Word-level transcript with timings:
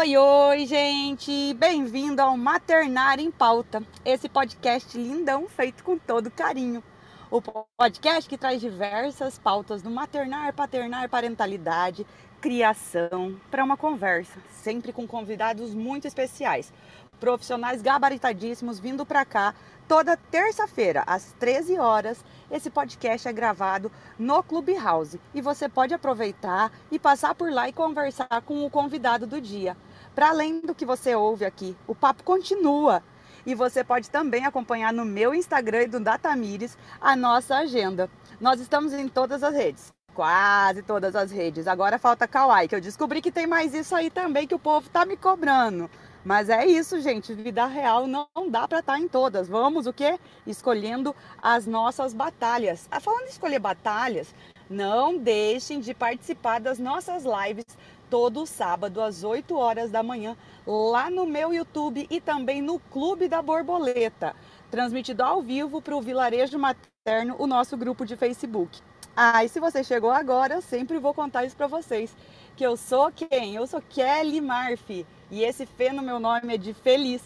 Oi, 0.00 0.16
oi, 0.16 0.66
gente! 0.66 1.52
Bem-vindo 1.58 2.22
ao 2.22 2.34
Maternar 2.34 3.20
em 3.20 3.30
Pauta, 3.30 3.82
esse 4.02 4.30
podcast 4.30 4.96
lindão 4.96 5.46
feito 5.46 5.84
com 5.84 5.98
todo 5.98 6.30
carinho. 6.30 6.82
O 7.30 7.42
podcast 7.42 8.26
que 8.26 8.38
traz 8.38 8.62
diversas 8.62 9.38
pautas 9.38 9.82
do 9.82 9.90
maternar, 9.90 10.54
paternar, 10.54 11.06
parentalidade, 11.10 12.06
criação, 12.40 13.38
para 13.50 13.62
uma 13.62 13.76
conversa, 13.76 14.40
sempre 14.50 14.90
com 14.90 15.06
convidados 15.06 15.74
muito 15.74 16.06
especiais, 16.06 16.72
profissionais 17.20 17.82
gabaritadíssimos 17.82 18.80
vindo 18.80 19.04
para 19.04 19.26
cá 19.26 19.54
toda 19.86 20.16
terça-feira, 20.16 21.02
às 21.06 21.32
13 21.38 21.76
horas. 21.78 22.24
Esse 22.50 22.70
podcast 22.70 23.28
é 23.28 23.32
gravado 23.32 23.92
no 24.18 24.42
Clubhouse 24.42 25.20
e 25.34 25.42
você 25.42 25.68
pode 25.68 25.92
aproveitar 25.92 26.72
e 26.90 26.98
passar 26.98 27.34
por 27.34 27.52
lá 27.52 27.68
e 27.68 27.72
conversar 27.72 28.40
com 28.46 28.64
o 28.64 28.70
convidado 28.70 29.26
do 29.26 29.40
dia. 29.40 29.76
Para 30.20 30.28
além 30.28 30.60
do 30.60 30.74
que 30.74 30.84
você 30.84 31.14
ouve 31.14 31.46
aqui, 31.46 31.74
o 31.86 31.94
papo 31.94 32.22
continua. 32.22 33.02
E 33.46 33.54
você 33.54 33.82
pode 33.82 34.10
também 34.10 34.44
acompanhar 34.44 34.92
no 34.92 35.02
meu 35.02 35.34
Instagram 35.34 35.84
e 35.84 35.86
do 35.86 35.98
Datamires 35.98 36.76
a 37.00 37.16
nossa 37.16 37.56
agenda. 37.56 38.06
Nós 38.38 38.60
estamos 38.60 38.92
em 38.92 39.08
todas 39.08 39.42
as 39.42 39.54
redes. 39.54 39.90
Quase 40.12 40.82
todas 40.82 41.16
as 41.16 41.30
redes. 41.30 41.66
Agora 41.66 41.98
falta 41.98 42.28
Kawaii, 42.28 42.68
que 42.68 42.74
eu 42.74 42.82
descobri 42.82 43.22
que 43.22 43.32
tem 43.32 43.46
mais 43.46 43.72
isso 43.72 43.94
aí 43.96 44.10
também 44.10 44.46
que 44.46 44.54
o 44.54 44.58
povo 44.58 44.90
tá 44.90 45.06
me 45.06 45.16
cobrando. 45.16 45.88
Mas 46.22 46.50
é 46.50 46.66
isso, 46.66 47.00
gente. 47.00 47.32
Vida 47.32 47.64
real 47.64 48.06
não 48.06 48.28
dá 48.50 48.68
para 48.68 48.80
estar 48.80 48.92
tá 48.92 49.00
em 49.00 49.08
todas. 49.08 49.48
Vamos 49.48 49.86
o 49.86 49.92
quê? 49.94 50.20
Escolhendo 50.46 51.16
as 51.40 51.64
nossas 51.64 52.12
batalhas. 52.12 52.86
Ah, 52.90 53.00
falando 53.00 53.22
em 53.22 53.30
escolher 53.30 53.58
batalhas, 53.58 54.34
não 54.68 55.16
deixem 55.16 55.80
de 55.80 55.94
participar 55.94 56.60
das 56.60 56.78
nossas 56.78 57.24
lives 57.24 57.64
todo 58.10 58.44
sábado 58.44 59.00
às 59.00 59.22
8 59.22 59.56
horas 59.56 59.90
da 59.90 60.02
manhã 60.02 60.36
lá 60.66 61.08
no 61.08 61.24
meu 61.24 61.54
YouTube 61.54 62.06
e 62.10 62.20
também 62.20 62.60
no 62.60 62.80
Clube 62.80 63.28
da 63.28 63.40
Borboleta, 63.40 64.34
transmitido 64.68 65.22
ao 65.22 65.40
vivo 65.40 65.80
para 65.80 65.96
o 65.96 66.02
Vilarejo 66.02 66.58
Materno, 66.58 67.36
o 67.38 67.46
nosso 67.46 67.76
grupo 67.76 68.04
de 68.04 68.16
Facebook. 68.16 68.80
Ah, 69.16 69.44
e 69.44 69.48
se 69.48 69.60
você 69.60 69.84
chegou 69.84 70.10
agora, 70.10 70.54
eu 70.54 70.62
sempre 70.62 70.98
vou 70.98 71.14
contar 71.14 71.44
isso 71.44 71.56
para 71.56 71.68
vocês, 71.68 72.14
que 72.56 72.66
eu 72.66 72.76
sou 72.76 73.12
quem? 73.12 73.54
Eu 73.54 73.66
sou 73.66 73.80
Kelly 73.80 74.40
Marfi 74.40 75.06
e 75.30 75.44
esse 75.44 75.64
Fê 75.64 75.92
no 75.92 76.02
meu 76.02 76.18
nome 76.18 76.54
é 76.54 76.58
de 76.58 76.74
feliz. 76.74 77.22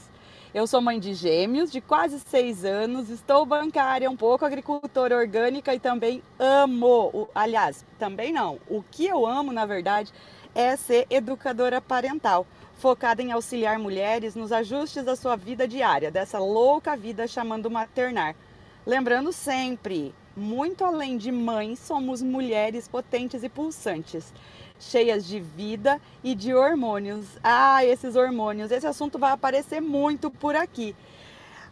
Eu 0.52 0.68
sou 0.68 0.80
mãe 0.80 1.00
de 1.00 1.14
gêmeos, 1.14 1.72
de 1.72 1.80
quase 1.80 2.20
seis 2.20 2.64
anos, 2.64 3.10
estou 3.10 3.44
bancária, 3.44 4.08
um 4.08 4.16
pouco 4.16 4.44
agricultora 4.44 5.16
orgânica 5.16 5.74
e 5.74 5.80
também 5.80 6.22
amo, 6.38 7.28
aliás, 7.34 7.84
também 7.98 8.32
não, 8.32 8.60
o 8.68 8.80
que 8.80 9.04
eu 9.04 9.26
amo, 9.26 9.52
na 9.52 9.66
verdade, 9.66 10.12
é 10.54 10.76
ser 10.76 11.06
educadora 11.10 11.80
parental, 11.80 12.46
focada 12.76 13.22
em 13.22 13.32
auxiliar 13.32 13.78
mulheres 13.78 14.34
nos 14.34 14.52
ajustes 14.52 15.04
da 15.04 15.16
sua 15.16 15.36
vida 15.36 15.66
diária, 15.66 16.10
dessa 16.10 16.38
louca 16.38 16.96
vida 16.96 17.26
chamando 17.26 17.70
maternar. 17.70 18.34
Lembrando 18.86 19.32
sempre, 19.32 20.14
muito 20.36 20.84
além 20.84 21.16
de 21.16 21.32
mães, 21.32 21.78
somos 21.78 22.22
mulheres 22.22 22.86
potentes 22.86 23.42
e 23.42 23.48
pulsantes 23.48 24.32
cheias 24.78 25.26
de 25.26 25.40
vida 25.40 26.00
e 26.22 26.34
de 26.34 26.54
hormônios. 26.54 27.26
Ah, 27.42 27.84
esses 27.84 28.16
hormônios, 28.16 28.70
esse 28.70 28.86
assunto 28.86 29.18
vai 29.18 29.32
aparecer 29.32 29.80
muito 29.80 30.30
por 30.30 30.54
aqui. 30.54 30.94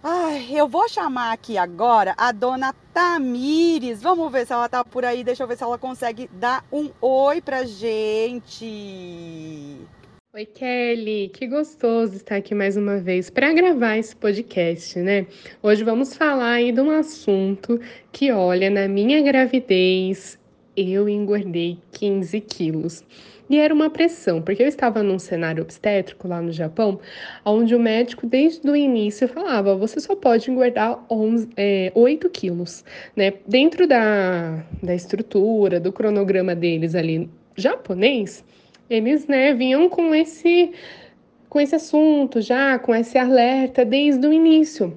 Ai, 0.04 0.48
eu 0.50 0.66
vou 0.66 0.88
chamar 0.88 1.30
aqui 1.30 1.56
agora 1.56 2.12
a 2.18 2.32
dona 2.32 2.74
Tamires. 2.92 4.02
Vamos 4.02 4.32
ver 4.32 4.44
se 4.44 4.52
ela 4.52 4.68
tá 4.68 4.84
por 4.84 5.04
aí. 5.04 5.22
Deixa 5.22 5.44
eu 5.44 5.46
ver 5.46 5.56
se 5.56 5.62
ela 5.62 5.78
consegue 5.78 6.28
dar 6.32 6.64
um 6.72 6.90
oi 7.00 7.40
pra 7.40 7.62
gente. 7.62 8.66
Oi, 10.34 10.44
Kelly, 10.44 11.30
que 11.32 11.46
gostoso 11.46 12.16
estar 12.16 12.34
aqui 12.34 12.52
mais 12.52 12.76
uma 12.76 12.96
vez 12.98 13.30
para 13.30 13.52
gravar 13.52 13.96
esse 13.96 14.16
podcast, 14.16 14.98
né? 14.98 15.24
Hoje 15.62 15.84
vamos 15.84 16.16
falar 16.16 16.54
aí 16.54 16.72
de 16.72 16.80
um 16.80 16.90
assunto 16.90 17.80
que, 18.10 18.32
olha, 18.32 18.68
na 18.70 18.88
minha 18.88 19.22
gravidez 19.22 20.36
eu 20.76 21.08
engordei 21.08 21.78
15 21.92 22.40
quilos. 22.40 23.04
E 23.52 23.58
era 23.58 23.74
uma 23.74 23.90
pressão, 23.90 24.40
porque 24.40 24.62
eu 24.62 24.66
estava 24.66 25.02
num 25.02 25.18
cenário 25.18 25.62
obstétrico 25.62 26.26
lá 26.26 26.40
no 26.40 26.50
Japão, 26.50 26.98
onde 27.44 27.74
o 27.74 27.78
médico, 27.78 28.26
desde 28.26 28.66
o 28.66 28.74
início, 28.74 29.28
falava: 29.28 29.76
você 29.76 30.00
só 30.00 30.16
pode 30.16 30.50
engordar 30.50 31.04
11, 31.10 31.50
é, 31.54 31.92
8 31.94 32.30
quilos. 32.30 32.82
Né? 33.14 33.34
Dentro 33.46 33.86
da, 33.86 34.64
da 34.82 34.94
estrutura, 34.94 35.78
do 35.78 35.92
cronograma 35.92 36.54
deles 36.54 36.94
ali 36.94 37.28
japonês, 37.54 38.42
eles 38.88 39.26
né, 39.26 39.52
vinham 39.52 39.86
com 39.90 40.14
esse, 40.14 40.72
com 41.50 41.60
esse 41.60 41.74
assunto 41.74 42.40
já, 42.40 42.78
com 42.78 42.94
esse 42.94 43.18
alerta 43.18 43.84
desde 43.84 44.26
o 44.26 44.32
início. 44.32 44.96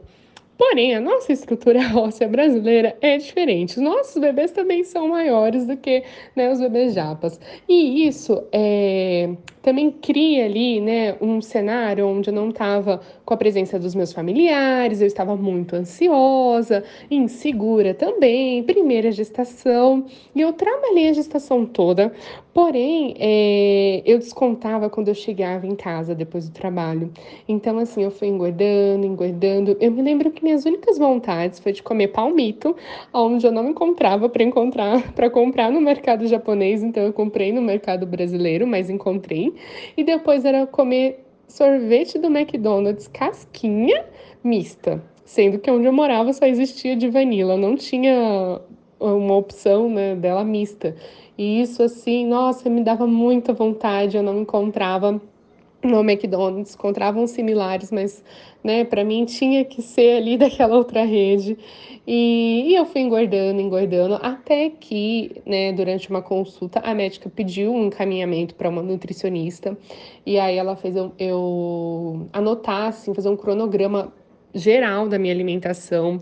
Porém, 0.58 0.96
a 0.96 1.02
nossa 1.02 1.34
estrutura 1.34 1.80
óssea 1.98 2.28
brasileira 2.28 2.98
é 3.02 3.18
diferente. 3.18 3.78
Os 3.78 3.84
nossos 3.84 4.18
bebês 4.22 4.52
também 4.52 4.84
são 4.84 5.10
maiores 5.10 5.66
do 5.66 5.76
que 5.76 6.04
né, 6.36 6.52
os 6.52 6.60
bebês 6.60 6.94
japas. 6.94 7.40
E 7.68 8.08
isso 8.08 8.42
é, 8.52 9.36
também 9.62 9.92
cria 9.92 10.46
ali 10.46 10.80
né, 10.80 11.16
um 11.20 11.42
cenário 11.42 12.08
onde 12.08 12.32
não 12.32 12.50
estava 12.50 13.02
com 13.26 13.34
a 13.34 13.38
presença 13.38 13.80
dos 13.80 13.96
meus 13.96 14.14
familiares, 14.14 15.02
eu 15.02 15.08
estava 15.08 15.36
muito 15.36 15.76
ansiosa, 15.76 16.84
insegura 17.10 17.94
também, 17.94 18.62
primeira 18.64 19.12
gestação. 19.12 20.06
E 20.36 20.42
eu 20.42 20.54
trabalhei 20.54 21.10
a 21.10 21.14
gestação 21.14 21.66
toda, 21.66 22.14
porém, 22.54 23.16
é, 23.20 24.04
eu 24.06 24.20
descontava 24.20 24.90
quando 24.90 25.08
eu 25.08 25.16
chegava 25.16 25.66
em 25.66 25.76
casa 25.76 26.14
depois 26.14 26.48
do 26.48 26.54
trabalho. 26.54 27.12
Então, 27.48 27.80
assim, 27.80 28.04
eu 28.04 28.12
fui 28.12 28.28
engordando, 28.28 29.06
engordando. 29.06 29.76
Eu 29.80 29.92
me 29.92 30.04
lembro 30.04 30.30
que 30.30 30.44
minhas 30.44 30.64
únicas 30.64 30.98
vontades 30.98 31.60
foi 31.60 31.72
de 31.72 31.82
comer 31.82 32.10
palmito, 32.10 32.76
onde 33.12 33.46
eu 33.46 33.52
não 33.52 33.70
encontrava 33.70 34.30
para 34.30 34.44
encontrar, 34.44 35.02
para 35.14 35.30
comprar 35.30 35.72
no 35.72 35.82
mercado 35.82 36.28
japonês, 36.28 36.84
então 36.84 37.04
eu 37.04 37.14
comprei 37.14 37.52
no 37.52 37.62
mercado 37.62 38.06
brasileiro, 38.06 38.68
mas 38.68 38.90
encontrei. 38.90 39.54
E 39.98 40.04
depois 40.04 40.46
era 40.46 40.68
comer 40.68 41.25
sorvete 41.48 42.18
do 42.18 42.28
McDonald's 42.28 43.08
casquinha 43.08 44.06
mista, 44.44 45.02
sendo 45.24 45.60
que 45.60 45.70
onde 45.72 45.88
eu 45.88 45.94
morava 45.94 46.34
só 46.34 46.46
existia 46.46 46.96
de 46.96 47.10
vanilla, 47.10 47.58
não 47.58 47.76
tinha 47.76 48.62
uma 49.00 49.36
opção 49.36 49.90
né, 49.90 50.16
dela 50.16 50.44
mista. 50.44 50.96
E 51.38 51.62
isso 51.62 51.84
assim, 51.84 52.26
nossa, 52.26 52.70
me 52.70 52.84
dava 52.84 53.06
muita 53.06 53.54
vontade, 53.54 54.18
eu 54.18 54.24
não 54.24 54.42
encontrava 54.42 55.22
no 55.86 56.00
McDonald's, 56.02 56.76
encontravam 56.76 57.28
similares, 57.28 57.92
mas 57.92 58.24
né, 58.64 58.84
para 58.84 59.04
mim 59.04 59.26
tinha 59.26 59.64
que 59.64 59.82
ser 59.82 60.18
ali 60.18 60.38
daquela 60.40 60.76
outra 60.76 61.06
rede. 61.06 61.58
E, 62.08 62.66
e, 62.68 62.76
eu 62.76 62.86
fui 62.86 63.02
engordando, 63.02 63.60
engordando, 63.60 64.16
até 64.22 64.70
que, 64.70 65.42
né, 65.46 65.74
durante 65.74 66.10
uma 66.10 66.22
consulta, 66.22 66.80
a 66.80 66.94
médica 66.94 67.30
pediu 67.30 67.74
um 67.74 67.88
encaminhamento 67.88 68.54
para 68.56 68.70
uma 68.70 68.84
nutricionista, 68.84 69.76
e 70.26 70.38
aí 70.38 70.56
ela 70.58 70.76
fez 70.76 70.96
eu, 70.96 71.12
eu 71.18 72.28
anotar, 72.32 72.90
assim, 72.90 73.14
fazer 73.14 73.30
um 73.30 73.36
cronograma 73.36 74.14
geral 74.56 75.10
da 75.10 75.20
minha 75.20 75.34
alimentação. 75.34 76.22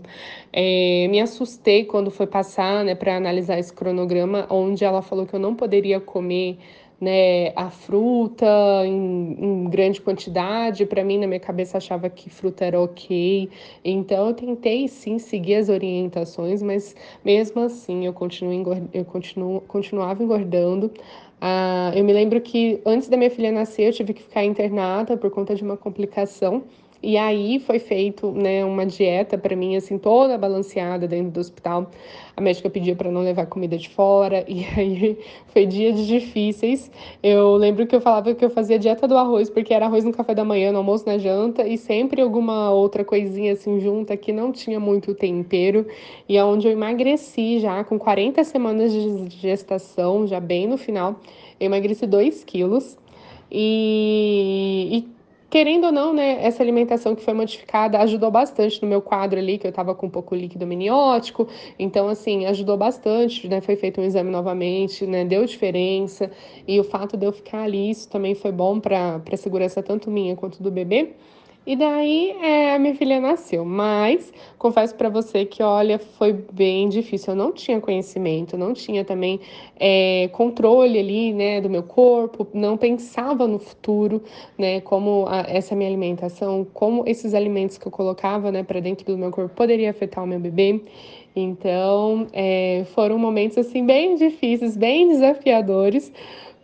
É, 0.52 1.06
me 1.08 1.20
assustei 1.20 1.84
quando 1.84 2.10
foi 2.10 2.26
passar, 2.26 2.84
né, 2.84 2.94
para 2.94 3.16
analisar 3.16 3.58
esse 3.58 3.72
cronograma, 3.72 4.46
onde 4.50 4.84
ela 4.84 5.00
falou 5.00 5.24
que 5.24 5.34
eu 5.34 5.40
não 5.40 5.54
poderia 5.54 6.00
comer 6.00 6.58
né, 7.00 7.52
a 7.56 7.70
fruta 7.70 8.46
em, 8.84 9.36
em 9.38 9.64
grande 9.70 10.00
quantidade. 10.00 10.86
Para 10.86 11.04
mim, 11.04 11.18
na 11.18 11.26
minha 11.26 11.40
cabeça, 11.40 11.78
achava 11.78 12.08
que 12.08 12.30
fruta 12.30 12.64
era 12.64 12.80
ok. 12.80 13.48
Então, 13.84 14.28
eu 14.28 14.34
tentei 14.34 14.88
sim 14.88 15.18
seguir 15.18 15.56
as 15.56 15.68
orientações, 15.68 16.62
mas 16.62 16.94
mesmo 17.24 17.60
assim, 17.62 18.06
eu, 18.06 18.12
continuo 18.12 18.52
engord... 18.52 18.88
eu 18.92 19.04
continuo... 19.04 19.60
continuava 19.62 20.22
engordando. 20.22 20.90
Ah, 21.40 21.92
eu 21.94 22.04
me 22.04 22.12
lembro 22.12 22.40
que 22.40 22.80
antes 22.86 23.08
da 23.08 23.16
minha 23.16 23.30
filha 23.30 23.52
nascer, 23.52 23.88
eu 23.88 23.92
tive 23.92 24.14
que 24.14 24.22
ficar 24.22 24.44
internada 24.44 25.16
por 25.16 25.30
conta 25.30 25.54
de 25.54 25.62
uma 25.62 25.76
complicação. 25.76 26.62
E 27.04 27.18
aí 27.18 27.58
foi 27.58 27.78
feito, 27.78 28.32
né, 28.32 28.64
uma 28.64 28.86
dieta 28.86 29.36
para 29.36 29.54
mim 29.54 29.76
assim 29.76 29.98
toda 29.98 30.38
balanceada 30.38 31.06
dentro 31.06 31.32
do 31.32 31.40
hospital. 31.40 31.90
A 32.34 32.40
médica 32.40 32.70
pediu 32.70 32.96
para 32.96 33.10
não 33.10 33.20
levar 33.20 33.44
comida 33.44 33.76
de 33.76 33.90
fora 33.90 34.42
e 34.48 34.64
aí 34.74 35.18
foi 35.48 35.66
dias 35.66 36.06
difíceis. 36.06 36.90
Eu 37.22 37.56
lembro 37.56 37.86
que 37.86 37.94
eu 37.94 38.00
falava 38.00 38.34
que 38.34 38.42
eu 38.42 38.48
fazia 38.48 38.78
dieta 38.78 39.06
do 39.06 39.18
arroz 39.18 39.50
porque 39.50 39.74
era 39.74 39.84
arroz 39.84 40.02
no 40.02 40.14
café 40.14 40.34
da 40.34 40.46
manhã, 40.46 40.72
no 40.72 40.78
almoço, 40.78 41.04
na 41.06 41.18
janta 41.18 41.68
e 41.68 41.76
sempre 41.76 42.22
alguma 42.22 42.70
outra 42.70 43.04
coisinha 43.04 43.52
assim 43.52 43.80
junta 43.80 44.16
que 44.16 44.32
não 44.32 44.50
tinha 44.50 44.80
muito 44.80 45.14
tempero 45.14 45.86
e 46.26 46.38
aonde 46.38 46.66
é 46.66 46.70
eu 46.70 46.72
emagreci 46.72 47.60
já 47.60 47.84
com 47.84 47.98
40 47.98 48.42
semanas 48.44 48.90
de 48.90 49.28
gestação, 49.28 50.26
já 50.26 50.40
bem 50.40 50.66
no 50.66 50.78
final, 50.78 51.20
eu 51.60 51.66
emagreci 51.66 52.06
2 52.06 52.44
quilos. 52.44 52.96
E, 53.50 54.88
e 54.90 55.14
querendo 55.54 55.84
ou 55.84 55.92
não, 55.92 56.12
né, 56.12 56.44
essa 56.44 56.64
alimentação 56.64 57.14
que 57.14 57.22
foi 57.22 57.32
modificada 57.32 58.00
ajudou 58.00 58.28
bastante 58.28 58.82
no 58.82 58.88
meu 58.88 59.00
quadro 59.00 59.38
ali, 59.38 59.56
que 59.56 59.64
eu 59.64 59.68
estava 59.68 59.94
com 59.94 60.06
um 60.06 60.10
pouco 60.10 60.34
líquido 60.34 60.66
miniótico. 60.66 61.46
Então, 61.78 62.08
assim, 62.08 62.44
ajudou 62.46 62.76
bastante, 62.76 63.46
né? 63.46 63.60
Foi 63.60 63.76
feito 63.76 64.00
um 64.00 64.04
exame 64.04 64.32
novamente, 64.32 65.06
né? 65.06 65.24
Deu 65.24 65.44
diferença. 65.44 66.28
E 66.66 66.80
o 66.80 66.82
fato 66.82 67.16
de 67.16 67.24
eu 67.24 67.32
ficar 67.32 67.62
ali, 67.62 67.88
isso 67.88 68.10
também 68.10 68.34
foi 68.34 68.50
bom 68.50 68.80
para 68.80 69.22
a 69.32 69.36
segurança 69.36 69.80
tanto 69.80 70.10
minha 70.10 70.34
quanto 70.34 70.60
do 70.60 70.72
bebê. 70.72 71.14
E 71.66 71.76
daí 71.76 72.36
é, 72.42 72.74
a 72.74 72.78
minha 72.78 72.94
filha 72.94 73.18
nasceu, 73.18 73.64
mas 73.64 74.30
confesso 74.58 74.94
para 74.94 75.08
você 75.08 75.46
que, 75.46 75.62
olha, 75.62 75.98
foi 75.98 76.32
bem 76.52 76.90
difícil. 76.90 77.32
Eu 77.32 77.36
não 77.36 77.52
tinha 77.52 77.80
conhecimento, 77.80 78.58
não 78.58 78.74
tinha 78.74 79.02
também 79.02 79.40
é, 79.80 80.28
controle 80.32 80.98
ali, 80.98 81.32
né, 81.32 81.62
do 81.62 81.70
meu 81.70 81.82
corpo, 81.82 82.46
não 82.52 82.76
pensava 82.76 83.46
no 83.46 83.58
futuro, 83.58 84.22
né, 84.58 84.82
como 84.82 85.24
a, 85.26 85.46
essa 85.48 85.74
minha 85.74 85.88
alimentação, 85.88 86.66
como 86.74 87.02
esses 87.06 87.32
alimentos 87.32 87.78
que 87.78 87.86
eu 87.86 87.92
colocava, 87.92 88.52
né, 88.52 88.62
para 88.62 88.80
dentro 88.80 89.06
do 89.06 89.16
meu 89.16 89.30
corpo 89.30 89.54
poderia 89.54 89.88
afetar 89.88 90.22
o 90.22 90.26
meu 90.26 90.38
bebê. 90.38 90.82
Então, 91.34 92.26
é, 92.32 92.84
foram 92.94 93.18
momentos 93.18 93.56
assim 93.56 93.84
bem 93.84 94.16
difíceis, 94.16 94.76
bem 94.76 95.08
desafiadores 95.08 96.12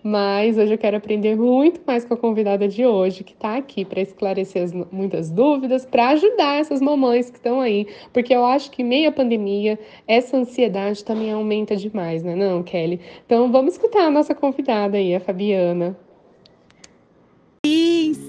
mas 0.02 0.58
hoje 0.58 0.75
eu 0.75 0.79
quero 0.79 0.97
aprender 0.97 1.37
muito 1.37 1.81
mais 1.87 2.05
com 2.05 2.14
a 2.14 2.17
convidada 2.17 2.67
de 2.69 2.85
hoje, 2.85 3.25
que 3.25 3.32
está 3.32 3.56
aqui 3.56 3.85
para 3.85 4.00
esclarecer 4.00 4.62
as, 4.62 4.73
muitas 4.91 5.31
dúvidas, 5.31 5.85
para 5.85 6.08
ajudar 6.11 6.61
essas 6.61 6.81
mamães 6.81 7.31
que 7.31 7.37
estão 7.37 7.61
aí, 7.61 7.87
porque 8.12 8.35
eu 8.35 8.44
acho 8.44 8.70
que 8.70 8.82
meia 8.82 9.12
pandemia, 9.12 9.79
essa 10.06 10.37
ansiedade 10.37 11.05
também 11.05 11.32
aumenta 11.32 11.76
demais, 11.76 12.23
né, 12.23 12.35
não, 12.35 12.62
Kelly? 12.62 13.00
Então 13.26 13.50
vamos 13.50 13.75
escutar 13.75 14.05
a 14.06 14.11
nossa 14.11 14.35
convidada 14.35 14.97
aí, 14.97 15.14
a 15.14 15.20
Fabiana. 15.20 15.97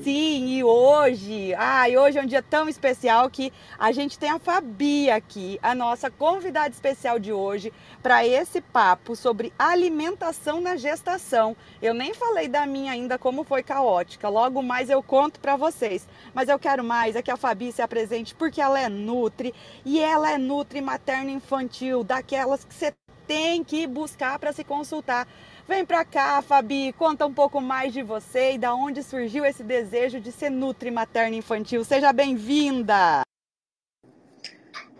Sim, 0.03 0.48
e 0.48 0.63
hoje, 0.63 1.53
ai, 1.53 1.95
hoje 1.95 2.18
é 2.18 2.24
um 2.24 2.25
dia 2.25 2.42
tão 2.42 2.68
especial 2.68 3.30
que 3.30 3.53
a 3.77 3.92
gente 3.92 4.18
tem 4.18 4.31
a 4.31 4.39
Fabi 4.39 5.12
aqui, 5.12 5.59
a 5.62 5.75
nossa 5.75 6.09
convidada 6.09 6.69
especial 6.69 7.19
de 7.19 7.31
hoje, 7.31 7.71
para 8.01 8.25
esse 8.25 8.62
papo 8.62 9.15
sobre 9.15 9.53
alimentação 9.59 10.59
na 10.59 10.75
gestação. 10.75 11.56
Eu 11.80 11.94
nem 11.94 12.15
falei 12.15 12.48
da 12.48 12.65
minha 12.65 12.94
ainda 12.94 13.19
como 13.19 13.44
foi 13.44 13.62
caótica, 13.62 14.27
logo 14.27 14.63
mais 14.63 14.89
eu 14.89 15.03
conto 15.03 15.39
para 15.39 15.56
vocês. 15.56 16.07
Mas 16.33 16.50
eu 16.50 16.57
quero 16.57 16.83
mais 16.83 17.15
é 17.15 17.21
que 17.21 17.30
a 17.30 17.38
Fabi 17.38 17.71
se 17.71 17.83
apresente 17.83 18.33
porque 18.33 18.59
ela 18.59 18.80
é 18.80 18.89
nutri 18.89 19.54
e 19.86 20.00
ela 20.00 20.31
é 20.31 20.38
nutri 20.39 20.81
materno 20.81 21.30
infantil, 21.30 22.04
daquelas 22.04 22.63
que 22.63 22.74
você 22.74 22.92
tem 23.27 23.63
que 23.63 23.86
buscar 23.86 24.39
para 24.39 24.51
se 24.51 24.63
consultar 24.63 25.27
Vem 25.71 25.85
para 25.85 26.03
cá, 26.03 26.41
Fabi, 26.41 26.91
conta 26.91 27.25
um 27.25 27.33
pouco 27.33 27.62
mais 27.62 27.94
de 27.94 28.03
você 28.03 28.56
e 28.56 28.57
da 28.57 28.75
onde 28.75 29.01
surgiu 29.01 29.45
esse 29.45 29.63
desejo 29.63 30.19
de 30.19 30.29
ser 30.29 30.50
nutri 30.50 30.91
materno 30.91 31.33
infantil. 31.33 31.85
Seja 31.85 32.12
bem-vinda. 32.12 33.21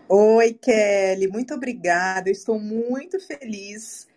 Oi, 0.08 0.54
Kelly, 0.54 1.28
muito 1.28 1.52
obrigada. 1.52 2.30
Eu 2.30 2.32
estou 2.32 2.58
muito 2.58 3.20
feliz 3.20 4.08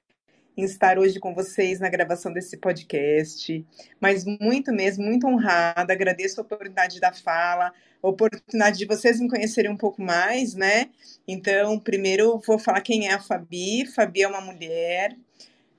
em 0.55 0.63
estar 0.63 0.97
hoje 0.97 1.19
com 1.19 1.35
vocês 1.35 1.81
na 1.81 1.89
gravação 1.89 2.31
desse 2.31 2.55
podcast, 2.55 3.65
mas 3.99 4.23
muito 4.23 4.71
mesmo, 4.71 5.03
muito 5.03 5.27
honrada. 5.27 5.91
Agradeço 5.91 6.39
a 6.39 6.43
oportunidade 6.45 7.01
da 7.01 7.11
fala, 7.11 7.73
a 8.01 8.07
oportunidade 8.07 8.77
de 8.77 8.85
vocês 8.85 9.19
me 9.19 9.29
conhecerem 9.29 9.69
um 9.69 9.77
pouco 9.77 10.01
mais, 10.01 10.53
né? 10.53 10.89
Então, 11.27 11.77
primeiro 11.77 12.39
vou 12.47 12.57
falar 12.57 12.79
quem 12.79 13.09
é 13.09 13.13
a 13.13 13.19
Fabi. 13.19 13.85
Fabi 13.87 14.21
é 14.21 14.27
uma 14.29 14.39
mulher 14.39 15.17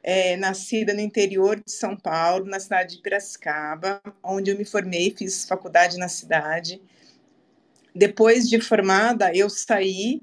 é, 0.06 0.36
nascida 0.36 0.94
no 0.94 1.00
interior 1.00 1.56
de 1.56 1.72
São 1.72 1.96
Paulo, 1.96 2.46
na 2.46 2.60
cidade 2.60 2.94
de 2.94 3.02
Piracicaba, 3.02 4.00
onde 4.22 4.52
eu 4.52 4.56
me 4.56 4.64
formei, 4.64 5.12
fiz 5.18 5.44
faculdade 5.44 5.98
na 5.98 6.06
cidade. 6.06 6.80
Depois 7.92 8.48
de 8.48 8.60
formada, 8.60 9.34
eu 9.34 9.50
saí. 9.50 10.22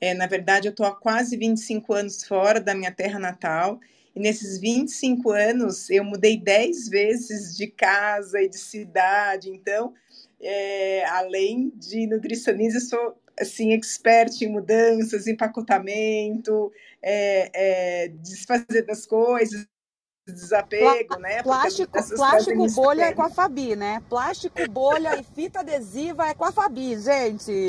É, 0.00 0.14
na 0.14 0.28
verdade, 0.28 0.68
eu 0.68 0.70
estou 0.70 0.86
há 0.86 0.94
quase 0.94 1.36
25 1.36 1.92
anos 1.92 2.22
fora 2.22 2.60
da 2.60 2.76
minha 2.76 2.92
terra 2.92 3.18
natal. 3.18 3.80
E 4.14 4.20
nesses 4.20 4.60
25 4.60 5.32
anos, 5.32 5.90
eu 5.90 6.04
mudei 6.04 6.36
10 6.36 6.88
vezes 6.88 7.56
de 7.56 7.66
casa 7.66 8.40
e 8.40 8.48
de 8.48 8.58
cidade. 8.58 9.50
Então, 9.50 9.94
é, 10.40 11.04
além 11.06 11.72
de 11.74 12.06
nutricionista, 12.06 12.78
sou 12.78 13.18
assim, 13.38 13.72
expert 13.72 14.42
em 14.42 14.48
mudanças, 14.48 15.26
empacotamento, 15.26 16.72
é, 17.02 17.50
é, 17.54 18.08
desfazer 18.08 18.86
das 18.86 19.06
coisas, 19.06 19.66
desapego, 20.26 21.18
né? 21.18 21.42
Plástico, 21.42 21.92
plástico 22.16 22.70
bolha 22.70 23.02
é 23.04 23.12
com 23.12 23.22
a 23.22 23.30
Fabi, 23.30 23.76
né? 23.76 24.02
Plástico, 24.08 24.68
bolha 24.70 25.18
e 25.18 25.22
fita 25.22 25.60
adesiva 25.60 26.28
é 26.28 26.34
com 26.34 26.44
a 26.44 26.52
Fabi, 26.52 26.98
gente. 26.98 27.68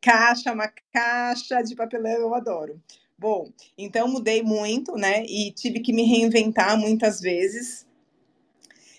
Caixa, 0.00 0.52
uma 0.52 0.72
caixa 0.92 1.62
de 1.62 1.74
papelão, 1.74 2.12
eu 2.12 2.34
adoro. 2.34 2.80
Bom, 3.16 3.52
então 3.78 4.08
mudei 4.08 4.42
muito, 4.42 4.96
né? 4.96 5.24
E 5.26 5.52
tive 5.52 5.80
que 5.80 5.92
me 5.92 6.02
reinventar 6.04 6.76
muitas 6.76 7.20
vezes. 7.20 7.86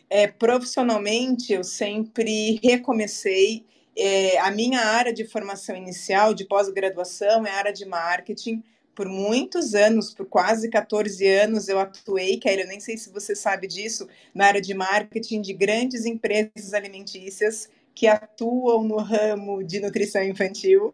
É, 0.09 0.27
profissionalmente, 0.27 1.51
eu 1.51 1.63
sempre 1.63 2.59
recomecei 2.63 3.65
é, 3.95 4.39
a 4.39 4.51
minha 4.51 4.79
área 4.79 5.13
de 5.13 5.25
formação 5.25 5.75
inicial, 5.75 6.33
de 6.33 6.45
pós-graduação, 6.45 7.45
é 7.45 7.51
a 7.51 7.57
área 7.57 7.73
de 7.73 7.85
marketing. 7.85 8.63
Por 8.95 9.07
muitos 9.07 9.73
anos, 9.73 10.13
por 10.13 10.25
quase 10.27 10.69
14 10.69 11.27
anos, 11.27 11.67
eu 11.67 11.79
atuei, 11.79 12.37
Kelly, 12.37 12.61
eu 12.61 12.67
nem 12.67 12.79
sei 12.79 12.97
se 12.97 13.09
você 13.09 13.35
sabe 13.35 13.67
disso, 13.67 14.07
na 14.33 14.45
área 14.45 14.61
de 14.61 14.73
marketing 14.73 15.41
de 15.41 15.53
grandes 15.53 16.05
empresas 16.05 16.73
alimentícias 16.73 17.69
que 17.95 18.07
atuam 18.07 18.83
no 18.83 18.97
ramo 18.97 19.63
de 19.63 19.79
nutrição 19.79 20.23
infantil. 20.23 20.93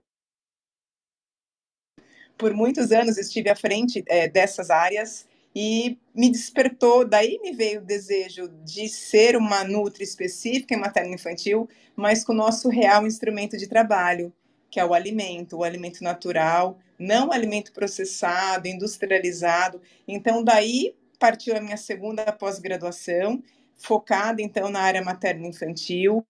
Por 2.38 2.54
muitos 2.54 2.92
anos 2.92 3.18
estive 3.18 3.50
à 3.50 3.56
frente 3.56 4.04
é, 4.07 4.28
dessas 4.30 4.69
áreas 4.69 5.28
e 5.56 5.98
me 6.13 6.30
despertou, 6.30 7.07
daí 7.07 7.40
me 7.42 7.51
veio 7.51 7.81
o 7.81 7.86
desejo 7.86 8.48
de 8.63 8.88
ser 8.88 9.36
uma 9.36 9.63
nutri 9.63 10.04
específica 10.04 10.75
em 10.75 10.80
materno 10.80 11.13
infantil, 11.13 11.68
mas 11.96 12.24
com 12.24 12.34
o 12.34 12.36
nosso 12.36 12.69
real 12.69 13.06
instrumento 13.06 13.57
de 13.57 13.68
trabalho, 13.68 14.31
que 14.69 14.80
é 14.80 14.86
o 14.86 14.94
alimento, 14.94 15.57
o 15.57 15.63
alimento 15.63 16.04
natural, 16.04 16.78
não 16.98 17.31
alimento 17.31 17.72
processado, 17.72 18.68
industrializado. 18.68 19.81
Então 20.07 20.44
daí 20.44 20.96
partiu 21.18 21.56
a 21.56 21.62
minha 21.62 21.78
segunda 21.78 22.31
pós-graduação, 22.31 23.42
focada 23.80 24.42
então 24.42 24.70
na 24.70 24.81
área 24.81 25.02
materno 25.02 25.48
infantil, 25.48 26.24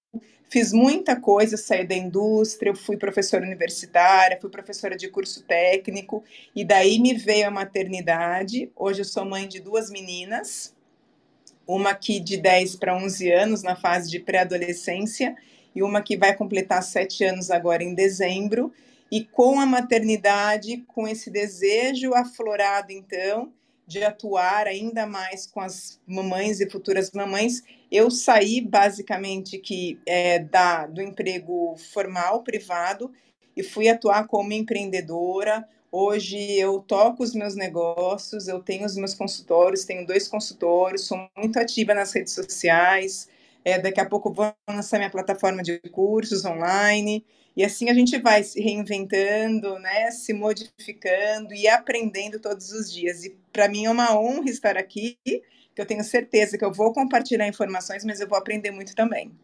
Fiz 0.52 0.74
muita 0.74 1.16
coisa, 1.16 1.56
saí 1.56 1.86
da 1.86 1.94
indústria, 1.94 2.76
fui 2.76 2.98
professora 2.98 3.46
universitária, 3.46 4.40
fui 4.42 4.50
professora 4.50 4.98
de 4.98 5.08
curso 5.08 5.44
técnico, 5.44 6.24
e 6.56 6.66
daí 6.66 6.98
me 6.98 7.14
veio 7.14 7.48
a 7.48 7.52
maternidade. 7.52 8.72
Hoje 8.76 9.02
eu 9.02 9.06
sou 9.06 9.24
mãe 9.24 9.48
de 9.48 9.60
duas 9.60 9.92
meninas, 9.92 10.76
uma 11.68 11.92
aqui 11.92 12.20
de 12.20 12.36
10 12.36 12.78
para 12.78 12.98
11 12.98 13.32
anos, 13.32 13.62
na 13.62 13.76
fase 13.76 14.10
de 14.10 14.20
pré-adolescência, 14.20 15.36
e 15.76 15.84
uma 15.84 16.02
que 16.02 16.18
vai 16.18 16.36
completar 16.36 16.82
7 16.82 17.26
anos 17.26 17.52
agora 17.52 17.84
em 17.84 17.94
dezembro. 17.94 18.74
E 19.12 19.24
com 19.24 19.60
a 19.60 19.68
maternidade, 19.68 20.78
com 20.88 21.08
esse 21.08 21.30
desejo 21.30 22.16
aflorado, 22.16 22.92
então, 22.92 23.54
de 23.90 24.04
atuar 24.04 24.68
ainda 24.68 25.08
mais 25.08 25.48
com 25.48 25.60
as 25.60 26.00
mamães 26.06 26.60
e 26.60 26.70
futuras 26.70 27.10
mamães, 27.12 27.64
eu 27.92 28.12
saí 28.12 28.62
basicamente 28.62 29.58
que 29.58 30.00
é, 30.06 30.38
da, 30.38 30.86
do 30.86 31.02
emprego 31.02 31.76
formal, 31.92 32.44
privado, 32.44 33.12
e 33.58 33.64
fui 33.64 33.90
atuar 33.90 34.28
como 34.28 34.54
empreendedora. 34.54 35.68
Hoje 35.92 36.38
eu 36.38 36.80
toco 36.82 37.24
os 37.24 37.34
meus 37.34 37.56
negócios, 37.56 38.48
eu 38.48 38.62
tenho 38.62 38.86
os 38.86 38.96
meus 38.96 39.16
consultórios, 39.16 39.86
tenho 39.86 40.06
dois 40.06 40.28
consultórios, 40.28 41.08
sou 41.08 41.28
muito 41.36 41.58
ativa 41.58 41.96
nas 41.96 42.14
redes 42.14 42.34
sociais. 42.34 43.28
É, 43.66 43.80
daqui 43.80 44.00
a 44.00 44.06
pouco 44.06 44.32
vou 44.32 44.54
lançar 44.70 45.00
minha 45.00 45.10
plataforma 45.10 45.64
de 45.64 45.80
cursos 45.90 46.46
online. 46.46 47.26
E 47.60 47.66
assim 47.66 47.90
a 47.90 47.94
gente 47.94 48.18
vai 48.18 48.42
se 48.42 48.62
reinventando, 48.62 49.78
né, 49.80 50.12
se 50.12 50.32
modificando 50.32 51.54
e 51.54 51.68
aprendendo 51.68 52.40
todos 52.40 52.72
os 52.72 52.90
dias. 52.90 53.26
E 53.26 53.38
para 53.52 53.68
mim 53.68 53.84
é 53.84 53.92
uma 53.92 54.18
honra 54.18 54.50
estar 54.50 54.78
aqui, 54.78 55.20
que 55.26 55.44
eu 55.76 55.86
tenho 55.86 56.02
certeza 56.02 56.58
que 56.58 56.64
eu 56.64 56.72
vou 56.72 56.94
compartilhar 56.94 57.46
informações, 57.50 58.06
mas 58.06 58.22
eu 58.22 58.30
vou 58.30 58.38
aprender 58.38 58.72
muito 58.72 58.96
também. 58.96 59.38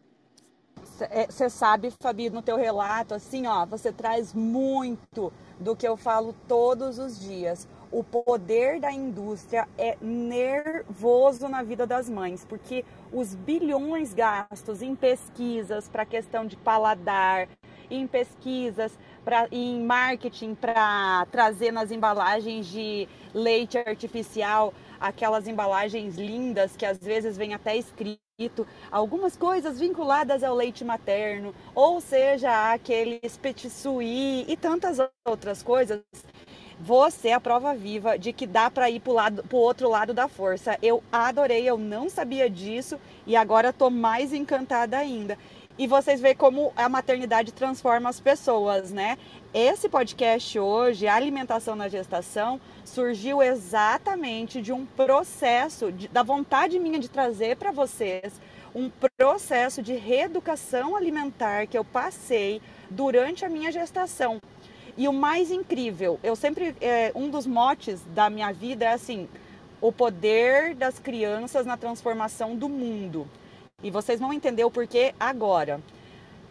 Você 1.28 1.44
é, 1.44 1.48
sabe, 1.50 1.90
Fabi, 2.00 2.30
no 2.30 2.40
teu 2.40 2.56
relato, 2.56 3.12
assim, 3.12 3.46
ó, 3.46 3.66
você 3.66 3.92
traz 3.92 4.32
muito 4.32 5.30
do 5.60 5.76
que 5.76 5.86
eu 5.86 5.94
falo 5.94 6.34
todos 6.48 6.98
os 6.98 7.20
dias. 7.20 7.68
O 7.92 8.02
poder 8.02 8.80
da 8.80 8.90
indústria 8.90 9.68
é 9.76 9.94
nervoso 10.00 11.48
na 11.48 11.62
vida 11.62 11.86
das 11.86 12.08
mães, 12.08 12.46
porque 12.48 12.82
os 13.12 13.34
bilhões 13.34 14.14
gastos 14.14 14.80
em 14.80 14.96
pesquisas 14.96 15.86
para 15.86 16.06
questão 16.06 16.46
de 16.46 16.56
paladar, 16.56 17.46
em 17.90 18.06
pesquisas, 18.06 18.98
pra, 19.24 19.48
em 19.50 19.80
marketing 19.82 20.54
para 20.54 21.26
trazer 21.30 21.72
nas 21.72 21.90
embalagens 21.90 22.66
de 22.66 23.08
leite 23.34 23.76
artificial 23.78 24.72
aquelas 25.00 25.46
embalagens 25.46 26.16
lindas 26.16 26.76
que 26.76 26.86
às 26.86 26.98
vezes 26.98 27.36
vem 27.36 27.54
até 27.54 27.76
escrito 27.76 28.66
algumas 28.90 29.36
coisas 29.36 29.80
vinculadas 29.80 30.42
ao 30.44 30.54
leite 30.54 30.84
materno, 30.84 31.54
ou 31.74 32.00
seja, 32.02 32.72
aqueles 32.72 33.36
petit 33.38 33.72
e 34.46 34.56
tantas 34.60 34.98
outras 35.26 35.62
coisas, 35.62 36.02
você 36.78 37.28
é 37.28 37.32
a 37.32 37.40
prova 37.40 37.74
viva 37.74 38.18
de 38.18 38.32
que 38.34 38.46
dá 38.46 38.70
para 38.70 38.90
ir 38.90 39.00
para 39.00 39.32
o 39.50 39.56
outro 39.56 39.88
lado 39.88 40.12
da 40.12 40.28
força. 40.28 40.76
Eu 40.82 41.02
adorei, 41.10 41.66
eu 41.66 41.78
não 41.78 42.10
sabia 42.10 42.50
disso 42.50 43.00
e 43.26 43.34
agora 43.34 43.70
estou 43.70 43.90
mais 43.90 44.32
encantada 44.32 44.98
ainda. 44.98 45.38
E 45.78 45.86
vocês 45.86 46.22
veem 46.22 46.34
como 46.34 46.72
a 46.74 46.88
maternidade 46.88 47.52
transforma 47.52 48.08
as 48.08 48.18
pessoas, 48.18 48.90
né? 48.90 49.18
Esse 49.52 49.90
podcast 49.90 50.58
hoje, 50.58 51.06
alimentação 51.06 51.76
na 51.76 51.86
gestação, 51.86 52.58
surgiu 52.82 53.42
exatamente 53.42 54.62
de 54.62 54.72
um 54.72 54.86
processo, 54.86 55.92
de, 55.92 56.08
da 56.08 56.22
vontade 56.22 56.78
minha 56.78 56.98
de 56.98 57.10
trazer 57.10 57.56
para 57.56 57.72
vocês 57.72 58.40
um 58.74 58.90
processo 59.18 59.82
de 59.82 59.94
reeducação 59.94 60.96
alimentar 60.96 61.66
que 61.66 61.76
eu 61.76 61.84
passei 61.84 62.62
durante 62.88 63.44
a 63.44 63.48
minha 63.48 63.70
gestação. 63.70 64.38
E 64.96 65.06
o 65.06 65.12
mais 65.12 65.50
incrível, 65.50 66.18
eu 66.22 66.34
sempre, 66.34 66.74
é, 66.80 67.12
um 67.14 67.28
dos 67.28 67.46
motes 67.46 68.00
da 68.14 68.30
minha 68.30 68.50
vida 68.50 68.86
é 68.86 68.94
assim, 68.94 69.28
o 69.78 69.92
poder 69.92 70.74
das 70.74 70.98
crianças 70.98 71.66
na 71.66 71.76
transformação 71.76 72.56
do 72.56 72.66
mundo. 72.66 73.28
E 73.86 73.90
vocês 73.90 74.18
vão 74.18 74.32
entender 74.32 74.64
o 74.64 74.70
porquê 74.70 75.14
agora. 75.18 75.80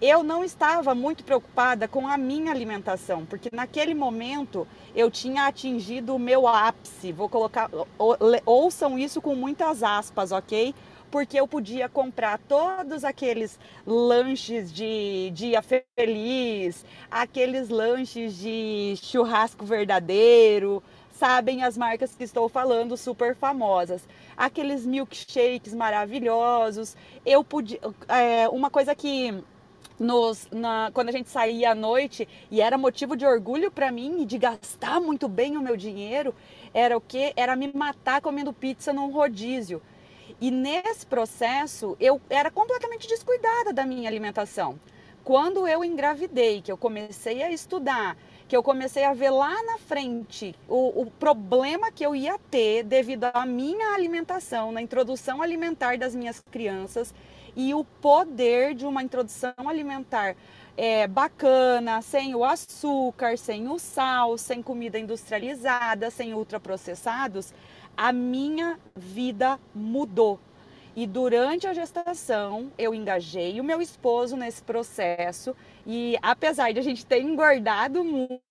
Eu 0.01 0.23
não 0.23 0.41
estava 0.41 0.95
muito 0.95 1.21
preocupada 1.21 1.85
com 1.85 2.07
a 2.07 2.17
minha 2.17 2.49
alimentação, 2.49 3.25
porque 3.25 3.49
naquele 3.51 3.93
momento 3.93 4.65
eu 4.95 5.11
tinha 5.11 5.45
atingido 5.45 6.15
o 6.15 6.19
meu 6.19 6.47
ápice. 6.47 7.11
Vou 7.11 7.27
colocar, 7.27 7.69
ouçam 8.45 8.97
isso 8.97 9.21
com 9.21 9.35
muitas 9.35 9.83
aspas, 9.83 10.31
ok? 10.31 10.73
porque 11.11 11.39
eu 11.39 11.47
podia 11.47 11.87
comprar 11.87 12.37
todos 12.39 13.05
aqueles 13.05 13.57
lanches 13.85 14.73
de 14.73 15.31
dia 15.33 15.61
feliz, 15.61 16.83
aqueles 17.09 17.69
lanches 17.69 18.37
de 18.37 18.95
churrasco 19.01 19.63
verdadeiro, 19.63 20.83
sabem 21.17 21.63
as 21.63 21.77
marcas 21.77 22.13
que 22.13 22.23
estou 22.23 22.49
falando, 22.49 22.97
super 22.97 23.33
famosas. 23.33 24.01
Aqueles 24.37 24.85
milkshakes 24.85 25.73
maravilhosos. 25.73 26.95
Eu 27.25 27.43
podia. 27.43 27.79
É, 28.07 28.47
uma 28.49 28.69
coisa 28.69 28.93
que. 28.95 29.33
Nos, 29.97 30.49
na, 30.51 30.91
quando 30.93 31.07
a 31.07 31.11
gente 31.13 31.29
saía 31.29 31.71
à 31.71 31.75
noite 31.75 32.27
e 32.51 32.59
era 32.59 32.77
motivo 32.77 33.15
de 33.15 33.25
orgulho 33.25 33.71
para 33.71 33.93
mim 33.93 34.23
e 34.23 34.25
de 34.25 34.37
gastar 34.37 34.99
muito 34.99 35.29
bem 35.29 35.55
o 35.55 35.61
meu 35.61 35.77
dinheiro, 35.77 36.35
era 36.73 36.97
o 36.97 36.99
que? 36.99 37.31
Era 37.33 37.55
me 37.55 37.71
matar 37.73 38.19
comendo 38.19 38.51
pizza 38.51 38.91
num 38.91 39.09
rodízio. 39.09 39.81
E 40.41 40.51
nesse 40.51 41.05
processo, 41.05 41.95
eu 41.97 42.19
era 42.29 42.51
completamente 42.51 43.07
descuidada 43.07 43.71
da 43.71 43.85
minha 43.85 44.09
alimentação. 44.09 44.77
Quando 45.23 45.67
eu 45.67 45.83
engravidei, 45.83 46.61
que 46.61 46.71
eu 46.71 46.77
comecei 46.77 47.41
a 47.41 47.49
estudar, 47.49 48.17
eu 48.55 48.63
comecei 48.63 49.03
a 49.03 49.13
ver 49.13 49.29
lá 49.29 49.61
na 49.63 49.77
frente 49.77 50.55
o, 50.67 51.01
o 51.01 51.11
problema 51.11 51.91
que 51.91 52.05
eu 52.05 52.15
ia 52.15 52.39
ter 52.49 52.83
devido 52.83 53.25
à 53.25 53.45
minha 53.45 53.93
alimentação, 53.93 54.71
na 54.71 54.81
introdução 54.81 55.41
alimentar 55.41 55.97
das 55.97 56.15
minhas 56.15 56.39
crianças 56.51 57.13
e 57.55 57.73
o 57.73 57.83
poder 57.83 58.73
de 58.73 58.85
uma 58.85 59.03
introdução 59.03 59.53
alimentar 59.65 60.35
é, 60.77 61.07
bacana, 61.07 62.01
sem 62.01 62.35
o 62.35 62.43
açúcar, 62.43 63.37
sem 63.37 63.67
o 63.69 63.79
sal, 63.79 64.37
sem 64.37 64.61
comida 64.61 64.99
industrializada, 64.99 66.09
sem 66.09 66.33
ultraprocessados, 66.33 67.53
a 67.95 68.11
minha 68.11 68.77
vida 68.95 69.59
mudou. 69.73 70.39
E 70.95 71.05
durante 71.05 71.67
a 71.67 71.73
gestação, 71.73 72.71
eu 72.77 72.95
engajei 72.95 73.59
o 73.59 73.63
meu 73.65 73.81
esposo 73.81 74.37
nesse 74.37 74.63
processo. 74.63 75.53
E 75.85 76.15
apesar 76.21 76.71
de 76.71 76.79
a 76.79 76.81
gente 76.81 77.05
ter 77.05 77.21
engordado 77.21 78.01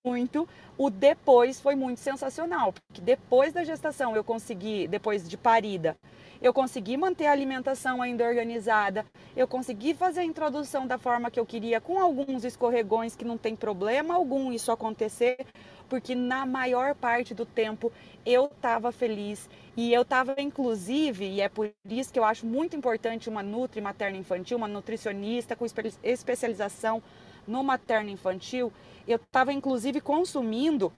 muito, 0.04 0.46
o 0.76 0.90
depois 0.90 1.58
foi 1.58 1.74
muito 1.74 2.00
sensacional. 2.00 2.74
Porque 2.74 3.00
depois 3.00 3.54
da 3.54 3.64
gestação, 3.64 4.14
eu 4.14 4.22
consegui, 4.22 4.86
depois 4.86 5.26
de 5.26 5.38
parida, 5.38 5.96
eu 6.42 6.52
consegui 6.52 6.98
manter 6.98 7.24
a 7.24 7.32
alimentação 7.32 8.02
ainda 8.02 8.26
organizada, 8.26 9.06
eu 9.34 9.48
consegui 9.48 9.94
fazer 9.94 10.20
a 10.20 10.24
introdução 10.24 10.86
da 10.86 10.98
forma 10.98 11.30
que 11.30 11.40
eu 11.40 11.46
queria, 11.46 11.80
com 11.80 11.98
alguns 11.98 12.44
escorregões 12.44 13.16
que 13.16 13.24
não 13.24 13.38
tem 13.38 13.56
problema 13.56 14.14
algum 14.14 14.52
isso 14.52 14.70
acontecer, 14.70 15.38
porque 15.88 16.14
na 16.14 16.46
maior 16.46 16.94
parte 16.94 17.34
do 17.34 17.44
tempo 17.44 17.92
eu 18.24 18.46
estava 18.46 18.90
feliz 18.92 19.48
e 19.76 19.92
eu 19.92 20.02
estava 20.02 20.34
inclusive, 20.38 21.26
e 21.26 21.40
é 21.40 21.48
por 21.48 21.70
isso 21.88 22.12
que 22.12 22.18
eu 22.18 22.24
acho 22.24 22.46
muito 22.46 22.76
importante 22.76 23.28
uma 23.28 23.42
nutri 23.42 23.80
materna 23.80 24.16
infantil, 24.16 24.56
uma 24.56 24.68
nutricionista 24.68 25.56
com 25.56 25.66
especialização 26.02 27.02
no 27.46 27.62
materno 27.62 28.10
infantil, 28.10 28.72
eu 29.06 29.16
estava 29.16 29.52
inclusive 29.52 30.00
consumindo 30.00 30.92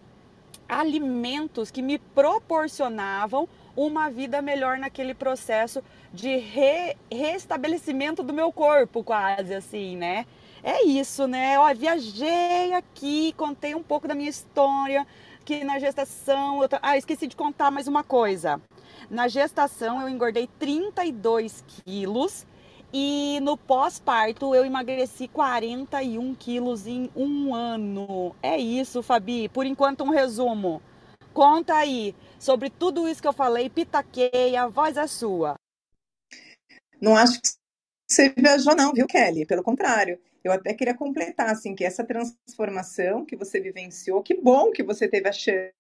alimentos 0.69 1.71
que 1.71 1.83
me 1.83 1.99
proporcionavam 1.99 3.49
uma 3.77 4.09
vida 4.11 4.41
melhor 4.41 4.79
naquele 4.79 5.15
processo 5.15 5.83
de 6.13 6.37
re, 6.37 6.97
restabelecimento 7.13 8.23
do 8.23 8.33
meu 8.33 8.53
corpo, 8.53 9.05
quase 9.05 9.55
assim, 9.55 9.97
né? 9.97 10.27
É 10.67 10.85
isso, 10.85 11.29
né? 11.29 11.57
Ó, 11.61 11.73
viajei 11.73 12.73
aqui, 12.73 13.33
contei 13.37 13.73
um 13.73 13.85
pouco 13.85 14.09
da 14.09 14.17
minha 14.17 14.29
história, 14.29 15.07
que 15.45 15.63
na 15.63 15.79
gestação. 15.79 16.61
Eu... 16.61 16.69
Ah, 16.83 16.97
esqueci 16.97 17.29
de 17.29 17.37
contar 17.37 17.71
mais 17.71 17.87
uma 17.87 18.03
coisa. 18.03 18.61
Na 19.09 19.29
gestação 19.29 20.03
eu 20.03 20.09
engordei 20.09 20.49
32 20.59 21.63
quilos 21.69 22.45
e 22.93 23.39
no 23.43 23.57
pós-parto 23.57 24.57
eu 24.57 24.65
emagreci 24.65 25.29
41 25.29 26.35
quilos 26.35 26.85
em 26.85 27.09
um 27.15 27.55
ano. 27.55 28.35
É 28.43 28.59
isso, 28.59 29.05
Fabi. 29.05 29.49
Por 29.49 29.67
enquanto, 29.67 30.03
um 30.03 30.11
resumo. 30.11 30.83
Conta 31.33 31.77
aí 31.77 32.13
sobre 32.41 32.71
tudo 32.71 33.07
isso 33.07 33.23
que 33.23 33.29
eu 33.29 33.33
falei, 33.33 33.71
pitaqueia, 33.71 34.65
a 34.65 34.67
voz 34.67 34.97
é 34.97 35.07
sua. 35.07 35.55
Não 37.01 37.15
acho 37.15 37.41
que 37.41 37.51
você 38.09 38.31
viajou, 38.37 38.75
não, 38.75 38.93
viu, 38.93 39.07
Kelly? 39.07 39.47
Pelo 39.47 39.63
contrário. 39.63 40.19
Eu 40.47 40.53
até 40.53 40.73
queria 40.73 40.95
completar, 40.95 41.51
assim, 41.51 41.75
que 41.75 41.85
essa 41.85 42.05
transformação 42.05 43.25
que 43.25 43.35
você 43.35 43.61
vivenciou, 43.61 44.23
que 44.23 44.33
bom 44.35 44.71
que 44.71 44.81
você 44.81 45.09
teve 45.09 45.29
a 45.29 45.33
chance 45.33 45.73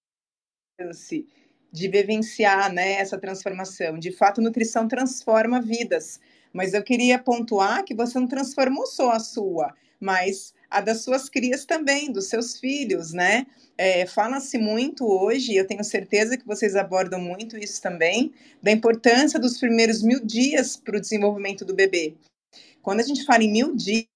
de 1.70 1.88
vivenciar 1.88 2.72
né, 2.72 2.94
essa 2.94 3.16
transformação. 3.16 3.96
De 3.96 4.10
fato, 4.10 4.40
nutrição 4.40 4.88
transforma 4.88 5.60
vidas. 5.60 6.18
Mas 6.52 6.74
eu 6.74 6.82
queria 6.82 7.16
pontuar 7.16 7.84
que 7.84 7.94
você 7.94 8.18
não 8.18 8.26
transformou 8.26 8.86
só 8.86 9.12
a 9.12 9.20
sua, 9.20 9.72
mas 10.00 10.52
a 10.68 10.80
das 10.80 11.02
suas 11.02 11.28
crias 11.28 11.64
também, 11.64 12.10
dos 12.10 12.28
seus 12.28 12.58
filhos, 12.58 13.12
né? 13.12 13.46
É, 13.78 14.04
Fala-se 14.04 14.58
muito 14.58 15.06
hoje, 15.06 15.54
eu 15.54 15.66
tenho 15.66 15.84
certeza 15.84 16.36
que 16.36 16.46
vocês 16.46 16.74
abordam 16.74 17.20
muito 17.20 17.56
isso 17.56 17.80
também, 17.80 18.32
da 18.60 18.72
importância 18.72 19.38
dos 19.38 19.58
primeiros 19.58 20.02
mil 20.02 20.18
dias 20.24 20.76
para 20.76 20.96
o 20.96 21.00
desenvolvimento 21.00 21.64
do 21.64 21.74
bebê. 21.74 22.14
Quando 22.82 22.98
a 22.98 23.04
gente 23.04 23.24
fala 23.24 23.44
em 23.44 23.52
mil 23.52 23.76
dias, 23.76 24.06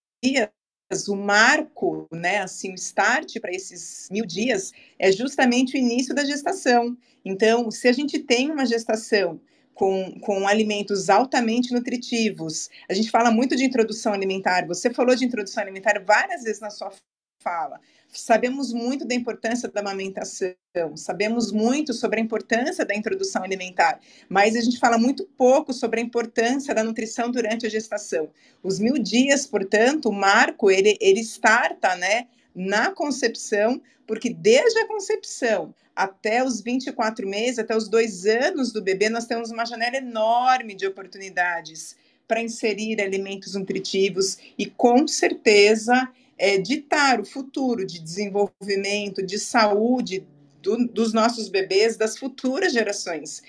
o 1.09 1.17
marco, 1.17 2.09
né, 2.13 2.39
assim, 2.39 2.73
o 2.73 2.75
start 2.75 3.39
para 3.41 3.53
esses 3.53 4.09
mil 4.11 4.27
dias 4.27 4.73
é 4.99 5.13
justamente 5.13 5.75
o 5.75 5.79
início 5.79 6.15
da 6.15 6.25
gestação. 6.25 6.97
Então, 7.25 7.71
se 7.71 7.89
a 7.89 7.93
gente 7.93 8.19
tem 8.19 8.51
uma 8.51 8.67
gestação 8.67 9.41
com, 9.81 10.21
com 10.21 10.47
alimentos 10.47 11.09
altamente 11.09 11.73
nutritivos. 11.73 12.69
A 12.87 12.93
gente 12.93 13.11
fala 13.11 13.31
muito 13.31 13.57
de 13.57 13.65
introdução 13.65 14.13
alimentar. 14.13 14.67
Você 14.67 14.93
falou 14.93 15.17
de 15.17 15.25
introdução 15.25 15.63
alimentar 15.63 16.05
várias 16.05 16.43
vezes 16.43 16.61
na 16.61 16.69
sua 16.69 16.93
fala. 17.41 17.81
Sabemos 18.13 18.73
muito 18.73 19.05
da 19.05 19.15
importância 19.15 19.69
da 19.69 19.81
amamentação, 19.81 20.55
sabemos 20.97 21.51
muito 21.51 21.93
sobre 21.93 22.21
a 22.21 22.23
importância 22.23 22.85
da 22.85 22.95
introdução 22.95 23.43
alimentar, 23.43 24.01
mas 24.29 24.57
a 24.57 24.61
gente 24.61 24.79
fala 24.79 24.99
muito 24.99 25.25
pouco 25.37 25.73
sobre 25.73 26.01
a 26.01 26.03
importância 26.03 26.75
da 26.75 26.85
nutrição 26.85 27.31
durante 27.31 27.67
a 27.67 27.71
gestação. 27.71 28.29
Os 28.63 28.79
mil 28.79 28.99
dias, 28.99 29.47
portanto, 29.47 30.09
o 30.09 30.13
marco, 30.13 30.71
ele, 30.71 30.99
ele 31.01 31.21
starta, 31.21 31.97
né, 31.97 32.27
na 32.55 32.91
concepção, 32.91 33.81
porque 34.07 34.29
desde 34.29 34.81
a 34.81 34.89
concepção 34.89 35.75
até 35.95 36.43
os 36.45 36.61
24 36.61 37.27
meses, 37.27 37.59
até 37.59 37.77
os 37.77 37.89
dois 37.89 38.27
anos 38.27 38.73
do 38.73 38.83
bebê, 38.83 39.09
nós 39.09 39.27
temos 39.27 39.51
uma 39.51 39.65
janela 39.65 39.97
enorme 39.97 40.75
de 40.75 40.87
oportunidades 40.87 41.97
para 42.27 42.43
inserir 42.43 43.01
alimentos 43.01 43.55
nutritivos 43.55 44.39
e, 44.57 44.67
com 44.67 45.07
certeza, 45.07 46.09
é, 46.41 46.57
ditar 46.57 47.21
o 47.21 47.25
futuro 47.25 47.85
de 47.87 48.01
desenvolvimento, 48.01 49.23
de 49.23 49.39
saúde 49.39 50.27
do, 50.63 50.89
dos 50.89 51.13
nossos 51.13 51.51
bebês, 51.51 51.99
das 51.99 52.17
futuras 52.17 52.73
gerações. 52.73 53.43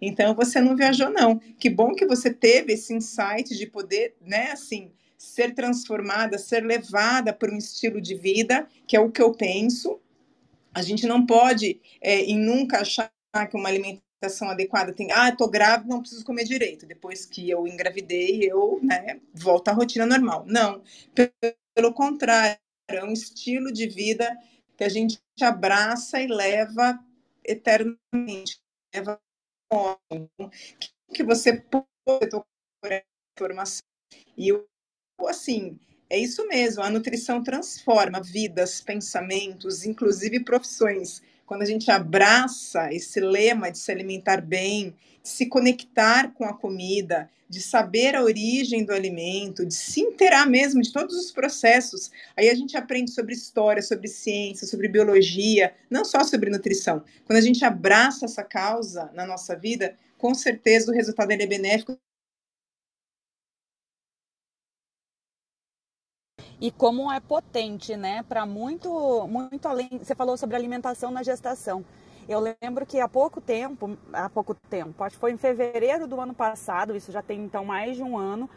Então, 0.00 0.34
você 0.34 0.60
não 0.60 0.76
viajou, 0.76 1.08
não. 1.08 1.38
Que 1.38 1.70
bom 1.70 1.94
que 1.94 2.04
você 2.04 2.34
teve 2.34 2.72
esse 2.72 2.92
insight 2.92 3.56
de 3.56 3.64
poder, 3.64 4.16
né, 4.20 4.50
assim, 4.50 4.90
ser 5.16 5.54
transformada, 5.54 6.36
ser 6.36 6.64
levada 6.64 7.32
para 7.32 7.54
um 7.54 7.56
estilo 7.56 8.00
de 8.00 8.16
vida, 8.16 8.66
que 8.88 8.96
é 8.96 9.00
o 9.00 9.12
que 9.12 9.22
eu 9.22 9.32
penso, 9.32 10.00
a 10.74 10.82
gente 10.82 11.06
não 11.06 11.24
pode, 11.24 11.80
é, 12.00 12.26
nunca 12.34 12.80
achar 12.80 13.12
que 13.48 13.56
uma 13.56 13.68
alimentação 13.68 14.11
alimentação 14.22 14.48
adequada 14.48 14.92
tem, 14.92 15.10
ah, 15.10 15.34
tô 15.34 15.48
grávida, 15.48 15.88
não 15.88 16.00
preciso 16.00 16.24
comer 16.24 16.44
direito. 16.44 16.86
Depois 16.86 17.26
que 17.26 17.50
eu 17.50 17.66
engravidei, 17.66 18.42
eu, 18.42 18.78
né, 18.82 19.20
volto 19.34 19.68
à 19.68 19.72
rotina 19.72 20.06
normal. 20.06 20.44
Não, 20.46 20.82
pelo 21.74 21.92
contrário, 21.92 22.58
é 22.88 23.04
um 23.04 23.12
estilo 23.12 23.72
de 23.72 23.86
vida 23.88 24.30
que 24.76 24.84
a 24.84 24.88
gente 24.88 25.18
abraça 25.40 26.20
e 26.20 26.26
leva 26.26 26.98
eternamente. 27.44 28.60
Leva 28.94 29.18
que 31.12 31.24
você 31.24 31.54
pode 31.54 32.42
informação. 33.36 33.82
E 34.36 34.50
assim, 35.26 35.78
é 36.10 36.18
isso 36.18 36.46
mesmo, 36.46 36.82
a 36.82 36.90
nutrição 36.90 37.42
transforma 37.42 38.20
vidas, 38.20 38.80
pensamentos, 38.80 39.84
inclusive 39.84 40.44
profissões 40.44 41.22
quando 41.52 41.60
a 41.60 41.66
gente 41.66 41.90
abraça 41.90 42.90
esse 42.94 43.20
lema 43.20 43.70
de 43.70 43.76
se 43.76 43.92
alimentar 43.92 44.40
bem, 44.40 44.96
de 45.22 45.28
se 45.28 45.44
conectar 45.44 46.32
com 46.32 46.46
a 46.46 46.54
comida, 46.54 47.28
de 47.46 47.60
saber 47.60 48.16
a 48.16 48.22
origem 48.22 48.86
do 48.86 48.90
alimento, 48.94 49.66
de 49.66 49.74
se 49.74 50.00
inteirar 50.00 50.48
mesmo 50.48 50.80
de 50.80 50.90
todos 50.90 51.14
os 51.14 51.30
processos, 51.30 52.10
aí 52.34 52.48
a 52.48 52.54
gente 52.54 52.74
aprende 52.74 53.10
sobre 53.10 53.34
história, 53.34 53.82
sobre 53.82 54.08
ciência, 54.08 54.66
sobre 54.66 54.88
biologia, 54.88 55.74
não 55.90 56.06
só 56.06 56.24
sobre 56.24 56.48
nutrição. 56.48 57.04
Quando 57.26 57.36
a 57.36 57.42
gente 57.42 57.62
abraça 57.66 58.24
essa 58.24 58.42
causa 58.42 59.10
na 59.12 59.26
nossa 59.26 59.54
vida, 59.54 59.94
com 60.16 60.32
certeza 60.32 60.90
o 60.90 60.94
resultado 60.94 61.32
é 61.32 61.46
benéfico 61.46 61.98
e 66.62 66.70
como 66.70 67.10
é 67.10 67.18
potente, 67.18 67.96
né, 67.96 68.22
para 68.28 68.46
muito, 68.46 69.26
muito 69.26 69.66
além. 69.66 69.88
Você 69.98 70.14
falou 70.14 70.36
sobre 70.36 70.54
alimentação 70.54 71.10
na 71.10 71.20
gestação. 71.20 71.84
Eu 72.28 72.38
lembro 72.38 72.86
que 72.86 73.00
há 73.00 73.08
pouco 73.08 73.40
tempo, 73.40 73.98
há 74.12 74.30
pouco 74.30 74.54
tempo, 74.70 75.02
acho 75.02 75.16
que 75.16 75.20
foi 75.20 75.32
em 75.32 75.36
fevereiro 75.36 76.06
do 76.06 76.20
ano 76.20 76.32
passado, 76.32 76.94
isso 76.94 77.10
já 77.10 77.20
tem 77.20 77.40
então 77.40 77.64
mais 77.64 77.96
de 77.96 78.04
um 78.04 78.16
ano, 78.16 78.48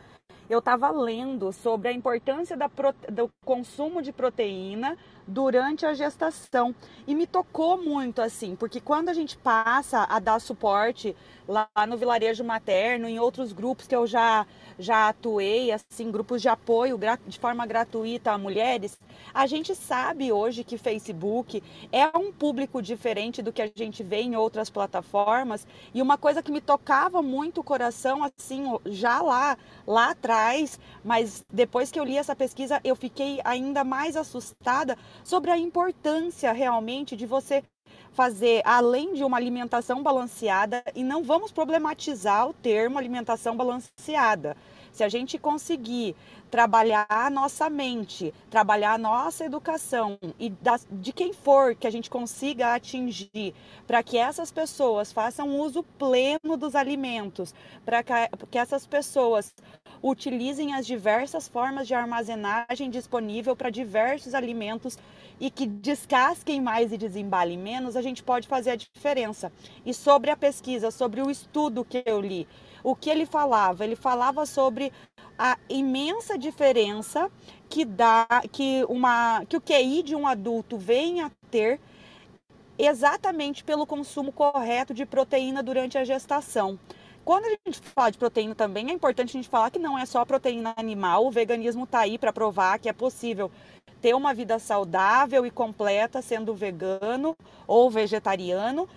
eu 0.49 0.59
estava 0.59 0.89
lendo 0.91 1.51
sobre 1.51 1.89
a 1.89 1.93
importância 1.93 2.55
da, 2.55 2.69
do 3.11 3.29
consumo 3.43 4.01
de 4.01 4.11
proteína 4.11 4.97
durante 5.27 5.85
a 5.85 5.93
gestação. 5.93 6.73
E 7.07 7.15
me 7.15 7.25
tocou 7.25 7.81
muito 7.81 8.21
assim, 8.21 8.55
porque 8.55 8.79
quando 8.79 9.09
a 9.09 9.13
gente 9.13 9.37
passa 9.37 10.03
a 10.03 10.19
dar 10.19 10.39
suporte 10.39 11.15
lá 11.47 11.67
no 11.87 11.97
vilarejo 11.97 12.43
materno, 12.43 13.07
em 13.07 13.19
outros 13.19 13.51
grupos 13.53 13.87
que 13.87 13.95
eu 13.95 14.05
já 14.07 14.45
já 14.77 15.07
atuei, 15.09 15.71
assim, 15.71 16.11
grupos 16.11 16.41
de 16.41 16.49
apoio 16.49 16.99
de 17.25 17.39
forma 17.39 17.65
gratuita 17.65 18.31
a 18.31 18.37
mulheres, 18.37 18.99
a 19.33 19.47
gente 19.47 19.73
sabe 19.73 20.31
hoje 20.31 20.63
que 20.63 20.77
Facebook 20.77 21.63
é 21.91 22.05
um 22.17 22.31
público 22.31 22.81
diferente 22.81 23.41
do 23.41 23.53
que 23.53 23.61
a 23.61 23.71
gente 23.73 24.03
vê 24.03 24.21
em 24.21 24.35
outras 24.35 24.69
plataformas. 24.69 25.65
E 25.93 26.01
uma 26.01 26.17
coisa 26.17 26.43
que 26.43 26.51
me 26.51 26.61
tocava 26.61 27.21
muito 27.21 27.61
o 27.61 27.63
coração, 27.63 28.23
assim, 28.23 28.65
já 28.85 29.21
lá, 29.21 29.57
lá 29.87 30.11
atrás, 30.11 30.34
mas 31.03 31.45
depois 31.51 31.91
que 31.91 31.99
eu 31.99 32.03
li 32.03 32.17
essa 32.17 32.35
pesquisa, 32.35 32.81
eu 32.83 32.95
fiquei 32.95 33.39
ainda 33.43 33.83
mais 33.83 34.15
assustada 34.15 34.97
sobre 35.23 35.51
a 35.51 35.57
importância 35.57 36.51
realmente 36.51 37.15
de 37.15 37.25
você 37.25 37.63
fazer 38.11 38.61
além 38.63 39.13
de 39.13 39.23
uma 39.23 39.37
alimentação 39.37 40.01
balanceada 40.01 40.81
e 40.95 41.03
não 41.03 41.23
vamos 41.23 41.51
problematizar 41.51 42.47
o 42.47 42.53
termo 42.53 42.97
alimentação 42.97 43.55
balanceada. 43.55 44.55
Se 44.95 45.03
a 45.03 45.09
gente 45.09 45.37
conseguir 45.37 46.15
trabalhar 46.49 47.05
a 47.09 47.29
nossa 47.29 47.69
mente, 47.69 48.33
trabalhar 48.49 48.93
a 48.93 48.97
nossa 48.97 49.43
educação 49.43 50.17
e 50.39 50.53
de 50.89 51.11
quem 51.11 51.33
for 51.33 51.75
que 51.75 51.85
a 51.85 51.89
gente 51.89 52.09
consiga 52.09 52.73
atingir, 52.73 53.53
para 53.85 54.01
que 54.01 54.17
essas 54.17 54.53
pessoas 54.53 55.11
façam 55.11 55.59
uso 55.59 55.83
pleno 55.83 56.55
dos 56.57 56.75
alimentos, 56.75 57.53
para 57.83 58.01
que, 58.01 58.13
que 58.49 58.57
essas 58.57 58.87
pessoas 58.87 59.53
utilizem 60.01 60.73
as 60.73 60.85
diversas 60.85 61.45
formas 61.45 61.87
de 61.87 61.93
armazenagem 61.93 62.89
disponível 62.89 63.53
para 63.53 63.69
diversos 63.69 64.33
alimentos 64.33 64.97
e 65.41 65.51
que 65.51 65.65
descasquem 65.67 66.61
mais 66.61 66.93
e 66.93 66.97
desembalem 66.97 67.57
menos, 67.57 67.97
a 67.97 68.01
gente 68.01 68.23
pode 68.23 68.47
fazer 68.47 68.69
a 68.69 68.75
diferença. 68.77 69.51
E 69.85 69.93
sobre 69.93 70.31
a 70.31 70.37
pesquisa, 70.37 70.89
sobre 70.89 71.21
o 71.21 71.29
estudo 71.29 71.83
que 71.83 72.01
eu 72.05 72.21
li, 72.21 72.47
o 72.85 72.95
que 72.95 73.09
ele 73.09 73.25
falava? 73.25 73.83
Ele 73.83 73.95
falava 73.95 74.45
sobre 74.45 74.93
a 75.37 75.57
imensa 75.67 76.37
diferença 76.37 77.31
que 77.67 77.83
dá 77.83 78.27
que 78.51 78.85
uma 78.87 79.43
que 79.49 79.57
o 79.57 79.61
QI 79.61 80.03
de 80.03 80.15
um 80.15 80.27
adulto 80.27 80.77
vem 80.77 81.21
a 81.21 81.31
ter 81.49 81.79
exatamente 82.77 83.63
pelo 83.63 83.87
consumo 83.87 84.31
correto 84.31 84.93
de 84.93 85.03
proteína 85.03 85.63
durante 85.63 85.97
a 85.97 86.05
gestação. 86.05 86.77
Quando 87.23 87.45
a 87.45 87.49
gente 87.49 87.81
fala 87.81 88.11
de 88.11 88.19
proteína 88.19 88.53
também, 88.53 88.91
é 88.91 88.93
importante 88.93 89.29
a 89.29 89.39
gente 89.41 89.49
falar 89.49 89.71
que 89.71 89.79
não 89.79 89.97
é 89.97 90.05
só 90.05 90.23
proteína 90.23 90.75
animal, 90.77 91.25
o 91.25 91.31
veganismo 91.31 91.85
está 91.85 92.01
aí 92.01 92.19
para 92.19 92.31
provar 92.31 92.77
que 92.77 92.87
é 92.87 92.93
possível 92.93 93.49
ter 94.05 94.13
uma 94.13 94.35
vida 94.35 94.59
saudável 94.59 95.47
e 95.47 95.49
completa 95.49 96.21
sendo 96.21 96.53
vegano 96.53 97.35
ou 97.65 97.89
vegetariano, 97.89 98.87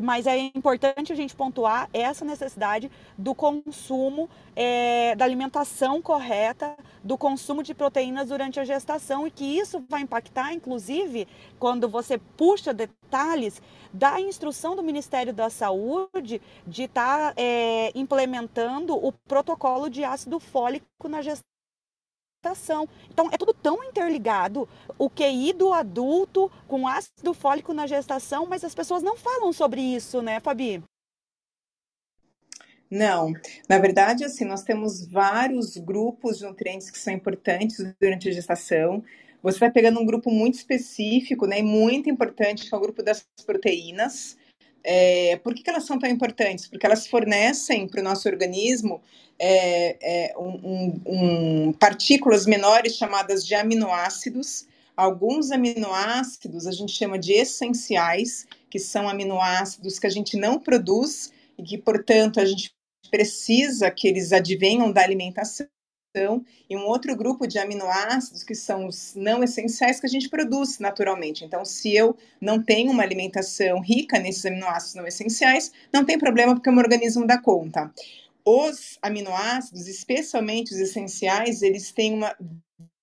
mas 0.00 0.24
é 0.24 0.38
importante 0.38 1.12
a 1.12 1.16
gente 1.16 1.34
pontuar 1.34 1.90
essa 1.92 2.24
necessidade 2.24 2.88
do 3.18 3.34
consumo, 3.34 4.30
é, 4.54 5.16
da 5.16 5.24
alimentação 5.24 6.00
correta, 6.00 6.76
do 7.02 7.18
consumo 7.18 7.60
de 7.60 7.74
proteínas 7.74 8.28
durante 8.28 8.60
a 8.60 8.64
gestação 8.64 9.26
e 9.26 9.32
que 9.32 9.44
isso 9.44 9.84
vai 9.88 10.02
impactar, 10.02 10.52
inclusive, 10.52 11.26
quando 11.58 11.88
você 11.88 12.16
puxa 12.16 12.72
detalhes 12.72 13.60
da 13.92 14.20
instrução 14.20 14.76
do 14.76 14.82
Ministério 14.82 15.34
da 15.34 15.50
Saúde 15.50 16.40
de 16.64 16.84
estar 16.84 17.34
tá, 17.34 17.34
é, 17.36 17.90
implementando 17.96 18.94
o 18.94 19.10
protocolo 19.10 19.90
de 19.90 20.04
ácido 20.04 20.38
fólico 20.38 21.08
na 21.08 21.20
gestação 21.20 21.55
Então, 23.10 23.28
é 23.32 23.36
tudo 23.36 23.52
tão 23.54 23.82
interligado. 23.82 24.68
O 24.98 25.08
QI 25.10 25.52
do 25.52 25.72
adulto 25.72 26.50
com 26.68 26.86
ácido 26.86 27.32
fólico 27.34 27.72
na 27.72 27.86
gestação, 27.86 28.46
mas 28.46 28.62
as 28.62 28.74
pessoas 28.74 29.02
não 29.02 29.16
falam 29.16 29.52
sobre 29.52 29.80
isso, 29.80 30.22
né, 30.22 30.38
Fabi? 30.40 30.82
Não, 32.90 33.32
na 33.68 33.78
verdade, 33.78 34.24
assim, 34.24 34.44
nós 34.44 34.62
temos 34.62 35.06
vários 35.06 35.76
grupos 35.76 36.38
de 36.38 36.44
nutrientes 36.44 36.90
que 36.90 36.98
são 36.98 37.12
importantes 37.12 37.78
durante 38.00 38.28
a 38.28 38.32
gestação. 38.32 39.02
Você 39.42 39.58
vai 39.58 39.70
pegando 39.70 40.00
um 40.00 40.06
grupo 40.06 40.30
muito 40.30 40.54
específico, 40.54 41.46
né, 41.46 41.58
e 41.60 41.62
muito 41.62 42.08
importante, 42.08 42.68
que 42.68 42.74
é 42.74 42.78
o 42.78 42.80
grupo 42.80 43.02
das 43.02 43.26
proteínas. 43.44 44.36
É, 44.88 45.36
por 45.42 45.52
que, 45.52 45.64
que 45.64 45.70
elas 45.70 45.84
são 45.84 45.98
tão 45.98 46.08
importantes? 46.08 46.68
Porque 46.68 46.86
elas 46.86 47.08
fornecem 47.08 47.88
para 47.88 48.00
o 48.00 48.04
nosso 48.04 48.28
organismo 48.28 49.02
é, 49.36 50.28
é, 50.28 50.38
um, 50.38 51.00
um, 51.04 51.72
partículas 51.72 52.46
menores 52.46 52.94
chamadas 52.96 53.44
de 53.44 53.56
aminoácidos. 53.56 54.64
Alguns 54.96 55.50
aminoácidos 55.50 56.68
a 56.68 56.70
gente 56.70 56.92
chama 56.92 57.18
de 57.18 57.32
essenciais, 57.32 58.46
que 58.70 58.78
são 58.78 59.08
aminoácidos 59.08 59.98
que 59.98 60.06
a 60.06 60.10
gente 60.10 60.36
não 60.36 60.56
produz 60.56 61.32
e 61.58 61.64
que, 61.64 61.76
portanto, 61.76 62.38
a 62.38 62.44
gente 62.44 62.72
precisa 63.10 63.90
que 63.90 64.06
eles 64.06 64.32
advenham 64.32 64.92
da 64.92 65.02
alimentação 65.02 65.66
e 66.68 66.76
um 66.76 66.86
outro 66.86 67.14
grupo 67.16 67.46
de 67.46 67.58
aminoácidos 67.58 68.42
que 68.42 68.54
são 68.54 68.86
os 68.86 69.14
não 69.14 69.42
essenciais 69.42 70.00
que 70.00 70.06
a 70.06 70.08
gente 70.08 70.28
produz 70.28 70.78
naturalmente. 70.78 71.44
Então, 71.44 71.64
se 71.64 71.94
eu 71.94 72.16
não 72.40 72.62
tenho 72.62 72.90
uma 72.90 73.02
alimentação 73.02 73.80
rica 73.80 74.18
nesses 74.18 74.44
aminoácidos 74.46 74.94
não 74.94 75.06
essenciais, 75.06 75.72
não 75.92 76.04
tem 76.04 76.18
problema 76.18 76.54
porque 76.54 76.70
o 76.70 76.72
meu 76.72 76.82
organismo 76.82 77.26
dá 77.26 77.40
conta. 77.40 77.92
Os 78.44 78.98
aminoácidos, 79.02 79.88
especialmente 79.88 80.72
os 80.72 80.78
essenciais, 80.78 81.62
eles 81.62 81.92
têm 81.92 82.14
uma, 82.14 82.34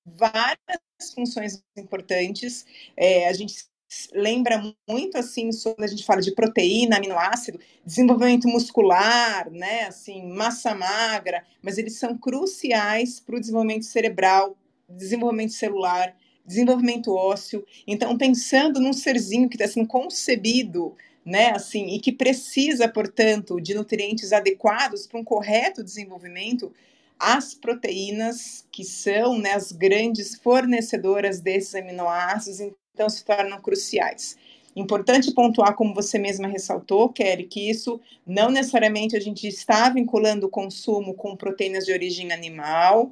várias 0.05 1.13
funções 1.13 1.61
importantes. 1.77 2.65
É, 2.95 3.27
a 3.27 3.33
gente 3.33 3.65
lembra 4.13 4.61
muito 4.87 5.17
assim 5.17 5.49
quando 5.63 5.83
a 5.83 5.87
gente 5.87 6.05
fala 6.05 6.21
de 6.21 6.33
proteína, 6.33 6.97
aminoácido, 6.97 7.59
desenvolvimento 7.85 8.47
muscular, 8.47 9.49
né, 9.51 9.85
assim, 9.85 10.27
massa 10.27 10.73
magra, 10.73 11.43
mas 11.61 11.77
eles 11.77 11.97
são 11.97 12.17
cruciais 12.17 13.19
para 13.19 13.35
o 13.35 13.39
desenvolvimento 13.39 13.85
cerebral, 13.85 14.57
desenvolvimento 14.87 15.53
celular, 15.53 16.15
desenvolvimento 16.45 17.13
ósseo. 17.13 17.65
Então, 17.87 18.17
pensando 18.17 18.79
num 18.79 18.93
serzinho 18.93 19.49
que 19.49 19.55
está 19.55 19.67
sendo 19.67 19.87
concebido, 19.87 20.95
né, 21.25 21.51
assim, 21.51 21.87
e 21.87 21.99
que 21.99 22.11
precisa, 22.11 22.87
portanto, 22.87 23.59
de 23.59 23.73
nutrientes 23.73 24.33
adequados 24.33 25.07
para 25.07 25.19
um 25.19 25.23
correto 25.23 25.83
desenvolvimento, 25.83 26.71
as 27.17 27.53
proteínas, 27.53 28.67
que 28.71 28.83
são 28.83 29.37
né, 29.39 29.53
as 29.53 29.71
grandes 29.71 30.35
fornecedoras 30.35 31.39
desses 31.39 31.73
aminoácidos, 31.75 32.73
então 32.93 33.09
se 33.09 33.25
tornam 33.25 33.59
cruciais. 33.59 34.37
Importante 34.75 35.33
pontuar, 35.33 35.75
como 35.75 35.93
você 35.93 36.19
mesma 36.19 36.47
ressaltou, 36.47 37.09
Kelly, 37.09 37.45
que 37.45 37.69
isso 37.69 37.99
não 38.25 38.49
necessariamente 38.51 39.15
a 39.15 39.19
gente 39.19 39.47
está 39.47 39.89
vinculando 39.89 40.45
o 40.45 40.49
consumo 40.49 41.13
com 41.15 41.35
proteínas 41.35 41.85
de 41.85 41.91
origem 41.91 42.31
animal. 42.31 43.11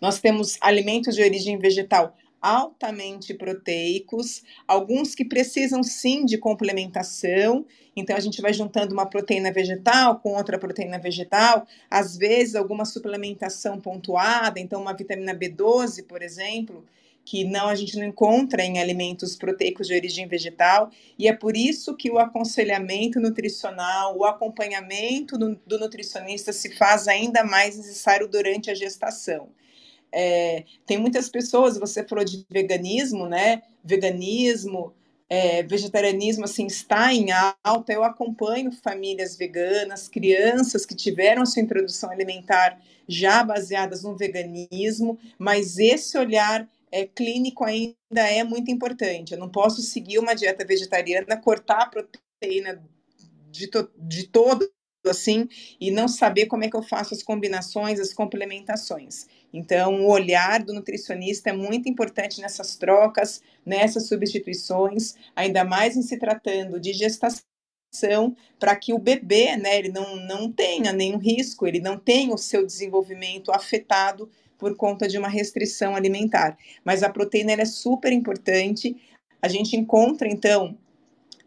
Nós 0.00 0.18
temos 0.18 0.56
alimentos 0.60 1.14
de 1.14 1.22
origem 1.22 1.58
vegetal 1.58 2.16
altamente 2.40 3.34
proteicos, 3.34 4.42
alguns 4.66 5.14
que 5.14 5.26
precisam 5.26 5.82
sim 5.82 6.24
de 6.24 6.38
complementação. 6.38 7.66
Então 7.94 8.16
a 8.16 8.20
gente 8.20 8.40
vai 8.40 8.54
juntando 8.54 8.94
uma 8.94 9.04
proteína 9.04 9.52
vegetal 9.52 10.20
com 10.20 10.32
outra 10.34 10.58
proteína 10.58 10.98
vegetal, 10.98 11.66
às 11.90 12.16
vezes 12.16 12.54
alguma 12.54 12.86
suplementação 12.86 13.78
pontuada, 13.78 14.58
então 14.58 14.80
uma 14.80 14.94
vitamina 14.94 15.34
B12, 15.34 16.06
por 16.06 16.22
exemplo, 16.22 16.86
que 17.24 17.44
não 17.44 17.68
a 17.68 17.74
gente 17.74 17.96
não 17.96 18.04
encontra 18.04 18.62
em 18.62 18.78
alimentos 18.78 19.36
proteicos 19.36 19.86
de 19.86 19.94
origem 19.94 20.26
vegetal, 20.26 20.90
e 21.18 21.28
é 21.28 21.32
por 21.32 21.56
isso 21.56 21.96
que 21.96 22.10
o 22.10 22.18
aconselhamento 22.18 23.20
nutricional, 23.20 24.16
o 24.16 24.24
acompanhamento 24.24 25.38
do, 25.38 25.54
do 25.66 25.78
nutricionista 25.78 26.52
se 26.52 26.74
faz 26.76 27.06
ainda 27.06 27.44
mais 27.44 27.76
necessário 27.76 28.26
durante 28.26 28.70
a 28.70 28.74
gestação. 28.74 29.48
É, 30.12 30.64
tem 30.84 30.98
muitas 30.98 31.28
pessoas, 31.28 31.78
você 31.78 32.04
falou 32.04 32.24
de 32.24 32.44
veganismo, 32.50 33.28
né? 33.28 33.62
Veganismo, 33.84 34.92
é, 35.28 35.62
vegetarianismo, 35.62 36.44
assim, 36.44 36.66
está 36.66 37.14
em 37.14 37.28
alta. 37.62 37.92
Eu 37.92 38.02
acompanho 38.02 38.72
famílias 38.72 39.36
veganas, 39.36 40.08
crianças 40.08 40.84
que 40.84 40.96
tiveram 40.96 41.46
sua 41.46 41.62
introdução 41.62 42.10
alimentar 42.10 42.80
já 43.06 43.44
baseadas 43.44 44.02
no 44.02 44.16
veganismo, 44.16 45.18
mas 45.38 45.78
esse 45.78 46.18
olhar 46.18 46.68
é, 46.90 47.06
clínico 47.06 47.64
ainda 47.64 47.96
é 48.14 48.42
muito 48.42 48.70
importante. 48.70 49.32
Eu 49.32 49.38
não 49.38 49.48
posso 49.48 49.82
seguir 49.82 50.18
uma 50.18 50.34
dieta 50.34 50.64
vegetariana, 50.64 51.36
cortar 51.36 51.82
a 51.82 51.86
proteína 51.86 52.82
de, 53.50 53.66
to 53.68 53.90
de 53.96 54.26
todo 54.26 54.70
assim 55.06 55.48
e 55.80 55.90
não 55.90 56.06
saber 56.06 56.46
como 56.46 56.64
é 56.64 56.68
que 56.68 56.76
eu 56.76 56.82
faço 56.82 57.14
as 57.14 57.22
combinações, 57.22 57.98
as 57.98 58.12
complementações. 58.12 59.26
Então, 59.52 60.02
o 60.02 60.10
olhar 60.10 60.62
do 60.62 60.74
nutricionista 60.74 61.50
é 61.50 61.52
muito 61.52 61.88
importante 61.88 62.40
nessas 62.40 62.76
trocas, 62.76 63.42
nessas 63.64 64.06
substituições, 64.06 65.14
ainda 65.34 65.64
mais 65.64 65.96
em 65.96 66.02
se 66.02 66.18
tratando 66.18 66.78
de 66.78 66.92
gestação, 66.92 67.40
para 68.58 68.76
que 68.76 68.92
o 68.92 68.98
bebê, 68.98 69.56
né, 69.56 69.78
ele 69.78 69.88
não, 69.88 70.16
não 70.16 70.52
tenha 70.52 70.92
nenhum 70.92 71.18
risco, 71.18 71.66
ele 71.66 71.80
não 71.80 71.98
tenha 71.98 72.32
o 72.32 72.38
seu 72.38 72.64
desenvolvimento 72.64 73.50
afetado 73.50 74.30
por 74.60 74.76
conta 74.76 75.08
de 75.08 75.18
uma 75.18 75.28
restrição 75.28 75.96
alimentar. 75.96 76.56
Mas 76.84 77.02
a 77.02 77.08
proteína 77.08 77.52
é 77.52 77.64
super 77.64 78.12
importante. 78.12 78.94
A 79.40 79.48
gente 79.48 79.74
encontra, 79.74 80.28
então, 80.28 80.76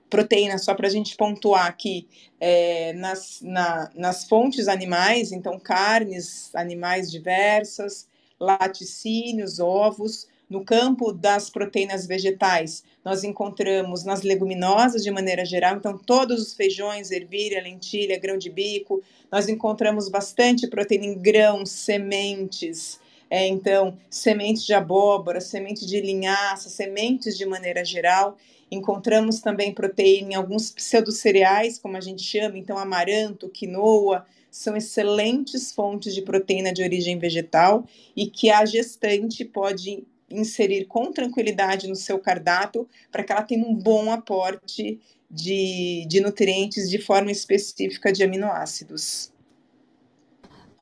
proteína, 0.09 0.57
só 0.57 0.73
para 0.73 0.87
a 0.87 0.89
gente 0.89 1.15
pontuar 1.15 1.67
aqui, 1.67 2.07
é, 2.39 2.91
nas, 2.93 3.39
na, 3.41 3.89
nas 3.95 4.25
fontes 4.25 4.67
animais, 4.67 5.31
então 5.31 5.59
carnes 5.59 6.53
animais 6.55 7.11
diversas, 7.11 8.07
laticínios, 8.39 9.59
ovos. 9.59 10.27
No 10.49 10.63
campo 10.63 11.11
das 11.11 11.49
proteínas 11.49 12.05
vegetais, 12.05 12.83
nós 13.03 13.23
encontramos 13.23 14.03
nas 14.03 14.21
leguminosas 14.21 15.01
de 15.01 15.09
maneira 15.09 15.43
geral, 15.43 15.77
então 15.77 15.97
todos 15.97 16.39
os 16.39 16.53
feijões, 16.53 17.09
ervilha, 17.09 17.59
lentilha, 17.59 18.19
grão 18.19 18.37
de 18.37 18.51
bico, 18.51 19.01
nós 19.31 19.49
encontramos 19.49 20.09
bastante 20.09 20.67
proteína 20.67 21.05
em 21.05 21.17
grãos, 21.17 21.71
sementes, 21.71 22.99
é, 23.35 23.47
então, 23.47 23.97
sementes 24.11 24.63
de 24.63 24.75
abóbora, 24.75 25.41
semente 25.41 25.87
de 25.87 25.99
linhaça, 25.99 26.69
sementes 26.69 27.35
de 27.35 27.47
maneira 27.47 27.83
geral. 27.83 28.37
Encontramos 28.69 29.39
também 29.39 29.73
proteína 29.73 30.33
em 30.33 30.35
alguns 30.35 30.69
pseudocereais, 30.69 31.79
como 31.79 31.97
a 31.97 31.99
gente 31.99 32.21
chama, 32.21 32.59
então 32.59 32.77
amaranto, 32.77 33.49
quinoa, 33.49 34.23
são 34.51 34.77
excelentes 34.77 35.71
fontes 35.71 36.13
de 36.13 36.21
proteína 36.21 36.71
de 36.71 36.83
origem 36.83 37.17
vegetal 37.17 37.87
e 38.15 38.27
que 38.27 38.51
a 38.51 38.63
gestante 38.65 39.43
pode 39.43 40.03
inserir 40.29 40.85
com 40.85 41.11
tranquilidade 41.11 41.87
no 41.87 41.95
seu 41.95 42.19
cardápio 42.19 42.87
para 43.11 43.23
que 43.23 43.31
ela 43.31 43.41
tenha 43.41 43.65
um 43.65 43.73
bom 43.73 44.11
aporte 44.11 45.01
de, 45.27 46.05
de 46.07 46.21
nutrientes 46.21 46.87
de 46.87 46.99
forma 46.99 47.31
específica 47.31 48.13
de 48.13 48.23
aminoácidos. 48.23 49.32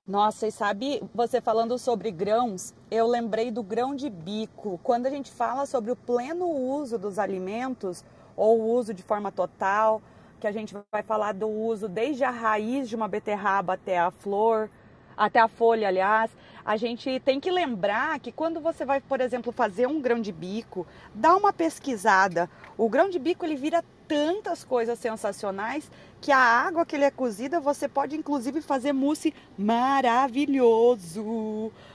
Nossa, 0.08 0.48
e 0.48 0.52
sabe, 0.52 1.02
você 1.14 1.40
falando 1.40 1.78
sobre 1.78 2.10
grãos, 2.10 2.74
eu 2.90 3.08
lembrei 3.08 3.52
do 3.52 3.62
grão 3.62 3.96
de 3.96 4.10
bico. 4.10 4.80
Quando 4.84 5.06
a 5.06 5.10
gente 5.12 5.32
fala 5.32 5.66
sobre 5.68 5.92
o 5.92 5.96
pleno 5.96 6.48
uso 6.50 6.98
dos 6.98 7.20
alimentos, 7.20 8.04
ou 8.36 8.60
o 8.60 8.72
uso 8.74 8.96
de 8.96 9.04
forma 9.04 9.32
total, 9.32 10.02
que 10.40 10.48
a 10.48 10.52
gente 10.52 10.76
vai 10.92 11.04
falar 11.04 11.34
do 11.34 11.48
uso 11.48 11.88
desde 11.88 12.24
a 12.24 12.32
raiz 12.32 12.90
de 12.90 12.96
uma 12.96 13.08
beterraba 13.08 13.74
até 13.74 14.00
a 14.00 14.10
flor, 14.10 14.72
até 15.16 15.40
a 15.40 15.48
folha, 15.48 15.88
aliás, 15.88 16.32
a 16.66 16.76
gente 16.78 17.20
tem 17.20 17.40
que 17.40 17.52
lembrar 17.52 18.20
que 18.20 18.32
quando 18.32 18.60
você 18.60 18.84
vai, 18.84 19.00
por 19.00 19.22
exemplo, 19.22 19.52
fazer 19.52 19.88
um 19.88 20.02
grão 20.02 20.20
de 20.20 20.32
bico, 20.32 20.86
dá 21.14 21.36
uma 21.36 21.54
pesquisada. 21.54 22.50
O 22.76 22.90
grão 22.90 23.08
de 23.08 23.20
bico 23.20 23.46
ele 23.46 23.56
vira 23.56 23.84
tantas 24.08 24.64
coisas 24.64 24.98
sensacionais 24.98 25.90
que 26.22 26.32
a 26.32 26.38
água 26.38 26.86
que 26.86 26.96
ele 26.96 27.04
é 27.06 27.12
cozida 27.12 27.60
você 27.60 27.88
pode 27.88 28.16
inclusive 28.16 28.62
fazer 28.62 28.94
mousse 28.94 29.34
maravilhoso. 29.58 31.22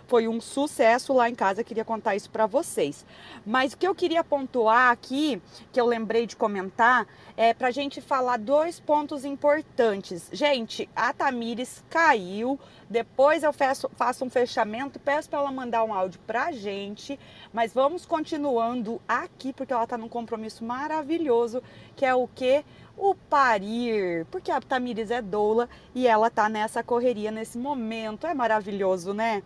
Foi 0.07 0.29
um 0.29 0.41
sucesso 0.41 1.13
lá 1.13 1.29
em 1.29 1.35
casa, 1.35 1.65
queria 1.65 1.85
contar 1.85 2.15
isso 2.15 2.31
para 2.31 2.47
vocês. 2.47 3.05
Mas 3.45 3.73
o 3.73 3.77
que 3.77 3.87
eu 3.87 3.95
queria 3.95 4.23
pontuar 4.23 4.91
aqui, 4.91 5.43
que 5.73 5.81
eu 5.81 5.87
lembrei 5.87 6.27
de 6.27 6.37
comentar, 6.37 7.07
é 7.37 7.53
para 7.53 7.71
gente 7.71 8.01
falar 8.01 8.39
dois 8.39 8.79
pontos 8.79 9.25
importantes. 9.25 10.29
Gente, 10.33 10.89
a 10.95 11.13
Tamires 11.13 11.83
caiu, 11.91 12.59
depois 12.89 13.43
eu 13.43 13.53
faço, 13.53 13.91
faço 13.97 14.25
um 14.25 14.31
fechamento, 14.31 15.01
peço 15.01 15.29
para 15.29 15.41
ela 15.41 15.51
mandar 15.51 15.83
um 15.83 15.93
áudio 15.93 16.21
para 16.25 16.53
gente, 16.53 17.19
mas 17.53 17.75
vamos 17.75 18.07
continuando 18.07 19.01
aqui, 19.09 19.53
porque 19.53 19.73
ela 19.73 19.85
está 19.85 19.99
num 19.99 20.09
compromisso 20.09 20.65
maravilhoso, 20.65 21.63
que 21.97 22.07
é 22.07 22.15
o 22.15 22.29
que? 22.29 22.65
o 22.97 23.15
parir, 23.15 24.25
porque 24.31 24.51
a 24.51 24.61
Tamires 24.61 25.11
é 25.11 25.21
doula 25.21 25.69
e 25.95 26.07
ela 26.09 26.31
tá 26.31 26.49
nessa 26.49 26.83
correria 26.83 27.31
nesse 27.31 27.59
momento. 27.59 28.27
É 28.27 28.33
maravilhoso, 28.33 29.13
né? 29.13 29.43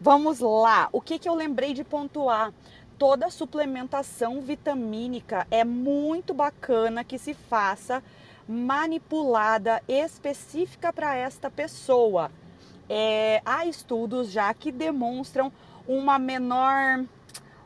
Vamos 0.00 0.40
lá. 0.40 0.88
O 0.92 1.00
que 1.00 1.18
que 1.18 1.28
eu 1.28 1.34
lembrei 1.34 1.72
de 1.72 1.82
pontuar? 1.82 2.52
Toda 2.98 3.30
suplementação 3.30 4.40
vitamínica 4.40 5.46
é 5.50 5.64
muito 5.64 6.34
bacana 6.34 7.02
que 7.02 7.18
se 7.18 7.32
faça 7.32 8.02
manipulada 8.48 9.82
específica 9.88 10.92
para 10.92 11.14
esta 11.16 11.50
pessoa. 11.50 12.30
É, 12.88 13.40
há 13.44 13.66
estudos 13.66 14.30
já 14.30 14.52
que 14.54 14.70
demonstram 14.70 15.50
uma 15.88 16.18
menor 16.18 17.04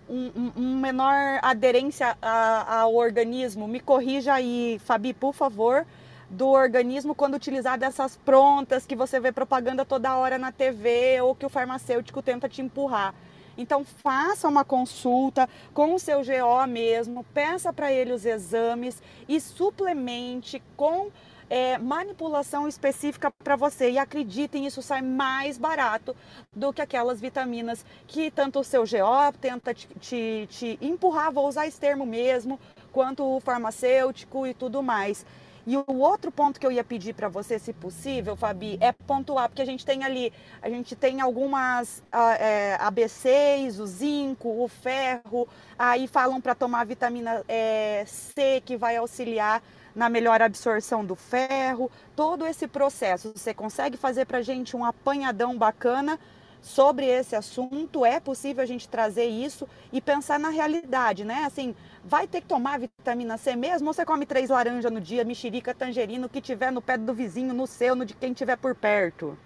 um, 0.09 0.53
um 0.57 0.77
menor 0.77 1.39
aderência 1.43 2.17
ao 2.21 2.95
organismo. 2.95 3.69
Me 3.69 3.81
corrija 3.81 4.35
aí, 4.35 4.81
Fabi, 4.85 5.15
por 5.15 5.33
favor, 5.33 5.87
do 6.31 6.49
organismo 6.49 7.15
quando 7.15 7.35
utilizar 7.35 7.77
dessas 7.77 8.17
prontas 8.17 8.87
que 8.87 8.95
você 8.95 9.19
vê 9.19 9.33
propaganda 9.33 9.85
toda 9.85 10.17
hora 10.17 10.39
na 10.39 10.53
TV 10.53 11.21
ou 11.21 11.35
que 11.35 11.45
o 11.45 11.51
farmacêutico 11.51 12.23
tenta 12.23 12.49
te 12.49 12.63
empurrar. 12.63 13.13
Então 13.59 13.85
faça 13.85 14.49
uma 14.49 14.65
consulta 14.65 15.49
com 15.75 15.93
o 15.93 15.99
seu 15.99 16.21
GO 16.21 16.67
mesmo, 16.69 17.25
peça 17.35 17.73
para 17.73 17.93
ele 17.93 18.13
os 18.13 18.25
exames 18.25 19.03
e 19.29 19.41
suplemente 19.41 20.63
com 20.77 21.11
é, 21.51 21.77
manipulação 21.77 22.69
específica 22.69 23.31
para 23.43 23.57
você. 23.57 23.91
E 23.91 23.99
acreditem, 23.99 24.67
isso 24.67 24.81
sai 24.81 25.03
mais 25.03 25.59
barato 25.59 26.17
do 26.55 26.73
que 26.73 26.81
aquelas 26.81 27.21
vitaminas 27.21 27.85
que 28.07 28.31
tanto 28.31 28.61
o 28.61 28.65
seu 28.65 28.83
GO 28.83 29.39
tenta 29.41 29.75
te, 29.75 29.89
te, 29.99 30.49
te 30.49 30.79
empurrar, 30.81 31.33
vou 31.33 31.49
usar 31.49 31.67
esse 31.67 31.79
termo 31.79 32.07
mesmo, 32.07 32.59
quanto 32.93 33.25
o 33.25 33.41
farmacêutico 33.41 34.47
e 34.47 34.55
tudo 34.55 34.81
mais. 34.81 35.27
E 35.67 35.77
o 35.77 35.99
outro 35.99 36.31
ponto 36.33 36.59
que 36.59 36.67
eu 36.67 36.73
ia 36.73 36.83
pedir 36.83 37.15
para 37.15 37.29
você, 37.29 37.59
se 37.59 37.73
possível, 37.73 38.35
Fabi, 38.37 38.79
é 38.81 38.93
pontuar, 38.93 39.49
porque 39.49 39.63
a 39.63 39.67
gente 39.67 39.85
tem 39.85 40.05
ali, 40.05 40.33
a 40.63 40.69
gente 40.69 40.97
tem 40.97 41.21
algumas 41.21 42.03
é, 42.39 42.77
ABCs, 42.81 43.79
o 43.79 43.87
zinco, 43.87 44.49
o 44.63 44.69
ferro, 44.69 45.49
aí 45.79 46.07
falam 46.07 46.41
para 46.41 46.55
tomar 46.55 46.85
vitamina 46.85 47.43
é, 47.49 48.05
C, 48.07 48.63
que 48.65 48.77
vai 48.77 48.97
auxiliar 48.97 49.63
na 49.95 50.09
melhor 50.09 50.41
absorção 50.41 51.05
do 51.05 51.15
ferro, 51.15 51.91
todo 52.15 52.47
esse 52.47 52.67
processo. 52.67 53.33
Você 53.35 53.53
consegue 53.53 53.97
fazer 53.97 54.25
para 54.25 54.41
gente 54.41 54.77
um 54.77 54.85
apanhadão 54.85 55.57
bacana 55.59 56.19
sobre 56.61 57.07
esse 57.07 57.35
assunto? 57.35 58.05
É 58.05 58.21
possível 58.21 58.63
a 58.63 58.67
gente 58.67 58.89
trazer 58.89 59.27
isso 59.27 59.69
e 59.93 60.01
pensar 60.01 60.39
na 60.39 60.49
realidade, 60.49 61.25
né? 61.25 61.45
Assim, 61.45 61.75
vai 62.05 62.27
ter 62.27 62.41
que 62.41 62.47
tomar 62.47 62.79
vitamina 62.79 63.37
C 63.37 63.57
mesmo? 63.57 63.89
Ou 63.89 63.95
você 63.95 64.05
come 64.05 64.27
três 64.27 64.51
laranjas 64.51 64.93
no 64.93 65.01
dia, 65.01 65.25
mexerica, 65.25 65.75
tangerino, 65.75 66.29
que 66.29 66.41
tiver 66.41 66.71
no 66.71 66.83
pé 66.83 66.97
do 66.97 67.15
vizinho, 67.15 67.55
no 67.55 67.67
seu, 67.67 67.95
no 67.95 68.05
de 68.05 68.15
quem 68.15 68.33
tiver 68.33 68.57
por 68.57 68.75
perto? 68.75 69.37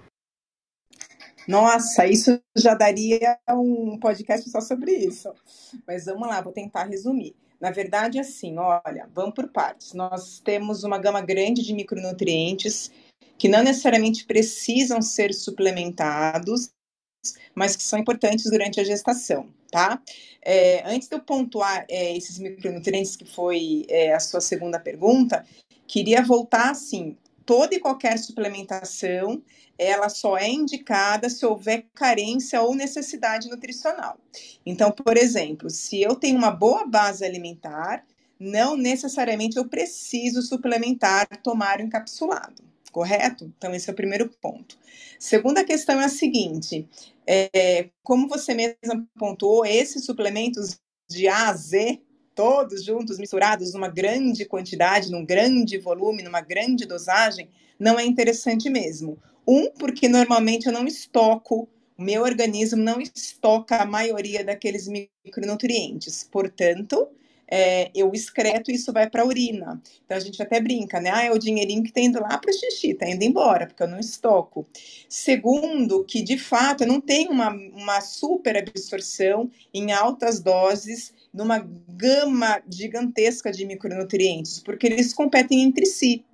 Nossa, 1.46 2.07
isso 2.07 2.40
já 2.57 2.74
daria 2.74 3.38
um 3.50 3.98
podcast 3.98 4.48
só 4.48 4.61
sobre 4.61 4.92
isso. 4.92 5.33
Mas 5.87 6.07
vamos 6.07 6.27
lá, 6.27 6.40
vou 6.40 6.53
tentar 6.53 6.85
resumir. 6.85 7.37
Na 7.61 7.70
verdade, 7.70 8.18
assim, 8.18 8.57
olha, 8.59 9.09
vamos 9.14 9.35
por 9.35 9.48
partes. 9.48 9.92
Nós 9.92 10.38
temos 10.40 10.85
uma 10.85 10.98
gama 10.98 11.20
grande 11.20 11.62
de 11.62 11.72
micronutrientes 11.74 12.90
que 13.38 13.48
não 13.48 13.62
necessariamente 13.62 14.24
precisam 14.24 15.03
ser 15.03 15.35
suplementados, 15.35 16.70
mas 17.55 17.77
que 17.77 17.83
são 17.83 17.99
importantes 17.99 18.51
durante 18.51 18.81
a 18.81 18.85
gestação, 18.85 19.49
tá? 19.71 20.01
É, 20.43 20.83
antes 20.87 21.09
de 21.09 21.15
eu 21.15 21.21
pontuar 21.21 21.87
é, 21.89 22.17
esses 22.17 22.39
micronutrientes, 22.39 23.17
que 23.17 23.25
foi 23.25 23.87
é, 23.89 24.13
a 24.13 24.21
sua 24.21 24.41
segunda 24.41 24.79
pergunta, 24.79 25.45
queria 25.87 26.23
voltar 26.23 26.71
assim: 26.71 27.17
toda 27.47 27.75
e 27.75 27.81
qualquer 27.81 28.19
suplementação 28.19 29.43
ela 29.79 30.09
só 30.09 30.37
é 30.37 30.49
indicada 30.49 31.29
se 31.29 31.45
houver 31.45 31.87
carência 31.95 32.63
ou 32.63 32.75
necessidade 32.75 33.49
nutricional. 33.49 34.19
Então, 34.65 34.93
por 34.93 35.17
exemplo, 35.17 35.69
se 35.69 36.01
eu 36.01 36.15
tenho 36.15 36.39
uma 36.39 36.51
boa 36.51 36.87
base 36.87 37.25
alimentar, 37.25 38.05
não 38.39 38.77
necessariamente 38.77 39.57
eu 39.57 39.69
preciso 39.69 40.43
suplementar, 40.43 41.27
tomar 41.43 41.81
o 41.81 41.83
encapsulado, 41.83 42.63
correto? 42.94 43.52
Então, 43.59 43.74
esse 43.74 43.90
é 43.90 43.92
o 43.92 43.96
primeiro 43.96 44.30
ponto. 44.40 44.78
Segunda 45.18 45.64
questão 45.64 46.00
é 46.00 46.04
a 46.04 46.09
seguinte: 46.09 46.88
é, 47.26 47.90
como 48.04 48.28
você 48.28 48.54
mesmo 48.54 49.04
pontuou, 49.18 49.66
esses 49.66 50.04
suplementos 50.07 50.78
de 51.11 51.26
A 51.26 51.48
a 51.48 51.54
Z, 51.54 52.00
todos 52.37 52.85
juntos, 52.85 53.18
misturados 53.18 53.74
numa 53.74 53.88
grande 53.88 54.44
quantidade, 54.44 55.11
num 55.11 55.26
grande 55.26 55.76
volume, 55.76 56.22
numa 56.22 56.40
grande 56.40 56.87
dosagem, 56.87 57.50
não 57.80 57.98
é 57.98 58.04
interessante 58.04 58.70
mesmo. 58.70 59.18
Um, 59.46 59.70
porque 59.72 60.09
normalmente 60.09 60.66
eu 60.66 60.72
não 60.72 60.87
estoco, 60.87 61.68
o 61.98 62.02
meu 62.02 62.22
organismo 62.22 62.80
não 62.80 63.00
estoca 63.00 63.76
a 63.76 63.85
maioria 63.85 64.44
daqueles 64.44 64.88
micronutrientes. 64.88 66.22
Portanto, 66.22 67.09
é, 67.48 67.90
eu 67.94 68.11
excreto 68.12 68.70
e 68.70 68.74
isso 68.74 68.92
vai 68.92 69.09
para 69.09 69.22
a 69.22 69.26
urina. 69.26 69.80
Então 70.04 70.16
a 70.16 70.20
gente 70.20 70.42
até 70.42 70.61
brinca, 70.61 71.00
né? 71.00 71.11
Ah, 71.12 71.24
é 71.24 71.30
o 71.30 71.38
dinheirinho 71.38 71.83
que 71.83 71.90
está 71.90 72.00
indo 72.00 72.20
lá 72.20 72.38
para 72.38 72.50
o 72.50 72.54
xixi, 72.54 72.90
está 72.90 73.09
indo 73.09 73.22
embora, 73.22 73.66
porque 73.66 73.83
eu 73.83 73.88
não 73.88 73.98
estoco. 73.98 74.66
Segundo, 75.09 76.04
que 76.04 76.22
de 76.22 76.38
fato 76.38 76.83
eu 76.83 76.88
não 76.88 77.00
tenho 77.00 77.30
uma, 77.30 77.50
uma 77.50 78.00
super 78.00 78.57
absorção 78.57 79.50
em 79.72 79.92
altas 79.92 80.40
doses, 80.40 81.12
numa 81.33 81.59
gama 81.88 82.62
gigantesca 82.70 83.50
de 83.50 83.66
micronutrientes, 83.66 84.61
porque 84.61 84.87
eles 84.87 85.12
competem 85.12 85.62
entre 85.62 85.87
si. 85.87 86.24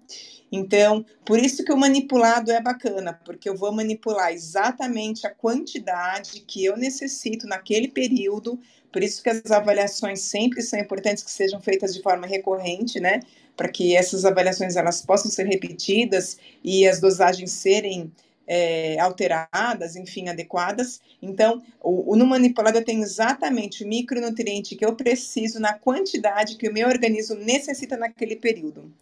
Então, 0.52 1.04
por 1.24 1.38
isso 1.38 1.64
que 1.64 1.72
o 1.72 1.76
manipulado 1.76 2.50
é 2.50 2.60
bacana, 2.60 3.18
porque 3.24 3.48
eu 3.48 3.56
vou 3.56 3.72
manipular 3.72 4.32
exatamente 4.32 5.26
a 5.26 5.30
quantidade 5.30 6.40
que 6.40 6.64
eu 6.64 6.76
necessito 6.76 7.46
naquele 7.46 7.88
período. 7.88 8.58
Por 8.92 9.02
isso 9.02 9.22
que 9.22 9.30
as 9.30 9.50
avaliações 9.50 10.20
sempre 10.20 10.60
são 10.62 10.78
importantes 10.78 11.22
que 11.22 11.30
sejam 11.30 11.60
feitas 11.60 11.94
de 11.94 12.02
forma 12.02 12.26
recorrente, 12.26 12.98
né? 12.98 13.20
Para 13.56 13.68
que 13.68 13.94
essas 13.94 14.24
avaliações 14.24 14.74
elas 14.74 15.02
possam 15.02 15.30
ser 15.30 15.46
repetidas 15.46 16.38
e 16.64 16.86
as 16.88 17.00
dosagens 17.00 17.52
serem 17.52 18.10
é, 18.52 18.98
alteradas, 18.98 19.94
enfim, 19.94 20.28
adequadas. 20.28 21.00
Então, 21.22 21.62
o, 21.80 22.14
o 22.14 22.16
no 22.16 22.26
manipulado 22.26 22.78
eu 22.78 22.84
tenho 22.84 23.00
exatamente 23.00 23.84
o 23.84 23.86
micronutriente 23.86 24.74
que 24.74 24.84
eu 24.84 24.96
preciso 24.96 25.60
na 25.60 25.72
quantidade 25.72 26.56
que 26.56 26.68
o 26.68 26.72
meu 26.72 26.88
organismo 26.88 27.36
necessita 27.36 27.96
naquele 27.96 28.34
período. 28.34 28.92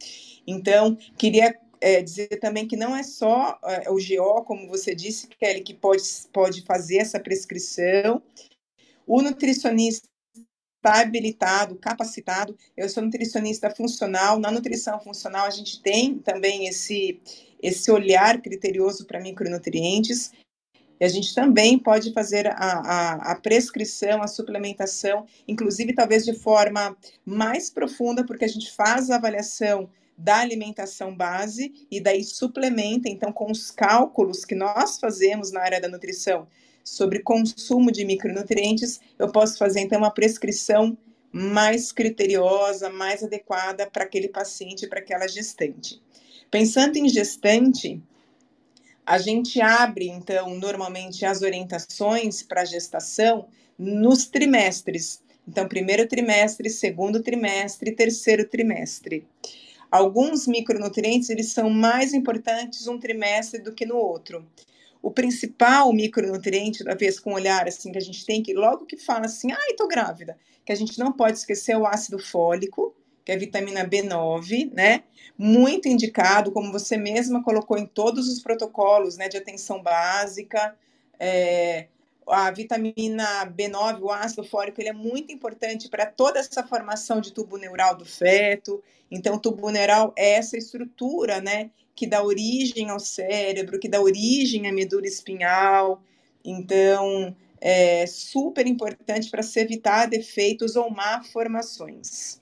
Então, 0.47 0.99
queria 1.17 1.59
é, 1.81 2.03
dizer 2.03 2.29
também 2.41 2.69
que 2.69 2.77
não 2.77 2.95
é 2.95 3.03
só 3.03 3.59
é, 3.65 3.89
o 3.89 3.95
GO, 3.95 4.45
como 4.45 4.69
você 4.69 4.95
disse, 4.95 5.27
Kelly, 5.29 5.63
que 5.63 5.73
pode, 5.73 6.03
pode 6.31 6.63
fazer 6.67 6.99
essa 6.99 7.19
prescrição. 7.19 8.23
O 9.07 9.23
nutricionista 9.23 10.07
está 10.77 11.01
habilitado, 11.01 11.75
capacitado. 11.77 12.55
Eu 12.77 12.87
sou 12.91 13.03
nutricionista 13.03 13.71
funcional. 13.71 14.39
Na 14.39 14.51
nutrição 14.51 15.01
funcional, 15.01 15.47
a 15.47 15.51
gente 15.51 15.81
tem 15.81 16.19
também 16.19 16.67
esse, 16.67 17.19
esse 17.63 17.91
olhar 17.91 18.41
criterioso 18.41 19.05
para 19.07 19.21
micronutrientes. 19.21 20.33
E 21.01 21.05
a 21.05 21.09
gente 21.09 21.35
também 21.35 21.79
pode 21.79 22.13
fazer 22.13 22.47
a, 22.49 22.55
a, 22.55 23.33
a, 23.33 23.35
prescrição, 23.37 24.23
a 24.23 24.27
suplementação, 24.27 25.27
inclusive 25.47 25.95
talvez 25.95 26.25
de 26.25 26.35
forma 26.35 26.97
mais 27.25 27.71
profunda, 27.71 28.25
porque 28.25 28.45
a 28.45 28.49
gente 28.49 28.73
faz 28.73 29.11
a 29.11 29.17
avaliação 29.17 29.89
da 30.17 30.39
alimentação 30.39 31.15
base 31.15 31.87
e 31.89 32.01
daí 32.01 32.25
suplementa, 32.25 33.09
então, 33.09 33.33
com 33.33 33.53
os 33.53 33.71
cálculos 33.71 34.45
que 34.45 34.57
nós 34.57 34.99
fazemos 34.99 35.53
na 35.53 35.61
área 35.61 35.81
da 35.81 35.89
nutrição 35.89 36.49
sobre 36.83 37.21
consumo 37.21 37.93
de 37.93 38.05
micronutrientes, 38.05 38.99
eu 39.17 39.31
posso 39.31 39.57
fazer, 39.57 39.81
então, 39.81 39.99
uma 39.99 40.11
prescrição 40.11 40.99
mais 41.31 41.93
criteriosa, 41.93 42.91
mais 42.91 43.23
adequada 43.23 43.87
para 43.87 44.03
aquele 44.03 44.29
paciente, 44.29 44.89
para 44.89 44.99
aquela 44.99 45.29
gestante. 45.29 46.03
Pensando 46.51 46.97
em 46.97 47.09
gestante, 47.09 48.03
a 49.05 49.19
gente 49.19 49.61
abre, 49.61 50.09
então, 50.09 50.55
normalmente 50.55 51.25
as 51.25 51.43
orientações 51.43 52.43
para 52.43 52.65
gestação 52.65 53.49
nos 53.79 54.27
trimestres. 54.27 55.23
Então, 55.47 55.69
primeiro 55.69 56.07
trimestre, 56.07 56.69
segundo 56.69 57.23
trimestre, 57.23 57.93
terceiro 57.93 58.47
trimestre. 58.47 59.27
Alguns 59.91 60.47
micronutrientes 60.47 61.31
eles 61.31 61.53
são 61.53 61.71
mais 61.71 62.13
importantes 62.13 62.87
um 62.87 62.99
trimestre 62.99 63.63
do 63.63 63.73
que 63.73 63.87
no 63.87 63.97
outro. 63.97 64.47
O 65.01 65.11
principal 65.11 65.93
micronutriente, 65.93 66.85
da 66.85 66.95
vez 66.95 67.19
com 67.19 67.33
olhar 67.33 67.67
assim 67.69 67.93
que 67.93 67.99
a 67.99 68.03
gente 68.03 68.27
tem 68.27 68.43
que 68.43 68.53
logo 68.53 68.85
que 68.85 68.97
fala 68.97 69.27
assim, 69.27 69.53
ai, 69.53 69.75
tô 69.77 69.87
grávida, 69.87 70.37
que 70.67 70.73
a 70.73 70.75
gente 70.75 70.99
não 70.99 71.13
pode 71.13 71.39
esquecer 71.39 71.73
é 71.73 71.79
o 71.79 71.87
ácido 71.87 72.19
fólico, 72.19 72.95
que 73.29 73.33
é 73.33 73.35
a 73.35 73.39
vitamina 73.39 73.87
B9, 73.87 74.73
né? 74.73 75.05
Muito 75.37 75.87
indicado, 75.87 76.51
como 76.51 76.73
você 76.73 76.97
mesma 76.97 77.45
colocou 77.45 77.77
em 77.77 77.85
todos 77.85 78.27
os 78.27 78.41
protocolos, 78.41 79.19
né, 79.19 79.29
de 79.29 79.37
atenção 79.37 79.83
básica. 79.83 80.75
É, 81.21 81.89
a 82.27 82.51
vitamina 82.51 83.45
B9, 83.47 84.01
o 84.01 84.11
ácido 84.11 84.43
fólico, 84.43 84.81
ele 84.81 84.89
é 84.89 84.95
muito 84.95 85.31
importante 85.31 85.91
para 85.91 86.07
toda 86.07 86.41
essa 86.41 86.67
formação 86.67 87.21
de 87.21 87.31
tubo 87.35 87.59
neural 87.59 87.95
do 87.95 88.07
feto. 88.07 88.83
Então, 89.11 89.35
o 89.35 89.39
tubo 89.39 89.69
neural 89.69 90.15
é 90.17 90.31
essa 90.37 90.57
estrutura, 90.57 91.39
né, 91.39 91.69
que 91.95 92.07
dá 92.07 92.25
origem 92.25 92.89
ao 92.89 92.99
cérebro, 92.99 93.79
que 93.79 93.91
dá 93.91 94.01
origem 94.01 94.67
à 94.67 94.73
medula 94.73 95.07
espinhal. 95.07 96.03
Então, 96.43 97.37
é 97.61 98.07
super 98.07 98.67
importante 98.67 99.31
para 99.31 99.43
se 99.43 99.61
evitar 99.61 100.07
defeitos 100.07 100.77
ou 100.77 100.89
malformações. 100.91 102.41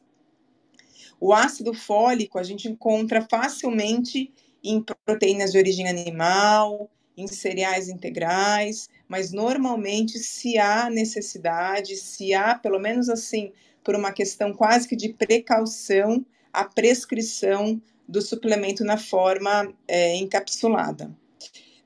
O 1.21 1.33
ácido 1.33 1.73
fólico 1.73 2.39
a 2.39 2.43
gente 2.43 2.69
encontra 2.69 3.27
facilmente 3.29 4.33
em 4.63 4.85
proteínas 5.05 5.53
de 5.53 5.59
origem 5.59 5.89
animal, 5.89 6.91
em 7.17 7.27
cereais 7.27 7.89
integrais, 7.89 8.89
mas 9.09 9.33
normalmente 9.33 10.19
se 10.19 10.59
há 10.59 10.91
necessidade, 10.91 11.97
se 11.97 12.35
há, 12.35 12.55
pelo 12.55 12.79
menos 12.79 13.09
assim, 13.09 13.53
por 13.83 13.95
uma 13.95 14.13
questão 14.13 14.53
quase 14.53 14.87
que 14.87 14.97
de 14.97 15.13
precaução, 15.13 16.25
a 16.53 16.65
prescrição 16.65 17.81
do 18.07 18.21
suplemento 18.21 18.85
na 18.85 18.99
forma 18.99 19.73
é, 19.89 20.17
encapsulada. 20.17 21.11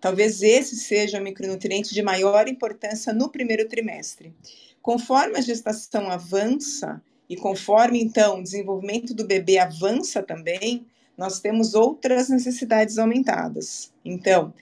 Talvez 0.00 0.42
esse 0.42 0.76
seja 0.76 1.20
o 1.20 1.22
micronutriente 1.22 1.92
de 1.92 2.02
maior 2.02 2.48
importância 2.48 3.12
no 3.12 3.28
primeiro 3.28 3.68
trimestre. 3.68 4.34
Conforme 4.80 5.38
a 5.38 5.42
gestação 5.42 6.10
avança 6.10 7.02
e 7.30 7.36
conforme 7.36 8.02
então 8.02 8.40
o 8.40 8.42
desenvolvimento 8.42 9.14
do 9.14 9.24
bebê 9.24 9.56
avança 9.56 10.20
também, 10.20 10.84
nós 11.16 11.38
temos 11.38 11.74
outras 11.74 12.28
necessidades 12.28 12.98
aumentadas. 12.98 13.92
Então, 14.04 14.52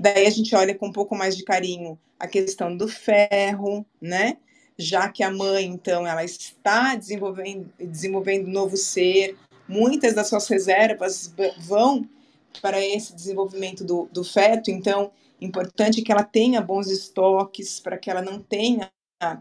daí 0.00 0.26
a 0.26 0.30
gente 0.30 0.52
olha 0.56 0.74
com 0.74 0.88
um 0.88 0.92
pouco 0.92 1.14
mais 1.14 1.36
de 1.36 1.44
carinho 1.44 1.96
a 2.18 2.26
questão 2.26 2.76
do 2.76 2.88
ferro, 2.88 3.86
né? 4.02 4.36
Já 4.76 5.08
que 5.08 5.22
a 5.22 5.30
mãe, 5.30 5.64
então, 5.66 6.04
ela 6.04 6.24
está 6.24 6.96
desenvolvendo, 6.96 7.72
desenvolvendo 7.78 8.48
novo 8.48 8.76
ser, 8.76 9.36
muitas 9.68 10.12
das 10.14 10.26
suas 10.28 10.48
reservas 10.48 11.32
vão 11.60 12.04
para 12.60 12.84
esse 12.84 13.14
desenvolvimento 13.14 13.84
do, 13.84 14.08
do 14.12 14.24
feto, 14.24 14.72
então, 14.72 15.12
importante 15.40 16.02
que 16.02 16.10
ela 16.10 16.24
tenha 16.24 16.60
bons 16.60 16.90
estoques 16.90 17.78
para 17.78 17.96
que 17.96 18.10
ela 18.10 18.22
não 18.22 18.40
tenha 18.40 18.90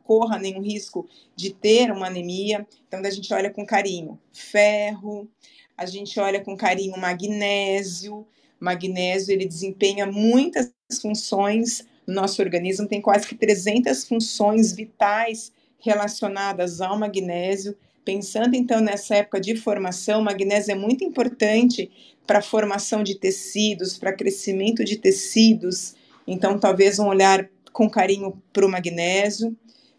corra 0.03 0.39
nenhum 0.39 0.61
risco 0.61 1.07
de 1.35 1.53
ter 1.53 1.91
uma 1.91 2.07
anemia. 2.07 2.65
Então, 2.87 2.99
a 2.99 3.09
gente 3.09 3.33
olha 3.33 3.49
com 3.49 3.65
carinho 3.65 4.19
ferro, 4.33 5.29
a 5.77 5.85
gente 5.85 6.19
olha 6.19 6.43
com 6.43 6.57
carinho 6.57 6.97
magnésio, 6.97 8.25
magnésio 8.59 9.31
ele 9.31 9.45
desempenha 9.45 10.05
muitas 10.05 10.71
funções 11.01 11.85
no 12.07 12.15
nosso 12.15 12.41
organismo, 12.41 12.87
tem 12.87 13.01
quase 13.01 13.27
que 13.27 13.35
300 13.35 14.05
funções 14.05 14.73
vitais 14.73 15.51
relacionadas 15.79 16.81
ao 16.81 16.97
magnésio. 16.97 17.77
Pensando 18.03 18.55
então 18.55 18.79
nessa 18.79 19.17
época 19.17 19.39
de 19.39 19.55
formação, 19.55 20.23
magnésio 20.23 20.71
é 20.71 20.75
muito 20.75 21.03
importante 21.03 21.91
para 22.25 22.39
a 22.39 22.41
formação 22.41 23.03
de 23.03 23.15
tecidos, 23.15 23.97
para 23.97 24.13
crescimento 24.13 24.83
de 24.83 24.97
tecidos. 24.97 25.93
Então, 26.25 26.57
talvez 26.57 26.97
um 26.99 27.07
olhar 27.07 27.47
com 27.71 27.89
carinho 27.89 28.41
para 28.51 28.65
o 28.65 28.69
magnésio. 28.69 29.55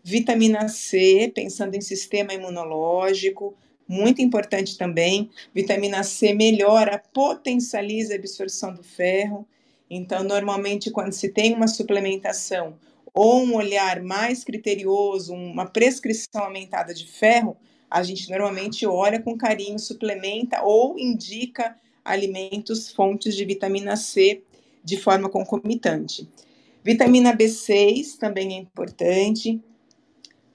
Vitamina 0.09 0.69
C, 0.69 1.31
pensando 1.35 1.75
em 1.75 1.83
sistema 1.83 2.33
imunológico, 2.33 3.55
muito 3.87 4.23
importante 4.23 4.79
também. 4.79 5.29
Vitamina 5.55 6.03
C 6.03 6.33
melhora, 6.33 6.99
potencializa 7.13 8.15
a 8.15 8.17
absorção 8.17 8.73
do 8.73 8.83
ferro. 8.83 9.47
Então, 9.91 10.25
normalmente, 10.25 10.91
quando 10.91 11.13
se 11.13 11.29
tem 11.29 11.53
uma 11.53 11.69
suplementação 11.69 12.79
ou 13.13 13.43
um 13.43 13.55
olhar 13.55 14.03
mais 14.03 14.43
criterioso, 14.43 15.35
uma 15.35 15.67
prescrição 15.67 16.45
aumentada 16.45 16.95
de 16.95 17.07
ferro, 17.07 17.55
a 17.91 18.03
gente 18.03 18.31
normalmente 18.31 18.87
olha 18.87 19.21
com 19.21 19.37
carinho, 19.37 19.79
suplementa 19.79 20.63
ou 20.63 20.99
indica 20.99 21.77
alimentos 22.03 22.91
fontes 22.91 23.37
de 23.37 23.45
vitamina 23.45 23.95
C 23.95 24.43
de 24.83 24.97
forma 24.97 25.29
concomitante. 25.29 26.27
Vitamina 26.83 27.37
B6 27.37 28.17
também 28.19 28.55
é 28.55 28.57
importante 28.57 29.63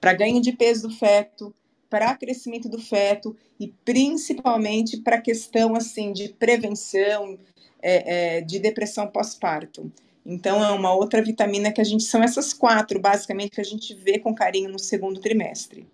para 0.04 0.12
ganho 0.12 0.38
de 0.38 0.52
peso 0.52 0.86
do 0.86 0.94
feto, 0.94 1.54
para 1.88 2.14
crescimento 2.14 2.68
do 2.68 2.78
feto 2.78 3.34
e 3.58 3.68
principalmente 3.86 4.98
para 4.98 5.16
a 5.16 5.20
questão 5.20 5.74
assim 5.74 6.12
de 6.12 6.28
prevenção 6.28 7.38
é, 7.80 8.36
é, 8.36 8.40
de 8.42 8.58
depressão 8.58 9.06
pós-parto. 9.06 9.90
Então 10.26 10.62
é 10.62 10.70
uma 10.72 10.92
outra 10.92 11.22
vitamina 11.22 11.72
que 11.72 11.80
a 11.80 11.84
gente 11.84 12.02
são 12.02 12.22
essas 12.22 12.52
quatro 12.52 13.00
basicamente 13.00 13.52
que 13.52 13.62
a 13.62 13.64
gente 13.64 13.94
vê 13.94 14.18
com 14.18 14.34
carinho 14.34 14.68
no 14.68 14.78
segundo 14.78 15.22
trimestre. 15.22 15.86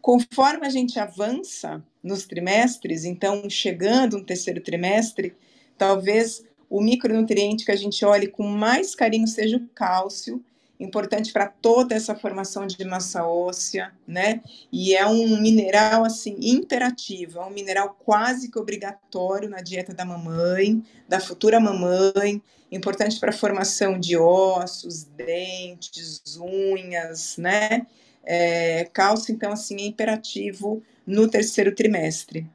Conforme 0.00 0.64
a 0.64 0.70
gente 0.70 1.00
avança 1.00 1.84
nos 2.00 2.24
trimestres, 2.24 3.04
então 3.04 3.50
chegando 3.50 4.18
no 4.18 4.24
terceiro 4.24 4.60
trimestre, 4.60 5.34
talvez 5.76 6.44
o 6.70 6.80
micronutriente 6.80 7.64
que 7.64 7.72
a 7.72 7.76
gente 7.76 8.04
olhe 8.04 8.28
com 8.28 8.44
mais 8.44 8.94
carinho 8.94 9.26
seja 9.26 9.56
o 9.56 9.66
cálcio, 9.74 10.40
importante 10.78 11.32
para 11.32 11.46
toda 11.46 11.94
essa 11.94 12.14
formação 12.14 12.66
de 12.66 12.84
massa 12.84 13.26
óssea, 13.26 13.92
né? 14.06 14.42
E 14.72 14.94
é 14.94 15.06
um 15.06 15.40
mineral 15.40 16.04
assim 16.04 16.36
imperativo, 16.40 17.38
é 17.38 17.44
um 17.44 17.50
mineral 17.50 17.96
quase 18.04 18.50
que 18.50 18.58
obrigatório 18.58 19.48
na 19.48 19.60
dieta 19.60 19.94
da 19.94 20.04
mamãe, 20.04 20.82
da 21.08 21.20
futura 21.20 21.60
mamãe, 21.60 22.42
importante 22.70 23.20
para 23.20 23.30
a 23.30 23.34
formação 23.34 23.98
de 23.98 24.16
ossos, 24.16 25.04
dentes, 25.04 26.22
unhas, 26.36 27.36
né? 27.36 27.86
É, 28.24 28.84
cálcio, 28.92 29.34
então, 29.34 29.52
assim, 29.52 29.76
é 29.76 29.86
imperativo 29.86 30.82
no 31.06 31.28
terceiro 31.28 31.74
trimestre. 31.74 32.48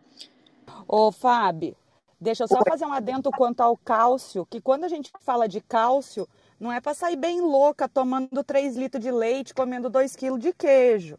Ô, 0.87 1.11
Fábio, 1.11 1.75
Deixa 2.19 2.43
eu 2.43 2.47
só 2.47 2.59
fazer 2.67 2.83
um 2.83 2.93
adendo 2.93 3.29
quanto 3.29 3.61
ao 3.61 3.77
cálcio, 3.77 4.45
que 4.47 4.59
quando 4.59 4.85
a 4.85 4.87
gente 4.87 5.11
fala 5.21 5.47
de 5.47 5.61
cálcio, 5.61 6.27
não 6.59 6.71
é 6.71 6.81
para 6.81 6.93
sair 6.93 7.15
bem 7.15 7.41
louca 7.41 7.87
tomando 7.87 8.43
3 8.43 8.75
litros 8.75 9.03
de 9.03 9.11
leite, 9.11 9.53
comendo 9.53 9.89
2 9.89 10.15
quilos 10.15 10.39
de 10.39 10.53
queijo. 10.53 11.17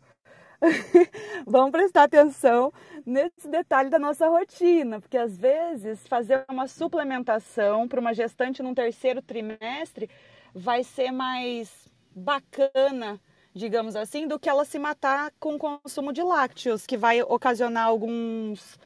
Vamos 1.46 1.70
prestar 1.70 2.04
atenção 2.04 2.72
nesse 3.06 3.48
detalhe 3.48 3.90
da 3.90 3.98
nossa 3.98 4.28
rotina, 4.28 5.00
porque 5.00 5.16
às 5.16 5.36
vezes 5.36 6.06
fazer 6.08 6.44
uma 6.48 6.66
suplementação 6.66 7.86
para 7.88 8.00
uma 8.00 8.12
gestante 8.14 8.62
num 8.62 8.74
terceiro 8.74 9.22
trimestre 9.22 10.10
vai 10.54 10.82
ser 10.82 11.12
mais 11.12 11.70
bacana, 12.14 13.20
digamos 13.54 13.94
assim, 13.96 14.26
do 14.26 14.38
que 14.38 14.48
ela 14.48 14.64
se 14.64 14.78
matar 14.78 15.32
com 15.38 15.54
o 15.54 15.58
consumo 15.58 16.12
de 16.12 16.22
lácteos, 16.22 16.86
que 16.86 16.96
vai 16.96 17.22
ocasionar 17.22 17.86
alguns 17.86 18.78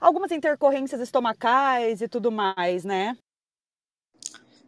algumas 0.00 0.32
intercorrências 0.32 1.00
estomacais 1.00 2.00
e 2.02 2.08
tudo 2.08 2.30
mais, 2.32 2.84
né? 2.84 3.16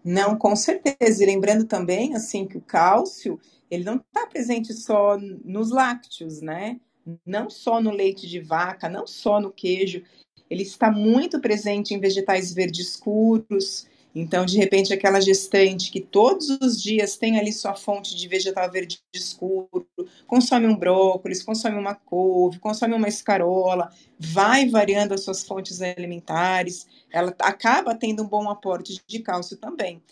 Não, 0.08 0.38
com 0.38 0.56
certeza. 0.56 1.22
E 1.22 1.26
lembrando 1.26 1.66
também, 1.66 2.14
assim, 2.14 2.46
que 2.46 2.56
o 2.56 2.62
cálcio, 2.62 3.38
ele 3.70 3.84
não 3.84 3.96
está 3.96 4.26
presente 4.26 4.72
só 4.72 5.18
nos 5.44 5.70
lácteos, 5.70 6.40
né? 6.40 6.80
Não 7.26 7.50
só 7.50 7.78
no 7.78 7.90
leite 7.90 8.26
de 8.26 8.40
vaca, 8.40 8.88
não 8.88 9.06
só 9.06 9.38
no 9.38 9.52
queijo. 9.52 10.02
Ele 10.48 10.62
está 10.62 10.90
muito 10.90 11.38
presente 11.42 11.92
em 11.92 12.00
vegetais 12.00 12.54
verdes 12.54 12.88
escuros, 12.88 13.86
então, 14.14 14.44
de 14.44 14.56
repente, 14.56 14.92
aquela 14.92 15.20
gestante 15.20 15.90
que 15.90 16.00
todos 16.00 16.48
os 16.60 16.82
dias 16.82 17.16
tem 17.16 17.38
ali 17.38 17.52
sua 17.52 17.74
fonte 17.74 18.16
de 18.16 18.26
vegetal 18.26 18.70
verde 18.70 18.98
escuro, 19.14 19.86
consome 20.26 20.66
um 20.66 20.74
brócolis, 20.74 21.42
consome 21.42 21.76
uma 21.76 21.94
couve, 21.94 22.58
consome 22.58 22.94
uma 22.94 23.08
escarola, 23.08 23.90
vai 24.18 24.68
variando 24.68 25.12
as 25.12 25.22
suas 25.22 25.44
fontes 25.44 25.80
alimentares, 25.80 26.86
ela 27.12 27.34
acaba 27.40 27.94
tendo 27.94 28.22
um 28.22 28.28
bom 28.28 28.48
aporte 28.48 29.00
de 29.06 29.18
cálcio 29.20 29.56
também. 29.56 30.02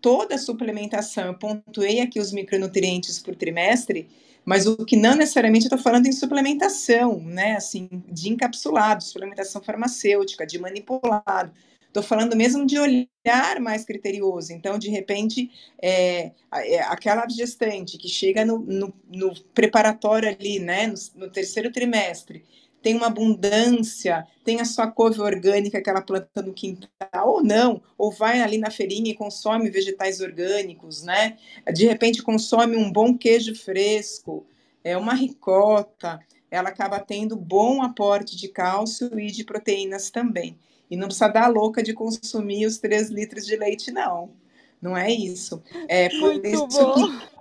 Toda 0.00 0.34
a 0.34 0.38
suplementação, 0.38 1.26
eu 1.26 1.38
pontuei 1.38 2.00
aqui 2.00 2.20
os 2.20 2.32
micronutrientes 2.32 3.18
por 3.18 3.34
trimestre, 3.34 4.08
mas 4.44 4.66
o 4.66 4.76
que 4.84 4.96
não 4.96 5.14
necessariamente 5.14 5.64
eu 5.64 5.68
estou 5.68 5.82
falando 5.82 6.06
em 6.06 6.12
suplementação, 6.12 7.20
né? 7.20 7.56
Assim, 7.56 7.88
de 8.10 8.28
encapsulado, 8.28 9.02
suplementação 9.02 9.62
farmacêutica, 9.62 10.46
de 10.46 10.58
manipulado 10.58 11.52
Estou 11.94 12.02
falando 12.02 12.34
mesmo 12.34 12.66
de 12.66 12.76
olhar 12.76 13.60
mais 13.60 13.84
criterioso. 13.84 14.52
Então, 14.52 14.76
de 14.76 14.90
repente, 14.90 15.48
é, 15.80 16.32
é 16.52 16.82
aquela 16.82 17.24
gestante 17.28 17.96
que 17.96 18.08
chega 18.08 18.44
no, 18.44 18.58
no, 18.58 18.92
no 19.08 19.32
preparatório 19.54 20.28
ali, 20.28 20.58
né, 20.58 20.88
no, 20.88 20.94
no, 21.14 21.30
terceiro 21.30 21.70
trimestre, 21.70 22.44
tem 22.84 22.94
uma 22.94 23.06
abundância, 23.06 24.26
tem 24.44 24.60
a 24.60 24.64
sua 24.66 24.86
couve 24.90 25.18
orgânica 25.18 25.80
que 25.80 25.88
ela 25.88 26.02
planta 26.02 26.42
no 26.42 26.52
quintal, 26.52 27.26
ou 27.26 27.42
não, 27.42 27.80
ou 27.96 28.12
vai 28.12 28.42
ali 28.42 28.58
na 28.58 28.70
feirinha 28.70 29.10
e 29.10 29.14
consome 29.14 29.70
vegetais 29.70 30.20
orgânicos, 30.20 31.02
né? 31.02 31.38
De 31.72 31.86
repente 31.86 32.22
consome 32.22 32.76
um 32.76 32.92
bom 32.92 33.16
queijo 33.16 33.54
fresco, 33.54 34.44
é 34.84 34.98
uma 34.98 35.14
ricota, 35.14 36.20
ela 36.50 36.68
acaba 36.68 37.00
tendo 37.00 37.34
bom 37.36 37.82
aporte 37.82 38.36
de 38.36 38.48
cálcio 38.48 39.18
e 39.18 39.30
de 39.30 39.44
proteínas 39.44 40.10
também. 40.10 40.58
E 40.90 40.96
não 40.96 41.06
precisa 41.06 41.28
dar 41.28 41.48
louca 41.48 41.82
de 41.82 41.94
consumir 41.94 42.66
os 42.66 42.76
3 42.76 43.08
litros 43.08 43.46
de 43.46 43.56
leite, 43.56 43.90
não. 43.90 44.30
Não 44.80 44.94
é 44.94 45.10
isso. 45.10 45.62
É 45.88 46.10
por 46.10 46.34
Muito 46.34 46.46
isso 46.46 46.66
bom. 46.66 46.92
que. 46.92 47.33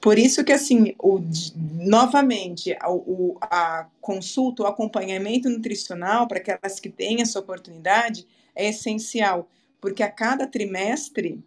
Por 0.00 0.18
isso 0.18 0.44
que, 0.44 0.52
assim, 0.52 0.94
o, 0.98 1.20
novamente, 1.56 2.76
o, 2.86 3.36
a 3.40 3.86
consulta, 4.00 4.62
o 4.62 4.66
acompanhamento 4.66 5.48
nutricional 5.48 6.28
para 6.28 6.38
aquelas 6.38 6.78
que 6.78 6.88
têm 6.88 7.22
essa 7.22 7.40
oportunidade 7.40 8.26
é 8.54 8.68
essencial, 8.68 9.48
porque 9.80 10.02
a 10.02 10.10
cada 10.10 10.46
trimestre 10.46 11.42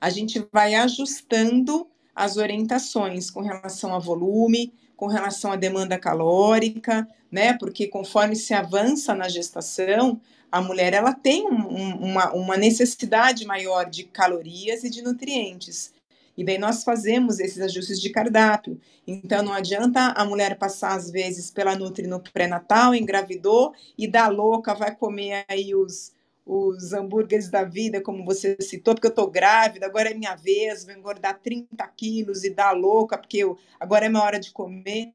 a 0.00 0.10
gente 0.10 0.44
vai 0.52 0.74
ajustando 0.74 1.86
as 2.14 2.36
orientações 2.36 3.30
com 3.30 3.40
relação 3.40 3.94
a 3.94 3.98
volume, 3.98 4.72
com 4.96 5.06
relação 5.06 5.52
à 5.52 5.56
demanda 5.56 5.98
calórica, 5.98 7.06
né? 7.30 7.52
Porque 7.52 7.86
conforme 7.86 8.34
se 8.34 8.52
avança 8.52 9.14
na 9.14 9.28
gestação, 9.28 10.20
a 10.50 10.60
mulher 10.60 10.92
ela 10.92 11.14
tem 11.14 11.46
um, 11.46 12.10
uma, 12.10 12.32
uma 12.32 12.56
necessidade 12.56 13.46
maior 13.46 13.88
de 13.88 14.04
calorias 14.04 14.82
e 14.82 14.90
de 14.90 15.02
nutrientes. 15.02 15.92
E 16.40 16.44
daí 16.44 16.56
nós 16.56 16.82
fazemos 16.82 17.38
esses 17.38 17.60
ajustes 17.60 18.00
de 18.00 18.08
cardápio. 18.08 18.80
Então 19.06 19.42
não 19.42 19.52
adianta 19.52 20.14
a 20.16 20.24
mulher 20.24 20.56
passar 20.56 20.96
às 20.96 21.10
vezes 21.10 21.50
pela 21.50 21.76
Nutri 21.76 22.06
no 22.06 22.18
pré-natal, 22.18 22.94
engravidou 22.94 23.74
e 23.96 24.08
da 24.08 24.26
louca 24.26 24.74
vai 24.74 24.96
comer 24.96 25.44
aí 25.46 25.74
os 25.74 26.18
os 26.46 26.92
hambúrgueres 26.92 27.48
da 27.48 27.62
vida, 27.62 28.00
como 28.00 28.24
você 28.24 28.56
citou, 28.60 28.94
porque 28.94 29.06
eu 29.06 29.10
estou 29.10 29.30
grávida, 29.30 29.86
agora 29.86 30.10
é 30.10 30.14
minha 30.14 30.34
vez, 30.34 30.84
vou 30.84 30.94
engordar 30.94 31.38
30 31.38 31.86
quilos 31.88 32.42
e 32.42 32.50
dar 32.50 32.72
louca, 32.72 33.16
porque 33.16 33.36
eu, 33.36 33.56
agora 33.78 34.06
é 34.06 34.08
minha 34.08 34.22
hora 34.22 34.40
de 34.40 34.50
comer. 34.50 35.12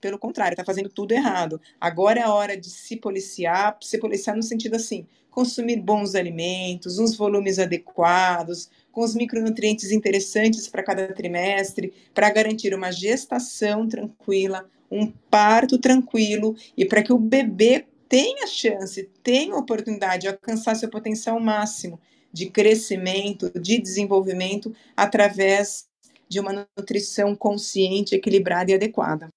Pelo 0.00 0.18
contrário, 0.18 0.54
está 0.54 0.64
fazendo 0.64 0.88
tudo 0.88 1.12
errado. 1.12 1.60
Agora 1.80 2.18
é 2.18 2.22
a 2.24 2.32
hora 2.32 2.56
de 2.56 2.68
se 2.68 2.96
policiar, 2.96 3.76
se 3.80 3.98
policiar 3.98 4.34
no 4.34 4.42
sentido 4.42 4.74
assim, 4.74 5.06
consumir 5.36 5.82
bons 5.82 6.14
alimentos, 6.14 6.98
uns 6.98 7.14
volumes 7.14 7.58
adequados, 7.58 8.70
com 8.90 9.02
os 9.02 9.14
micronutrientes 9.14 9.92
interessantes 9.92 10.66
para 10.66 10.82
cada 10.82 11.12
trimestre, 11.12 11.92
para 12.14 12.30
garantir 12.30 12.72
uma 12.72 12.90
gestação 12.90 13.86
tranquila, 13.86 14.66
um 14.90 15.12
parto 15.30 15.76
tranquilo 15.76 16.56
e 16.74 16.86
para 16.86 17.02
que 17.02 17.12
o 17.12 17.18
bebê 17.18 17.84
tem 18.08 18.42
a 18.42 18.46
chance, 18.46 19.10
tem 19.22 19.52
a 19.52 19.56
oportunidade 19.56 20.22
de 20.22 20.28
alcançar 20.28 20.74
seu 20.74 20.88
potencial 20.88 21.38
máximo 21.38 22.00
de 22.32 22.48
crescimento, 22.48 23.50
de 23.60 23.78
desenvolvimento, 23.78 24.74
através 24.96 25.86
de 26.26 26.40
uma 26.40 26.66
nutrição 26.78 27.36
consciente, 27.36 28.14
equilibrada 28.14 28.70
e 28.70 28.74
adequada. 28.74 29.28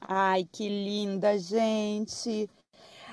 Ai, 0.00 0.46
que 0.52 0.68
linda, 0.68 1.36
gente! 1.38 2.48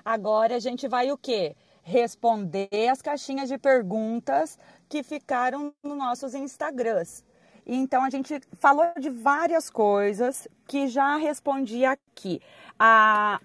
Agora 0.04 0.56
a 0.56 0.60
gente 0.60 0.88
vai 0.88 1.12
o 1.12 1.18
quê? 1.18 1.56
Responder 1.88 2.89
as 2.89 3.00
caixinhas 3.00 3.48
de 3.48 3.60
perguntas 3.60 4.58
que 4.89 5.04
ficaram 5.04 5.71
nos 5.84 5.95
nossos 5.95 6.34
Instagrams. 6.34 7.24
Então 7.63 8.04
a 8.04 8.10
gente 8.10 8.41
falou 8.54 8.88
de 9.00 9.12
várias 9.12 9.70
coisas 9.70 10.47
que 10.68 10.88
já 10.88 11.16
respondi 11.16 11.86
aqui. 11.86 12.41
A 12.80 13.39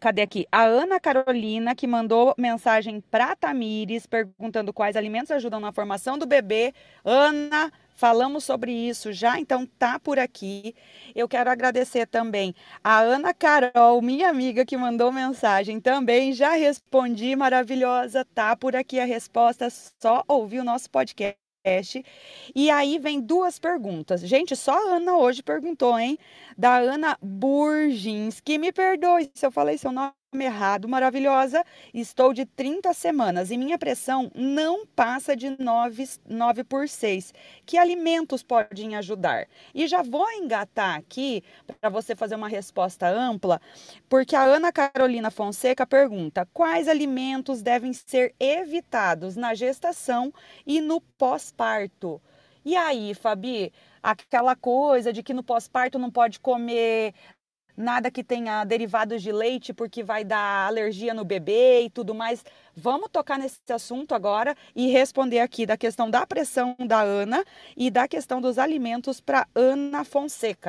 cadê 0.00 0.22
aqui? 0.22 0.46
A 0.50 0.64
Ana 0.64 0.98
Carolina, 0.98 1.74
que 1.74 1.86
mandou 1.86 2.34
mensagem 2.36 3.00
para 3.00 3.36
Tamires, 3.36 4.06
perguntando 4.06 4.72
quais 4.72 4.96
alimentos 4.96 5.30
ajudam 5.30 5.60
na 5.60 5.70
formação 5.70 6.16
do 6.16 6.26
bebê. 6.26 6.72
Ana, 7.04 7.70
falamos 7.94 8.44
sobre 8.44 8.72
isso 8.72 9.12
já, 9.12 9.38
então 9.38 9.66
tá 9.66 9.98
por 9.98 10.18
aqui. 10.18 10.74
Eu 11.14 11.28
quero 11.28 11.50
agradecer 11.50 12.06
também 12.06 12.54
a 12.82 13.00
Ana 13.00 13.32
Carol, 13.34 14.00
minha 14.02 14.28
amiga, 14.28 14.64
que 14.64 14.76
mandou 14.76 15.12
mensagem 15.12 15.80
também. 15.80 16.32
Já 16.32 16.52
respondi, 16.52 17.34
maravilhosa. 17.36 18.24
Tá 18.34 18.56
por 18.56 18.74
aqui 18.76 18.98
a 19.00 19.04
resposta, 19.04 19.68
só 20.00 20.22
ouvir 20.28 20.60
o 20.60 20.64
nosso 20.64 20.90
podcast 20.90 21.38
E 22.54 22.70
aí 22.70 22.98
vem 22.98 23.20
duas 23.20 23.58
perguntas. 23.58 24.20
Gente, 24.22 24.56
só 24.56 24.72
a 24.72 24.96
Ana 24.96 25.16
hoje 25.16 25.42
perguntou, 25.42 25.98
hein? 25.98 26.18
Da 26.56 26.78
Ana 26.78 27.16
Burgins, 27.22 28.40
que 28.40 28.58
me 28.58 28.72
perdoe 28.72 29.30
se 29.34 29.46
eu 29.46 29.50
falei 29.52 29.78
seu 29.78 29.92
nome 29.92 30.12
errado, 30.40 30.88
maravilhosa. 30.88 31.62
Estou 31.92 32.32
de 32.32 32.46
30 32.46 32.94
semanas 32.94 33.50
e 33.50 33.58
minha 33.58 33.78
pressão 33.78 34.30
não 34.34 34.86
passa 34.86 35.36
de 35.36 35.54
9, 35.62 36.08
9 36.26 36.64
por 36.64 36.88
6. 36.88 37.34
Que 37.66 37.76
alimentos 37.76 38.42
podem 38.42 38.96
ajudar? 38.96 39.46
E 39.74 39.86
já 39.86 40.02
vou 40.02 40.30
engatar 40.32 40.96
aqui 40.96 41.42
para 41.80 41.90
você 41.90 42.16
fazer 42.16 42.36
uma 42.36 42.48
resposta 42.48 43.06
ampla, 43.08 43.60
porque 44.08 44.34
a 44.34 44.44
Ana 44.44 44.72
Carolina 44.72 45.30
Fonseca 45.30 45.86
pergunta: 45.86 46.48
quais 46.52 46.88
alimentos 46.88 47.60
devem 47.60 47.92
ser 47.92 48.34
evitados 48.40 49.36
na 49.36 49.54
gestação 49.54 50.32
e 50.66 50.80
no 50.80 51.00
pós-parto? 51.00 52.20
E 52.64 52.76
aí, 52.76 53.12
Fabi, 53.12 53.72
aquela 54.02 54.54
coisa 54.54 55.12
de 55.12 55.20
que 55.22 55.34
no 55.34 55.42
pós-parto 55.42 55.98
não 55.98 56.10
pode 56.12 56.38
comer 56.38 57.12
nada 57.76 58.10
que 58.10 58.22
tenha 58.22 58.64
derivados 58.64 59.22
de 59.22 59.32
leite 59.32 59.72
porque 59.72 60.02
vai 60.02 60.24
dar 60.24 60.66
alergia 60.66 61.14
no 61.14 61.24
bebê 61.24 61.82
e 61.82 61.90
tudo 61.90 62.14
mais. 62.14 62.44
Vamos 62.74 63.08
tocar 63.10 63.38
nesse 63.38 63.58
assunto 63.70 64.14
agora 64.14 64.56
e 64.74 64.90
responder 64.90 65.40
aqui 65.40 65.66
da 65.66 65.76
questão 65.76 66.10
da 66.10 66.26
pressão 66.26 66.74
da 66.86 67.00
Ana 67.00 67.44
e 67.76 67.90
da 67.90 68.06
questão 68.08 68.40
dos 68.40 68.58
alimentos 68.58 69.20
para 69.20 69.46
Ana 69.54 70.04
Fonseca. 70.04 70.68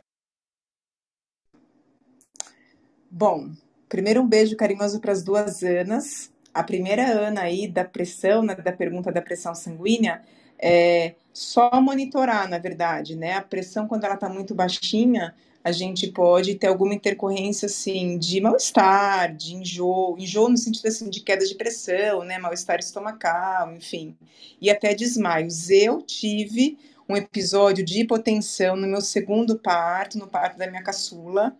Bom, 3.09 3.51
primeiro 3.87 4.21
um 4.21 4.27
beijo 4.27 4.55
carinhoso 4.55 4.99
para 4.99 5.11
as 5.11 5.23
duas 5.23 5.61
Anas. 5.61 6.31
A 6.53 6.63
primeira 6.63 7.05
Ana 7.05 7.41
aí 7.41 7.67
da 7.67 7.85
pressão, 7.85 8.43
né, 8.43 8.55
da 8.55 8.71
pergunta 8.71 9.11
da 9.11 9.21
pressão 9.21 9.53
sanguínea, 9.53 10.23
é 10.57 11.15
só 11.31 11.69
monitorar, 11.81 12.47
na 12.47 12.57
verdade, 12.57 13.15
né? 13.15 13.33
A 13.33 13.41
pressão 13.41 13.87
quando 13.87 14.05
ela 14.05 14.13
está 14.15 14.29
muito 14.29 14.55
baixinha, 14.55 15.35
a 15.63 15.71
gente 15.71 16.07
pode 16.07 16.55
ter 16.55 16.67
alguma 16.67 16.93
intercorrência 16.93 17.67
assim 17.67 18.17
de 18.17 18.41
mal-estar, 18.41 19.33
de 19.33 19.55
enjoo, 19.55 20.17
enjoo 20.19 20.49
no 20.49 20.57
sentido 20.57 20.87
assim 20.87 21.09
de 21.09 21.21
queda 21.21 21.45
de 21.45 21.55
pressão, 21.55 22.23
né, 22.23 22.37
mal-estar 22.37 22.79
estomacal, 22.79 23.73
enfim, 23.73 24.15
e 24.59 24.69
até 24.69 24.93
desmaios. 24.93 25.69
Eu 25.69 26.01
tive 26.01 26.77
um 27.07 27.15
episódio 27.15 27.83
de 27.83 28.01
hipotensão 28.01 28.75
no 28.75 28.87
meu 28.87 28.99
segundo 28.99 29.57
parto, 29.57 30.17
no 30.17 30.27
parto 30.27 30.57
da 30.57 30.67
minha 30.67 30.83
caçula, 30.83 31.55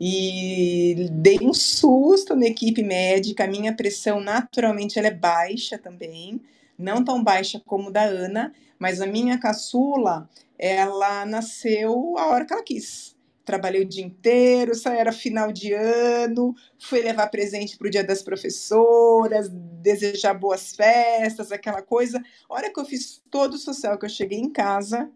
e 0.00 1.08
dei 1.10 1.38
um 1.42 1.52
susto 1.52 2.36
na 2.36 2.46
equipe 2.46 2.82
médica. 2.82 3.44
A 3.44 3.48
minha 3.48 3.74
pressão 3.74 4.20
naturalmente 4.20 4.98
ela 4.98 5.08
é 5.08 5.14
baixa 5.14 5.76
também, 5.76 6.40
não 6.78 7.04
tão 7.04 7.22
baixa 7.22 7.60
como 7.66 7.90
da 7.90 8.04
Ana, 8.04 8.54
mas 8.78 9.00
a 9.00 9.06
minha 9.06 9.38
caçula 9.38 10.28
ela 10.56 11.26
nasceu 11.26 12.16
a 12.16 12.26
hora 12.26 12.44
que 12.44 12.52
ela 12.52 12.62
quis 12.62 13.18
trabalhei 13.50 13.82
o 13.82 13.84
dia 13.84 14.04
inteiro, 14.04 14.76
só 14.76 14.90
era 14.92 15.10
final 15.10 15.50
de 15.50 15.72
ano, 15.72 16.54
fui 16.78 17.02
levar 17.02 17.26
presente 17.26 17.76
para 17.76 17.88
o 17.88 17.90
dia 17.90 18.04
das 18.04 18.22
professoras, 18.22 19.48
desejar 19.50 20.34
boas 20.34 20.72
festas, 20.72 21.50
aquela 21.50 21.82
coisa. 21.82 22.22
A 22.48 22.54
hora 22.54 22.72
que 22.72 22.78
eu 22.78 22.84
fiz 22.84 23.20
todo 23.28 23.54
o 23.54 23.58
social, 23.58 23.98
que 23.98 24.04
eu 24.04 24.08
cheguei 24.08 24.38
em 24.38 24.48
casa, 24.48 25.10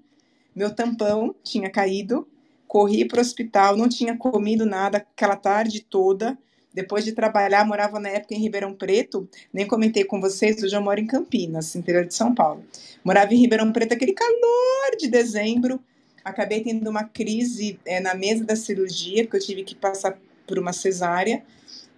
meu 0.53 0.75
tampão 0.75 1.33
tinha 1.45 1.71
caído, 1.71 2.27
corri 2.67 3.05
para 3.05 3.19
o 3.19 3.21
hospital, 3.21 3.77
não 3.77 3.89
tinha 3.89 4.17
comido 4.17 4.67
nada 4.67 4.99
aquela 4.99 5.37
tarde 5.37 5.87
toda. 5.89 6.37
Depois 6.73 7.05
de 7.05 7.13
trabalhar, 7.13 7.65
morava 7.65 8.01
na 8.01 8.09
época 8.09 8.35
em 8.35 8.41
Ribeirão 8.41 8.75
Preto, 8.75 9.29
nem 9.53 9.65
comentei 9.65 10.03
com 10.03 10.21
vocês, 10.21 10.61
hoje 10.61 10.75
eu 10.75 10.83
moro 10.83 10.99
em 10.99 11.07
Campinas, 11.07 11.77
interior 11.77 12.05
de 12.05 12.15
São 12.15 12.35
Paulo. 12.35 12.65
Morava 13.05 13.33
em 13.33 13.39
Ribeirão 13.39 13.71
Preto, 13.71 13.95
aquele 13.95 14.13
calor 14.13 14.97
de 14.99 15.07
dezembro, 15.07 15.81
acabei 16.25 16.63
tendo 16.63 16.89
uma 16.89 17.05
crise 17.05 17.79
é, 17.85 18.01
na 18.01 18.15
mesa 18.15 18.45
da 18.45 18.57
cirurgia, 18.57 19.25
porque 19.25 19.37
eu 19.37 19.41
tive 19.41 19.63
que 19.63 19.75
passar 19.75 20.19
por 20.47 20.59
uma 20.59 20.73
cesárea. 20.73 21.45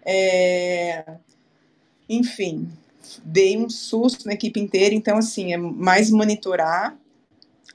É... 0.04 1.04
Enfim, 2.08 2.68
dei 3.24 3.56
um 3.56 3.68
susto 3.68 4.26
na 4.26 4.34
equipe 4.34 4.60
inteira, 4.60 4.94
então, 4.94 5.18
assim, 5.18 5.52
é 5.52 5.56
mais 5.56 6.10
monitorar. 6.10 6.96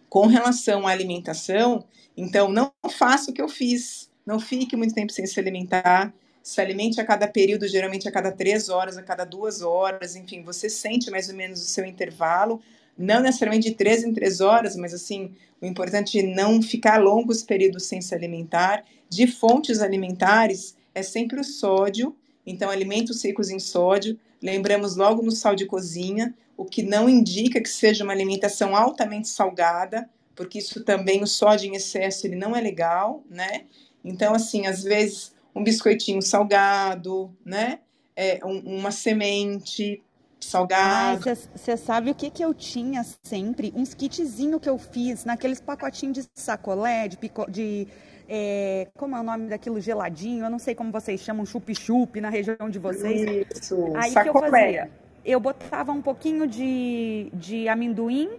Com 0.09 0.27
relação 0.27 0.85
à 0.85 0.91
alimentação, 0.91 1.85
então, 2.17 2.51
não 2.51 2.73
faça 2.89 3.31
o 3.31 3.33
que 3.33 3.41
eu 3.41 3.47
fiz, 3.47 4.09
não 4.25 4.41
fique 4.41 4.75
muito 4.75 4.93
tempo 4.93 5.09
sem 5.13 5.25
se 5.25 5.39
alimentar, 5.39 6.13
se 6.43 6.59
alimente 6.59 6.99
a 6.99 7.05
cada 7.05 7.27
período, 7.29 7.65
geralmente 7.65 8.09
a 8.09 8.11
cada 8.11 8.29
três 8.29 8.67
horas, 8.67 8.97
a 8.97 9.03
cada 9.03 9.23
duas 9.23 9.61
horas, 9.61 10.15
enfim, 10.15 10.43
você 10.43 10.69
sente 10.69 11.09
mais 11.09 11.29
ou 11.29 11.35
menos 11.35 11.61
o 11.61 11.65
seu 11.65 11.85
intervalo, 11.85 12.61
não 13.01 13.21
necessariamente 13.21 13.69
de 13.69 13.75
três 13.75 14.03
em 14.03 14.13
três 14.13 14.41
horas, 14.41 14.75
mas 14.75 14.93
assim, 14.93 15.33
o 15.61 15.65
importante 15.65 16.19
é 16.19 16.23
não 16.23 16.61
ficar 16.61 17.01
longos 17.01 17.43
períodos 17.43 17.85
sem 17.85 18.01
se 18.01 18.13
alimentar. 18.15 18.83
De 19.09 19.27
fontes 19.27 19.81
alimentares, 19.81 20.75
é 20.93 21.03
sempre 21.03 21.39
o 21.39 21.43
sódio, 21.43 22.15
então 22.45 22.69
alimentos 22.69 23.23
ricos 23.23 23.49
em 23.49 23.59
sódio. 23.59 24.19
Lembramos 24.41 24.95
logo 24.95 25.21
no 25.21 25.31
sal 25.31 25.55
de 25.55 25.65
cozinha, 25.65 26.33
o 26.57 26.65
que 26.65 26.83
não 26.83 27.09
indica 27.09 27.61
que 27.61 27.69
seja 27.69 28.03
uma 28.03 28.13
alimentação 28.13 28.75
altamente 28.75 29.29
salgada, 29.29 30.09
porque 30.35 30.59
isso 30.59 30.83
também, 30.83 31.21
o 31.21 31.27
sódio 31.27 31.69
em 31.69 31.75
excesso, 31.75 32.25
ele 32.25 32.35
não 32.35 32.55
é 32.55 32.61
legal, 32.61 33.23
né? 33.29 33.65
Então, 34.03 34.33
assim, 34.33 34.65
às 34.65 34.83
vezes, 34.83 35.33
um 35.55 35.63
biscoitinho 35.63 36.21
salgado, 36.21 37.35
né? 37.45 37.79
É, 38.15 38.39
um, 38.43 38.77
uma 38.77 38.91
semente, 38.91 40.01
salgado. 40.45 41.23
Você 41.55 41.77
sabe 41.77 42.11
o 42.11 42.15
que, 42.15 42.29
que 42.29 42.43
eu 42.43 42.53
tinha 42.53 43.05
sempre? 43.23 43.73
Uns 43.75 43.93
kitzinho 43.93 44.59
que 44.59 44.69
eu 44.69 44.77
fiz 44.77 45.25
naqueles 45.25 45.59
pacotinhos 45.61 46.25
de 46.25 46.41
sacolé, 46.41 47.07
de, 47.07 47.17
pico, 47.17 47.49
de 47.49 47.87
é, 48.27 48.87
como 48.97 49.15
é 49.15 49.19
o 49.19 49.23
nome 49.23 49.49
daquilo 49.49 49.81
geladinho? 49.81 50.45
Eu 50.45 50.49
não 50.49 50.59
sei 50.59 50.73
como 50.73 50.91
vocês 50.91 51.19
chamam, 51.19 51.45
chup-chup 51.45 52.19
na 52.21 52.29
região 52.29 52.69
de 52.69 52.79
vocês. 52.79 53.45
Isso, 53.55 53.91
Aí 53.95 54.11
sacolé. 54.11 54.23
que 54.23 54.29
eu 54.29 54.51
fazia? 54.51 54.91
Eu 55.23 55.39
botava 55.39 55.91
um 55.91 56.01
pouquinho 56.01 56.47
de, 56.47 57.29
de 57.33 57.67
amendoim, 57.67 58.29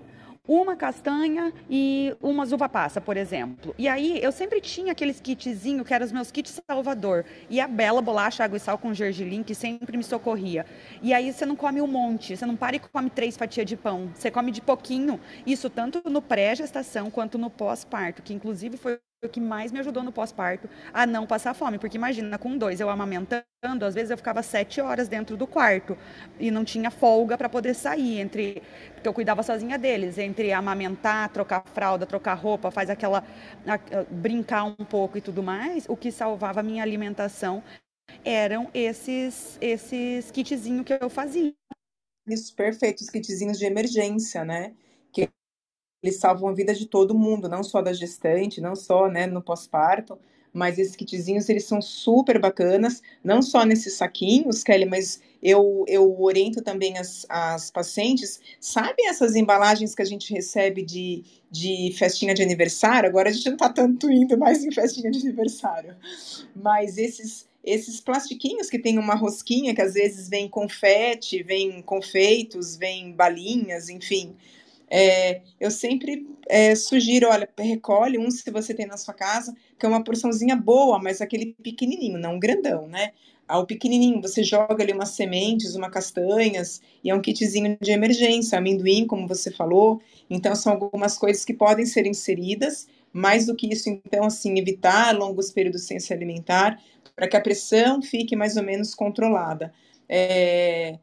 uma 0.47 0.75
castanha 0.75 1.53
e 1.71 2.15
uma 2.21 2.45
uva 2.45 2.69
passa, 2.69 3.01
por 3.01 3.17
exemplo. 3.17 3.75
E 3.79 3.87
aí 3.89 4.21
eu 4.23 4.33
sempre 4.33 4.61
tinha 4.61 4.93
aqueles 4.93 5.21
kitzinho 5.21 5.85
que 5.85 5.95
eram 5.95 6.05
os 6.05 6.13
meus 6.13 6.31
kits 6.31 6.61
Salvador. 6.67 7.25
E 7.49 7.61
a 7.61 7.69
bela 7.69 8.03
bolacha, 8.03 8.45
água 8.45 8.57
e 8.57 8.61
sal 8.61 8.77
com 8.77 8.93
gergelim, 8.93 9.43
que 9.43 9.55
sempre 9.55 9.97
me 9.97 10.03
socorria. 10.03 10.67
E 11.01 11.15
aí 11.15 11.33
você 11.33 11.47
não 11.47 11.55
come 11.55 11.81
um 11.81 11.87
monte, 11.87 12.37
você 12.37 12.45
não 12.45 12.57
para 12.57 12.77
e 12.77 12.81
come 12.81 13.09
três 13.11 13.37
fatias 13.37 13.67
de 13.67 13.77
pão. 13.77 14.11
Você 14.15 14.31
come 14.31 14.51
de 14.51 14.61
pouquinho. 14.61 15.21
Isso 15.47 15.71
tanto 15.71 16.03
no 16.11 16.21
pré-gestação 16.21 17.11
quanto 17.11 17.39
no 17.39 17.49
pós-parto, 17.49 18.23
que 18.23 18.35
inclusive 18.35 18.77
foi 18.77 18.99
o 19.25 19.29
que 19.29 19.41
mais 19.41 19.71
me 19.71 19.79
ajudou 19.79 20.03
no 20.03 20.11
pós-parto 20.11 20.69
a 20.93 21.07
não 21.07 21.27
passar 21.27 21.55
fome. 21.55 21.79
Porque 21.79 21.97
imagina, 21.97 22.37
com 22.39 22.59
dois 22.59 22.81
eu 22.81 22.91
amamentando, 22.91 23.85
às 23.85 23.95
vezes 23.95 24.11
eu 24.11 24.17
ficava 24.17 24.43
sete 24.43 24.81
horas 24.81 25.09
dentro 25.09 25.37
do 25.37 25.47
quarto 25.47 25.97
e 26.41 26.51
não 26.51 26.65
tinha 26.65 26.91
folga 26.91 27.39
para 27.39 27.49
poder 27.49 27.75
sair 27.75 28.19
entre. 28.19 28.63
Porque 28.95 29.09
eu 29.09 29.15
cuidava 29.15 29.43
sozinha 29.43 29.79
deles, 29.79 30.19
entre 30.19 30.53
amamentar, 30.53 31.29
trocar 31.31 31.65
fralda, 31.73 32.05
trocar 32.05 32.35
roupa, 32.35 32.71
faz 32.71 32.91
aquela. 32.91 33.25
A, 33.67 33.75
a, 33.75 33.79
brincar 34.11 34.65
um 34.65 34.85
pouco 34.85 35.17
e 35.17 35.21
tudo 35.21 35.43
mais. 35.43 35.87
O 35.89 35.97
que 35.97 36.11
salvava 36.11 36.61
a 36.61 36.63
minha 36.63 36.83
alimentação 36.83 37.63
eram 38.25 38.69
esses, 38.75 39.57
esses 39.61 40.31
kitzinhos 40.33 40.85
que 40.85 40.99
eu 41.01 41.09
fazia. 41.09 41.55
Isso, 42.27 42.55
perfeito, 42.55 43.01
os 43.01 43.11
kitzinhos 43.11 43.59
de 43.59 43.67
emergência, 43.67 44.45
né? 44.45 44.75
Eles 46.03 46.17
salvam 46.17 46.49
a 46.49 46.53
vida 46.53 46.75
de 46.75 46.87
todo 46.87 47.15
mundo, 47.15 47.49
não 47.49 47.63
só 47.63 47.81
da 47.81 47.93
gestante, 47.93 48.61
não 48.61 48.75
só 48.75 49.09
né, 49.09 49.27
no 49.27 49.41
pós-parto, 49.41 50.19
mas 50.53 50.79
esses 50.79 50.95
kitzinhos 50.95 51.49
eles 51.49 51.65
são 51.65 51.81
super 51.81 52.39
bacanas, 52.39 53.03
não 53.25 53.41
só 53.41 53.65
nesses 53.65 53.95
saquinhos, 53.95 54.63
Kelly, 54.63 54.85
mas 54.85 55.21
eu, 55.43 55.85
eu 55.89 56.21
oriento 56.21 56.61
também 56.61 56.99
as, 56.99 57.25
as 57.29 57.71
pacientes, 57.71 58.41
sabem 58.61 59.09
essas 59.09 59.35
embalagens 59.35 59.95
que 59.95 60.03
a 60.03 60.05
gente 60.05 60.33
recebe 60.33 60.83
de, 60.83 61.25
de 61.51 61.95
festinha 61.97 62.35
de 62.35 62.43
aniversário? 62.43 63.09
Agora 63.09 63.31
a 63.31 63.33
gente 63.33 63.47
não 63.47 63.55
está 63.55 63.71
tanto 63.71 64.11
indo 64.11 64.37
mais 64.37 64.65
em 64.65 64.71
festinha 64.71 65.11
de 65.11 65.21
aniversário, 65.21 65.97
mas 66.55 66.99
esses 66.99 67.51
esses 67.65 68.01
plastiquinhos 68.01 68.69
que 68.69 68.77
tem 68.77 68.99
uma 68.99 69.15
rosquinha 69.15 69.73
que 69.73 69.81
às 69.81 69.95
vezes 69.95 70.29
vem 70.29 70.49
confete, 70.49 71.45
vem 71.45 71.81
confeitos, 71.81 72.77
vem 72.77 73.13
balinhas, 73.13 73.89
enfim. 73.89 74.35
É, 74.95 75.41
eu 75.59 75.71
sempre 75.71 76.27
é, 76.47 76.75
sugiro, 76.75 77.27
olha, 77.31 77.49
recolhe 77.59 78.19
um 78.19 78.31
se 78.31 78.51
você 78.51 78.75
tem 78.75 78.87
na 78.87 78.99
sua 78.99 79.15
casa, 79.15 79.55
que 79.79 79.87
é 79.87 79.89
uma 79.89 80.05
porçãozinha 80.05 80.55
boa, 80.55 80.99
mas 80.99 81.23
aquele 81.23 81.55
pequenininho, 81.63 82.19
não 82.19 82.39
grandão, 82.39 82.87
né? 82.87 83.13
Ao 83.49 83.67
pequenininho, 83.67 84.21
você 84.21 84.45
joga 84.45 84.83
ali 84.83 84.93
umas 84.93 85.11
sementes, 85.11 85.75
umas 85.75 85.91
castanhas, 85.91 86.83
e 87.03 87.09
é 87.09 87.15
um 87.15 87.23
kitzinho 87.23 87.79
de 87.81 87.91
emergência, 87.91 88.59
amendoim, 88.59 89.07
como 89.07 89.27
você 89.27 89.51
falou. 89.51 89.99
Então, 90.29 90.55
são 90.55 90.73
algumas 90.75 91.17
coisas 91.17 91.43
que 91.43 91.55
podem 91.55 91.87
ser 91.87 92.07
inseridas. 92.07 92.87
Mais 93.15 93.47
do 93.47 93.57
que 93.57 93.73
isso, 93.73 93.89
então, 93.89 94.25
assim, 94.25 94.59
evitar 94.59 95.17
longos 95.17 95.51
períodos 95.51 95.85
sem 95.85 95.99
se 96.01 96.13
alimentar, 96.13 96.79
para 97.17 97.29
que 97.29 97.37
a 97.37 97.41
pressão 97.41 98.03
fique 98.03 98.37
mais 98.37 98.57
ou 98.57 98.63
menos 98.63 98.95
controlada. 98.95 99.73
É, 100.09 100.99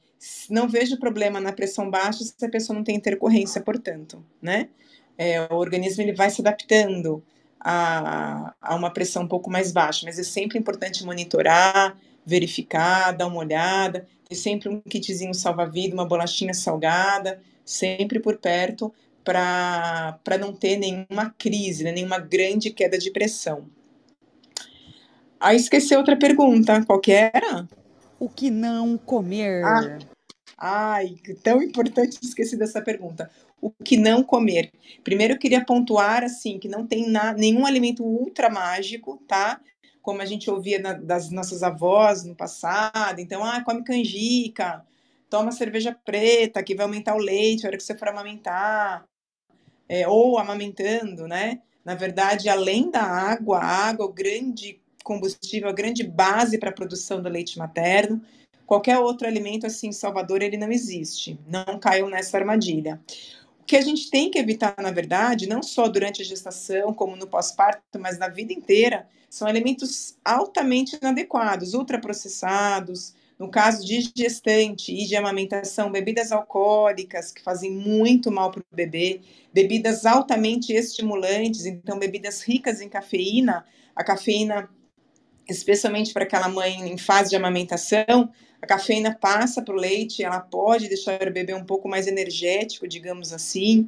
não 0.49 0.67
vejo 0.67 0.99
problema 0.99 1.39
na 1.39 1.53
pressão 1.53 1.89
baixa 1.89 2.24
se 2.24 2.45
a 2.45 2.49
pessoa 2.49 2.76
não 2.76 2.84
tem 2.84 2.95
intercorrência, 2.95 3.61
portanto, 3.61 4.24
né? 4.41 4.70
É, 5.17 5.41
o 5.51 5.55
organismo 5.55 6.01
ele 6.01 6.13
vai 6.13 6.30
se 6.30 6.41
adaptando 6.41 7.24
a, 7.59 8.53
a 8.61 8.76
uma 8.76 8.91
pressão 8.91 9.24
um 9.24 9.28
pouco 9.28 9.49
mais 9.49 9.72
baixa, 9.72 10.05
mas 10.05 10.17
é 10.17 10.24
sempre 10.24 10.57
importante 10.57 11.05
monitorar, 11.05 11.97
verificar, 12.26 13.11
dar 13.11 13.28
uma 13.28 13.39
olhada, 13.39 14.07
ter 14.28 14.36
sempre 14.36 14.70
um 14.70 14.80
kitzinho 14.80 15.34
salva-vida, 15.34 15.93
uma 15.93 16.05
bolachinha 16.05 16.53
salgada, 16.53 17.41
sempre 17.65 18.20
por 18.20 18.38
perto, 18.38 18.93
para 19.24 20.38
não 20.39 20.53
ter 20.53 20.78
nenhuma 20.78 21.34
crise, 21.38 21.84
né, 21.84 21.91
nenhuma 21.91 22.20
grande 22.20 22.72
queda 22.72 22.97
de 22.97 23.11
pressão. 23.11 23.67
Aí 25.39 25.55
esqueci 25.55 25.95
outra 25.95 26.17
pergunta, 26.17 26.84
qual 26.86 26.99
que 26.99 27.11
era? 27.11 27.67
O 28.20 28.28
que 28.28 28.51
não 28.51 28.97
comer? 28.97 29.63
Ah, 29.63 29.99
ai, 30.57 31.15
tão 31.41 31.63
importante 31.63 32.20
esqueci 32.22 32.57
dessa 32.57 32.82
pergunta. 32.82 33.32
O 33.61 33.72
que 33.72 33.95
não 33.95 34.24
comer? 34.24 34.72
Primeiro 35.03 35.34
eu 35.34 35.39
queria 35.39 35.63
pontuar 35.63 36.24
assim 36.24 36.59
que 36.59 36.67
não 36.67 36.86
tem 36.86 37.09
na, 37.09 37.34
nenhum 37.34 37.65
alimento 37.65 38.03
ultra 38.03 38.49
mágico, 38.49 39.22
tá? 39.28 39.61
Como 40.01 40.22
a 40.22 40.26
gente 40.26 40.49
ouvia 40.49 40.80
na, 40.80 40.93
das 40.93 41.30
nossas 41.30 41.63
avós 41.63 42.24
no 42.24 42.36
passado. 42.36 43.20
Então, 43.20 43.43
ah, 43.43 43.63
come 43.63 43.84
canjica, 43.84 44.86
toma 45.30 45.51
cerveja 45.51 45.95
preta, 46.03 46.63
que 46.63 46.76
vai 46.76 46.86
aumentar 46.86 47.15
o 47.15 47.20
leite 47.20 47.63
na 47.63 47.70
hora 47.70 47.78
que 47.78 47.84
você 47.84 47.97
for 47.97 48.09
amamentar, 48.09 49.05
é, 49.88 50.07
ou 50.07 50.38
amamentando, 50.38 51.28
né? 51.28 51.61
Na 51.86 51.95
verdade, 51.95 52.49
além 52.49 52.91
da 52.91 53.01
água, 53.01 53.59
a 53.59 53.65
água 53.65 54.05
é 54.05 54.09
o 54.09 54.13
grande 54.13 54.82
combustível, 55.10 55.68
a 55.68 55.74
grande 55.74 56.03
base 56.03 56.60
para 56.60 56.70
a 56.70 56.74
produção 56.74 57.20
do 57.20 57.28
leite 57.28 57.57
materno. 57.57 58.22
Qualquer 58.64 58.99
outro 58.99 59.28
alimento 59.28 59.66
assim, 59.66 59.91
Salvador, 59.91 60.43
ele 60.43 60.55
não 60.55 60.72
existe. 60.72 61.39
Não 61.47 61.80
caiam 61.80 62.07
nessa 62.07 62.38
armadilha. 62.38 63.01
O 63.60 63.64
que 63.64 63.76
a 63.76 63.82
gente 63.82 64.12
tem 64.12 64.30
que 64.30 64.38
evitar, 64.38 64.76
na 64.78 64.91
verdade, 64.91 65.49
não 65.49 65.64
só 65.64 65.88
durante 65.88 66.22
a 66.22 66.26
gestação, 66.26 66.93
como 66.93 67.16
no 67.16 67.26
pós-parto, 67.26 67.99
mas 67.99 68.20
na 68.20 68.28
vida 68.28 68.53
inteira, 68.53 69.07
são 69.28 69.47
alimentos 69.47 70.16
altamente 70.24 70.95
inadequados, 71.01 71.74
ultraprocessados, 71.74 73.16
no 73.39 73.49
caso 73.49 73.84
de 73.84 74.12
gestante 74.16 74.93
e 74.93 75.07
de 75.07 75.16
amamentação, 75.16 75.91
bebidas 75.91 76.32
alcoólicas 76.32 77.32
que 77.32 77.41
fazem 77.41 77.72
muito 77.72 78.32
mal 78.32 78.51
para 78.51 78.60
o 78.60 78.76
bebê, 78.76 79.22
bebidas 79.51 80.05
altamente 80.05 80.72
estimulantes, 80.72 81.66
então 81.66 81.97
bebidas 81.97 82.41
ricas 82.41 82.80
em 82.80 82.89
cafeína, 82.89 83.66
a 83.95 84.03
cafeína 84.03 84.70
especialmente 85.52 86.14
para 86.14 86.24
aquela 86.24 86.50
mãe 86.50 86.89
em 86.89 86.97
fase 86.97 87.30
de 87.30 87.36
amamentação, 87.36 88.32
a 88.62 88.68
cafeína 88.68 89.16
passa 89.16 89.62
para 89.62 89.74
o 89.74 89.78
leite, 89.78 90.24
ela 90.24 90.39
pode 90.39 90.88
deixar 90.88 91.22
o 91.22 91.32
bebê 91.32 91.54
um 91.54 91.64
pouco 91.64 91.88
mais 91.88 92.08
energético, 92.08 92.88
digamos 92.88 93.32
assim. 93.32 93.88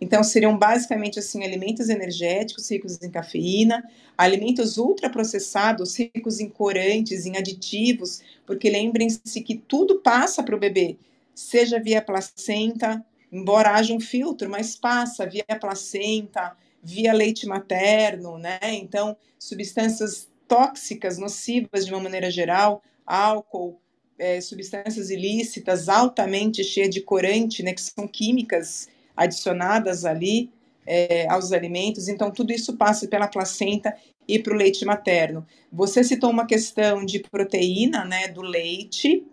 Então, 0.00 0.22
seriam 0.22 0.56
basicamente 0.58 1.18
assim 1.18 1.44
alimentos 1.44 1.88
energéticos 1.88 2.70
ricos 2.70 3.02
em 3.02 3.10
cafeína, 3.10 3.82
alimentos 4.16 4.76
ultraprocessados 4.76 5.98
ricos 5.98 6.40
em 6.40 6.48
corantes, 6.48 7.24
em 7.24 7.36
aditivos, 7.36 8.20
porque 8.46 8.68
lembrem-se 8.68 9.40
que 9.40 9.56
tudo 9.56 10.00
passa 10.00 10.42
para 10.42 10.56
o 10.56 10.60
bebê, 10.60 10.96
seja 11.34 11.80
via 11.80 12.02
placenta, 12.02 13.04
embora 13.32 13.74
haja 13.74 13.92
um 13.92 14.00
filtro, 14.00 14.48
mas 14.50 14.76
passa 14.76 15.26
via 15.26 15.44
placenta, 15.60 16.56
via 16.82 17.12
leite 17.12 17.46
materno, 17.46 18.38
né? 18.38 18.58
Então, 18.62 19.16
substâncias 19.38 20.28
tóxicas, 20.48 21.18
nocivas 21.18 21.86
de 21.86 21.92
uma 21.92 22.02
maneira 22.02 22.30
geral, 22.30 22.82
álcool, 23.04 23.80
é, 24.18 24.40
substâncias 24.40 25.10
ilícitas 25.10 25.88
altamente 25.88 26.64
cheias 26.64 26.90
de 26.90 27.00
corante, 27.00 27.62
né, 27.62 27.72
que 27.72 27.82
são 27.82 28.08
químicas 28.08 28.88
adicionadas 29.16 30.04
ali 30.04 30.50
é, 30.86 31.28
aos 31.28 31.52
alimentos. 31.52 32.08
Então, 32.08 32.30
tudo 32.30 32.52
isso 32.52 32.76
passa 32.76 33.06
pela 33.08 33.28
placenta 33.28 33.96
e 34.26 34.38
para 34.38 34.54
o 34.54 34.56
leite 34.56 34.84
materno. 34.84 35.46
Você 35.72 36.02
citou 36.02 36.30
uma 36.30 36.46
questão 36.46 37.04
de 37.04 37.20
proteína, 37.20 38.04
né, 38.04 38.28
do 38.28 38.42
leite. 38.42 39.24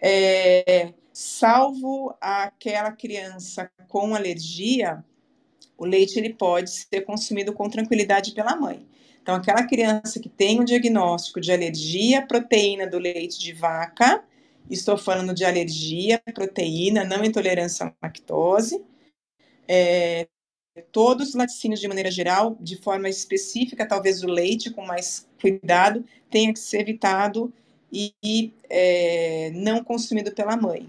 É, 0.00 0.92
salvo 1.12 2.14
aquela 2.20 2.92
criança 2.92 3.70
com 3.88 4.14
alergia, 4.14 5.04
o 5.76 5.84
leite 5.84 6.18
ele 6.18 6.34
pode 6.34 6.70
ser 6.70 7.00
consumido 7.02 7.52
com 7.52 7.68
tranquilidade 7.68 8.32
pela 8.32 8.56
mãe. 8.56 8.86
Então, 9.28 9.36
aquela 9.36 9.62
criança 9.62 10.18
que 10.18 10.28
tem 10.30 10.58
um 10.58 10.64
diagnóstico 10.64 11.38
de 11.38 11.52
alergia 11.52 12.20
à 12.20 12.22
proteína 12.22 12.86
do 12.86 12.98
leite 12.98 13.38
de 13.38 13.52
vaca, 13.52 14.24
estou 14.70 14.96
falando 14.96 15.34
de 15.34 15.44
alergia 15.44 16.18
à 16.26 16.32
proteína, 16.32 17.04
não 17.04 17.22
intolerância 17.22 17.84
à 17.84 18.06
lactose, 18.06 18.82
é, 19.68 20.26
todos 20.90 21.28
os 21.28 21.34
laticínios, 21.34 21.78
de 21.78 21.86
maneira 21.86 22.10
geral, 22.10 22.56
de 22.58 22.76
forma 22.76 23.06
específica, 23.06 23.86
talvez 23.86 24.22
o 24.22 24.26
leite, 24.26 24.70
com 24.70 24.86
mais 24.86 25.28
cuidado, 25.38 26.02
tenha 26.30 26.50
que 26.50 26.58
ser 26.58 26.80
evitado 26.80 27.52
e, 27.92 28.14
e 28.24 28.54
é, 28.70 29.50
não 29.54 29.84
consumido 29.84 30.32
pela 30.32 30.56
mãe, 30.56 30.88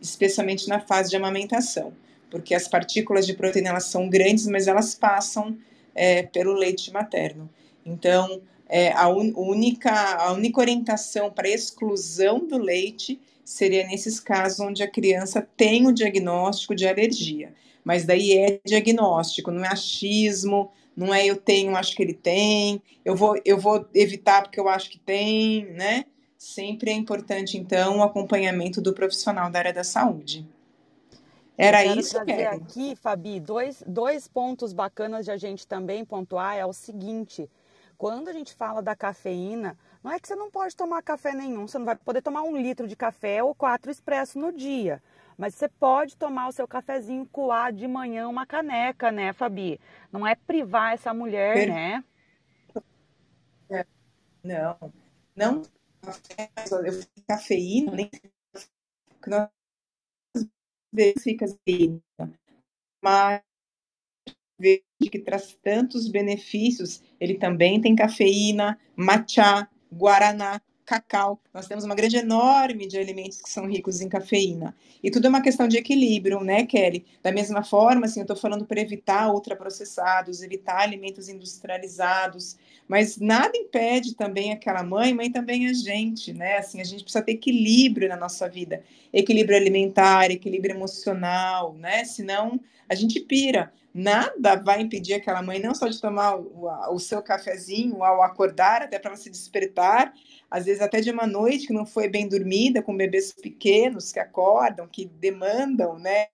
especialmente 0.00 0.68
na 0.68 0.78
fase 0.78 1.10
de 1.10 1.16
amamentação, 1.16 1.92
porque 2.30 2.54
as 2.54 2.68
partículas 2.68 3.26
de 3.26 3.34
proteína 3.34 3.70
elas 3.70 3.86
são 3.86 4.08
grandes, 4.08 4.46
mas 4.46 4.68
elas 4.68 4.94
passam 4.94 5.58
é, 5.92 6.22
pelo 6.22 6.52
leite 6.52 6.92
materno. 6.92 7.50
Então, 7.84 8.42
é, 8.68 8.92
a, 8.92 9.08
un, 9.08 9.32
única, 9.36 9.92
a 10.16 10.32
única 10.32 10.60
orientação 10.60 11.30
para 11.30 11.48
exclusão 11.48 12.46
do 12.46 12.56
leite 12.56 13.20
seria 13.44 13.86
nesses 13.86 14.18
casos 14.18 14.60
onde 14.60 14.82
a 14.82 14.90
criança 14.90 15.46
tem 15.56 15.86
o 15.86 15.92
diagnóstico 15.92 16.74
de 16.74 16.86
alergia. 16.86 17.52
Mas 17.84 18.04
daí 18.04 18.32
é 18.32 18.60
diagnóstico, 18.64 19.50
não 19.50 19.64
é 19.64 19.68
achismo, 19.68 20.70
não 20.96 21.12
é 21.12 21.26
eu 21.26 21.36
tenho, 21.36 21.76
acho 21.76 21.94
que 21.96 22.02
ele 22.02 22.14
tem, 22.14 22.80
eu 23.04 23.16
vou, 23.16 23.38
eu 23.44 23.58
vou 23.58 23.86
evitar 23.94 24.42
porque 24.42 24.60
eu 24.60 24.68
acho 24.68 24.90
que 24.90 24.98
tem, 24.98 25.66
né? 25.72 26.04
Sempre 26.38 26.90
é 26.90 26.94
importante, 26.94 27.56
então, 27.56 27.98
o 27.98 28.02
acompanhamento 28.02 28.80
do 28.80 28.92
profissional 28.92 29.50
da 29.50 29.58
área 29.58 29.72
da 29.72 29.84
saúde. 29.84 30.46
Era 31.56 31.82
eu 31.82 31.88
quero 31.88 32.00
isso, 32.00 32.24
trazer 32.24 32.46
aqui, 32.46 32.96
Fabi, 32.96 33.38
dois, 33.38 33.82
dois 33.86 34.26
pontos 34.26 34.72
bacanas 34.72 35.24
de 35.24 35.30
a 35.30 35.36
gente 35.36 35.66
também 35.66 36.04
pontuar 36.04 36.56
é 36.56 36.64
o 36.64 36.72
seguinte 36.72 37.48
quando 38.02 38.26
a 38.26 38.32
gente 38.32 38.52
fala 38.52 38.82
da 38.82 38.96
cafeína, 38.96 39.78
não 40.02 40.10
é 40.10 40.18
que 40.18 40.26
você 40.26 40.34
não 40.34 40.50
pode 40.50 40.74
tomar 40.74 41.04
café 41.04 41.32
nenhum, 41.34 41.68
você 41.68 41.78
não 41.78 41.86
vai 41.86 41.94
poder 41.94 42.20
tomar 42.20 42.42
um 42.42 42.56
litro 42.56 42.88
de 42.88 42.96
café 42.96 43.44
ou 43.44 43.54
quatro 43.54 43.92
expresso 43.92 44.40
no 44.40 44.50
dia. 44.50 45.00
Mas 45.38 45.54
você 45.54 45.68
pode 45.68 46.16
tomar 46.16 46.48
o 46.48 46.52
seu 46.52 46.66
cafezinho 46.66 47.24
coar 47.30 47.72
de 47.72 47.86
manhã 47.86 48.26
uma 48.28 48.44
caneca, 48.44 49.12
né, 49.12 49.32
Fabi? 49.32 49.80
Não 50.10 50.26
é 50.26 50.34
privar 50.34 50.94
essa 50.94 51.14
mulher, 51.14 51.54
per... 51.54 51.68
né? 51.68 52.04
É. 53.70 53.86
Não, 54.42 54.76
não 55.36 55.62
eu 56.84 56.92
fiz 56.92 57.08
cafeína, 57.28 57.92
nem 57.92 58.10
nós 59.28 59.48
fica 61.22 61.46
mas 63.00 63.42
verde 64.58 64.84
que 65.08 65.18
traz 65.18 65.56
tantos 65.62 66.08
benefícios, 66.08 67.02
ele 67.20 67.34
também 67.34 67.80
tem 67.80 67.94
cafeína, 67.94 68.78
matcha, 68.96 69.68
guaraná, 69.92 70.60
cacau. 70.84 71.40
Nós 71.54 71.66
temos 71.66 71.84
uma 71.84 71.94
grande 71.94 72.16
enorme 72.16 72.86
de 72.86 72.98
alimentos 72.98 73.40
que 73.40 73.48
são 73.48 73.66
ricos 73.66 74.00
em 74.00 74.08
cafeína. 74.08 74.74
E 75.02 75.10
tudo 75.10 75.26
é 75.26 75.28
uma 75.28 75.40
questão 75.40 75.66
de 75.66 75.76
equilíbrio, 75.76 76.40
né, 76.40 76.66
Kelly? 76.66 77.04
Da 77.22 77.32
mesma 77.32 77.62
forma, 77.62 78.06
assim, 78.06 78.20
eu 78.20 78.24
estou 78.24 78.36
falando 78.36 78.66
para 78.66 78.80
evitar 78.80 79.32
ultraprocessados, 79.32 80.42
evitar 80.42 80.80
alimentos 80.80 81.28
industrializados, 81.28 82.56
mas 82.92 83.16
nada 83.16 83.56
impede 83.56 84.14
também 84.14 84.52
aquela 84.52 84.82
mãe, 84.82 85.14
mãe 85.14 85.32
também 85.32 85.66
a 85.66 85.72
gente, 85.72 86.30
né? 86.34 86.58
Assim, 86.58 86.78
a 86.78 86.84
gente 86.84 87.02
precisa 87.02 87.24
ter 87.24 87.32
equilíbrio 87.32 88.06
na 88.06 88.18
nossa 88.18 88.46
vida, 88.50 88.84
equilíbrio 89.10 89.56
alimentar, 89.56 90.30
equilíbrio 90.30 90.74
emocional, 90.74 91.72
né? 91.72 92.04
Senão 92.04 92.60
a 92.86 92.94
gente 92.94 93.18
pira 93.20 93.72
nada 93.94 94.56
vai 94.56 94.82
impedir 94.82 95.14
aquela 95.14 95.40
mãe 95.40 95.58
não 95.58 95.74
só 95.74 95.88
de 95.88 95.98
tomar 95.98 96.36
o, 96.36 96.68
o 96.94 96.98
seu 96.98 97.22
cafezinho 97.22 98.04
ao 98.04 98.22
acordar, 98.22 98.82
até 98.82 98.98
para 98.98 99.12
ela 99.12 99.18
se 99.18 99.30
despertar, 99.30 100.12
às 100.50 100.66
vezes 100.66 100.82
até 100.82 101.00
de 101.00 101.10
uma 101.10 101.26
noite 101.26 101.68
que 101.68 101.72
não 101.72 101.86
foi 101.86 102.10
bem 102.10 102.28
dormida, 102.28 102.82
com 102.82 102.94
bebês 102.94 103.32
pequenos 103.32 104.12
que 104.12 104.20
acordam, 104.20 104.86
que 104.86 105.06
demandam, 105.06 105.98
né, 105.98 106.26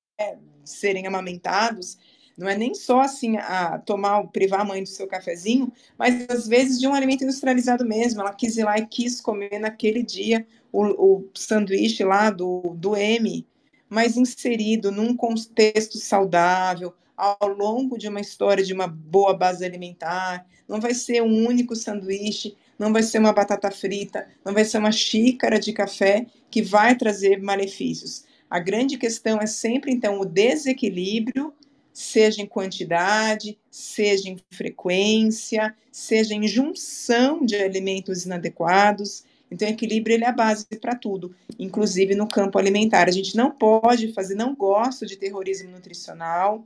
serem 0.64 1.06
amamentados. 1.06 1.98
Não 2.38 2.48
é 2.48 2.56
nem 2.56 2.72
só 2.72 3.00
assim 3.00 3.36
a 3.36 3.78
tomar, 3.78 4.22
privar 4.28 4.60
a 4.60 4.64
mãe 4.64 4.80
do 4.80 4.88
seu 4.88 5.08
cafezinho, 5.08 5.72
mas 5.98 6.24
às 6.30 6.46
vezes 6.46 6.78
de 6.78 6.86
um 6.86 6.94
alimento 6.94 7.24
industrializado 7.24 7.84
mesmo. 7.84 8.20
Ela 8.20 8.32
quis 8.32 8.56
ir 8.56 8.62
lá 8.62 8.78
e 8.78 8.86
quis 8.86 9.20
comer 9.20 9.58
naquele 9.58 10.04
dia 10.04 10.46
o, 10.72 10.84
o 10.84 11.28
sanduíche 11.34 12.04
lá 12.04 12.30
do, 12.30 12.76
do 12.76 12.96
M, 12.96 13.44
mas 13.88 14.16
inserido 14.16 14.92
num 14.92 15.16
contexto 15.16 15.98
saudável, 15.98 16.94
ao 17.16 17.48
longo 17.48 17.98
de 17.98 18.06
uma 18.06 18.20
história 18.20 18.64
de 18.64 18.72
uma 18.72 18.86
boa 18.86 19.36
base 19.36 19.64
alimentar, 19.64 20.46
não 20.68 20.80
vai 20.80 20.94
ser 20.94 21.20
um 21.20 21.44
único 21.44 21.74
sanduíche, 21.74 22.56
não 22.78 22.92
vai 22.92 23.02
ser 23.02 23.18
uma 23.18 23.32
batata 23.32 23.68
frita, 23.72 24.28
não 24.44 24.54
vai 24.54 24.64
ser 24.64 24.78
uma 24.78 24.92
xícara 24.92 25.58
de 25.58 25.72
café 25.72 26.26
que 26.48 26.62
vai 26.62 26.94
trazer 26.94 27.42
malefícios. 27.42 28.24
A 28.48 28.60
grande 28.60 28.96
questão 28.96 29.40
é 29.40 29.46
sempre, 29.46 29.90
então, 29.92 30.20
o 30.20 30.24
desequilíbrio, 30.24 31.52
seja 31.98 32.40
em 32.40 32.46
quantidade, 32.46 33.58
seja 33.68 34.28
em 34.28 34.38
frequência, 34.52 35.74
seja 35.90 36.32
em 36.32 36.46
junção 36.46 37.44
de 37.44 37.56
alimentos 37.56 38.24
inadequados. 38.24 39.24
Então, 39.50 39.66
equilíbrio 39.66 40.14
ele 40.14 40.24
é 40.24 40.28
a 40.28 40.32
base 40.32 40.64
para 40.80 40.94
tudo, 40.94 41.34
inclusive 41.58 42.14
no 42.14 42.28
campo 42.28 42.56
alimentar. 42.56 43.08
A 43.08 43.10
gente 43.10 43.36
não 43.36 43.50
pode 43.50 44.12
fazer, 44.12 44.36
não 44.36 44.54
gosto 44.54 45.04
de 45.04 45.16
terrorismo 45.16 45.72
nutricional. 45.72 46.64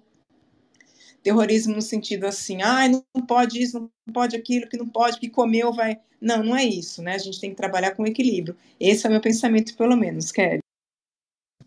Terrorismo 1.23 1.77
no 1.77 1.83
sentido 1.83 2.27
assim, 2.27 2.61
ah, 2.61 2.87
não 2.87 3.27
pode 3.27 3.63
isso, 3.63 3.91
não 4.07 4.13
pode 4.13 4.37
aquilo, 4.37 4.69
que 4.69 4.77
não 4.77 4.89
pode, 4.89 5.19
que 5.19 5.31
comeu 5.31 5.73
vai. 5.73 5.99
Não, 6.21 6.43
não 6.43 6.55
é 6.55 6.63
isso, 6.63 7.01
né? 7.01 7.15
A 7.15 7.19
gente 7.19 7.41
tem 7.41 7.51
que 7.51 7.57
trabalhar 7.57 7.93
com 7.93 8.07
equilíbrio. 8.07 8.55
Esse 8.79 9.07
é 9.07 9.09
o 9.09 9.13
meu 9.13 9.21
pensamento, 9.21 9.75
pelo 9.79 9.97
menos, 9.97 10.31
Kelly. 10.31 10.62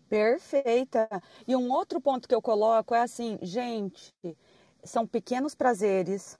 Perfeita. 0.08 1.08
E 1.46 1.56
um 1.56 1.70
outro 1.70 2.00
ponto 2.00 2.28
que 2.28 2.34
eu 2.34 2.42
coloco 2.42 2.94
é 2.94 3.00
assim, 3.00 3.38
gente, 3.42 4.12
são 4.84 5.06
pequenos 5.06 5.54
prazeres. 5.54 6.38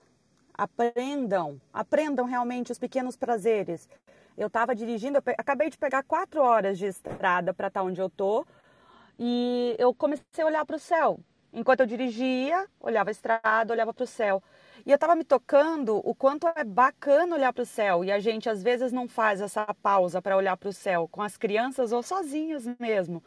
Aprendam, 0.53 1.61
aprendam 1.71 2.25
realmente 2.25 2.71
os 2.71 2.79
pequenos 2.79 3.15
prazeres. 3.15 3.87
Eu 4.37 4.47
estava 4.47 4.73
dirigindo, 4.75 5.17
eu 5.17 5.23
acabei 5.37 5.69
de 5.69 5.77
pegar 5.77 6.03
quatro 6.03 6.41
horas 6.41 6.77
de 6.77 6.85
estrada 6.85 7.53
para 7.53 7.67
estar 7.67 7.81
tá 7.81 7.85
onde 7.85 7.99
eu 8.01 8.09
tô 8.09 8.45
e 9.19 9.75
eu 9.79 9.93
comecei 9.93 10.43
a 10.43 10.45
olhar 10.45 10.65
para 10.65 10.75
o 10.75 10.79
céu. 10.79 11.19
Enquanto 11.53 11.79
eu 11.81 11.85
dirigia, 11.87 12.67
olhava 12.79 13.09
a 13.09 13.11
estrada, 13.11 13.73
olhava 13.73 13.93
para 13.93 14.03
o 14.03 14.07
céu. 14.07 14.43
E 14.85 14.91
eu 14.91 14.95
estava 14.95 15.15
me 15.15 15.23
tocando 15.23 15.97
o 16.03 16.13
quanto 16.13 16.47
é 16.55 16.63
bacana 16.63 17.35
olhar 17.35 17.51
para 17.51 17.63
o 17.63 17.65
céu. 17.65 18.03
E 18.03 18.11
a 18.11 18.19
gente 18.19 18.49
às 18.49 18.61
vezes 18.61 18.91
não 18.91 19.07
faz 19.07 19.41
essa 19.41 19.65
pausa 19.81 20.21
para 20.21 20.37
olhar 20.37 20.55
para 20.57 20.69
o 20.69 20.73
céu 20.73 21.07
com 21.11 21.21
as 21.21 21.37
crianças 21.37 21.91
ou 21.91 22.03
sozinhas 22.03 22.65
mesmo. 22.79 23.23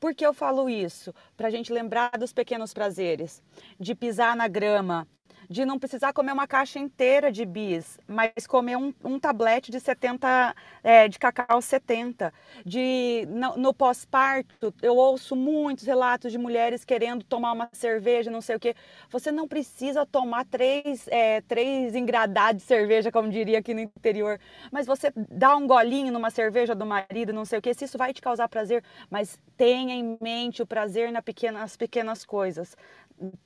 Por 0.00 0.14
que 0.14 0.24
eu 0.24 0.32
falo 0.32 0.68
isso? 0.70 1.12
Para 1.36 1.48
a 1.48 1.50
gente 1.50 1.72
lembrar 1.72 2.10
dos 2.18 2.32
pequenos 2.32 2.72
prazeres, 2.72 3.42
de 3.80 3.94
pisar 3.94 4.36
na 4.36 4.46
grama, 4.46 5.08
de 5.48 5.64
não 5.64 5.78
precisar 5.78 6.12
comer 6.12 6.32
uma 6.32 6.46
caixa 6.46 6.78
inteira 6.78 7.32
de 7.32 7.44
bis, 7.44 7.98
mas 8.06 8.46
comer 8.46 8.76
um, 8.76 8.92
um 9.02 9.18
tablete 9.18 9.70
de 9.70 9.80
70, 9.80 10.54
é, 10.82 11.08
de 11.08 11.18
cacau 11.18 11.62
70. 11.62 12.32
De, 12.64 13.26
no, 13.28 13.56
no 13.56 13.74
pós-parto, 13.74 14.74
eu 14.82 14.96
ouço 14.96 15.34
muitos 15.34 15.84
relatos 15.84 16.30
de 16.30 16.38
mulheres 16.38 16.84
querendo 16.84 17.24
tomar 17.24 17.52
uma 17.52 17.68
cerveja, 17.72 18.30
não 18.30 18.40
sei 18.40 18.56
o 18.56 18.60
quê. 18.60 18.74
Você 19.10 19.32
não 19.32 19.48
precisa 19.48 20.04
tomar 20.04 20.44
três, 20.44 21.08
é, 21.08 21.40
três 21.42 21.94
engradados 21.94 22.62
de 22.62 22.68
cerveja, 22.68 23.10
como 23.10 23.30
diria 23.30 23.58
aqui 23.58 23.72
no 23.72 23.80
interior, 23.80 24.38
mas 24.70 24.86
você 24.86 25.12
dá 25.30 25.56
um 25.56 25.66
golinho 25.66 26.12
numa 26.12 26.30
cerveja 26.30 26.74
do 26.74 26.84
marido, 26.84 27.32
não 27.32 27.44
sei 27.44 27.58
o 27.58 27.62
quê, 27.62 27.72
se 27.72 27.84
isso 27.84 27.96
vai 27.96 28.12
te 28.12 28.20
causar 28.20 28.48
prazer, 28.48 28.84
mas 29.10 29.40
tenha 29.56 29.94
em 29.94 30.18
mente 30.20 30.62
o 30.62 30.66
prazer 30.66 31.10
nas 31.10 31.24
pequenas, 31.24 31.76
pequenas 31.76 32.24
coisas 32.24 32.76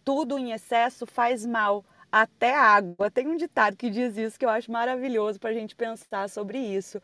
tudo 0.04 0.38
em 0.38 0.52
excesso 0.52 1.06
faz 1.06 1.46
mal, 1.46 1.84
até 2.12 2.54
água. 2.54 3.10
Tem 3.10 3.26
um 3.26 3.36
ditado 3.36 3.76
que 3.76 3.90
diz 3.90 4.16
isso 4.18 4.38
que 4.38 4.44
eu 4.44 4.50
acho 4.50 4.70
maravilhoso 4.70 5.40
para 5.40 5.50
a 5.50 5.54
gente 5.54 5.74
pensar 5.74 6.28
sobre 6.28 6.58
isso. 6.58 7.00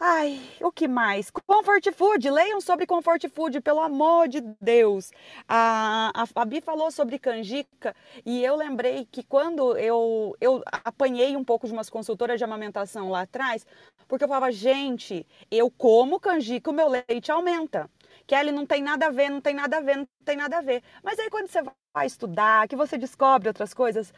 Ai, 0.00 0.40
o 0.62 0.70
que 0.70 0.86
mais? 0.86 1.28
Comfort 1.30 1.92
food, 1.92 2.30
leiam 2.30 2.60
sobre 2.60 2.86
comfort 2.86 3.28
food, 3.28 3.60
pelo 3.60 3.80
amor 3.80 4.28
de 4.28 4.40
Deus. 4.60 5.10
A, 5.48 6.12
a 6.14 6.26
Fabi 6.26 6.60
falou 6.60 6.90
sobre 6.92 7.18
canjica 7.18 7.94
e 8.24 8.44
eu 8.44 8.54
lembrei 8.54 9.06
que 9.10 9.24
quando 9.24 9.76
eu, 9.76 10.36
eu 10.40 10.62
apanhei 10.84 11.36
um 11.36 11.42
pouco 11.44 11.66
de 11.66 11.72
umas 11.72 11.90
consultoras 11.90 12.38
de 12.38 12.44
amamentação 12.44 13.10
lá 13.10 13.22
atrás, 13.22 13.66
porque 14.06 14.22
eu 14.24 14.28
falava, 14.28 14.52
gente, 14.52 15.26
eu 15.50 15.68
como 15.70 16.20
canjica, 16.20 16.70
o 16.70 16.74
meu 16.74 16.88
leite 16.88 17.32
aumenta. 17.32 17.90
Kelly 18.28 18.52
não 18.52 18.66
tem 18.66 18.82
nada 18.82 19.06
a 19.06 19.10
ver, 19.10 19.30
não 19.30 19.40
tem 19.40 19.54
nada 19.54 19.78
a 19.78 19.80
ver, 19.80 19.96
não 19.96 20.06
tem 20.22 20.36
nada 20.36 20.58
a 20.58 20.60
ver. 20.60 20.82
Mas 21.02 21.18
aí 21.18 21.30
quando 21.30 21.48
você 21.48 21.62
vai 21.94 22.06
estudar, 22.06 22.68
que 22.68 22.76
você 22.76 22.98
descobre 22.98 23.48
outras 23.48 23.72
coisas, 23.72 24.12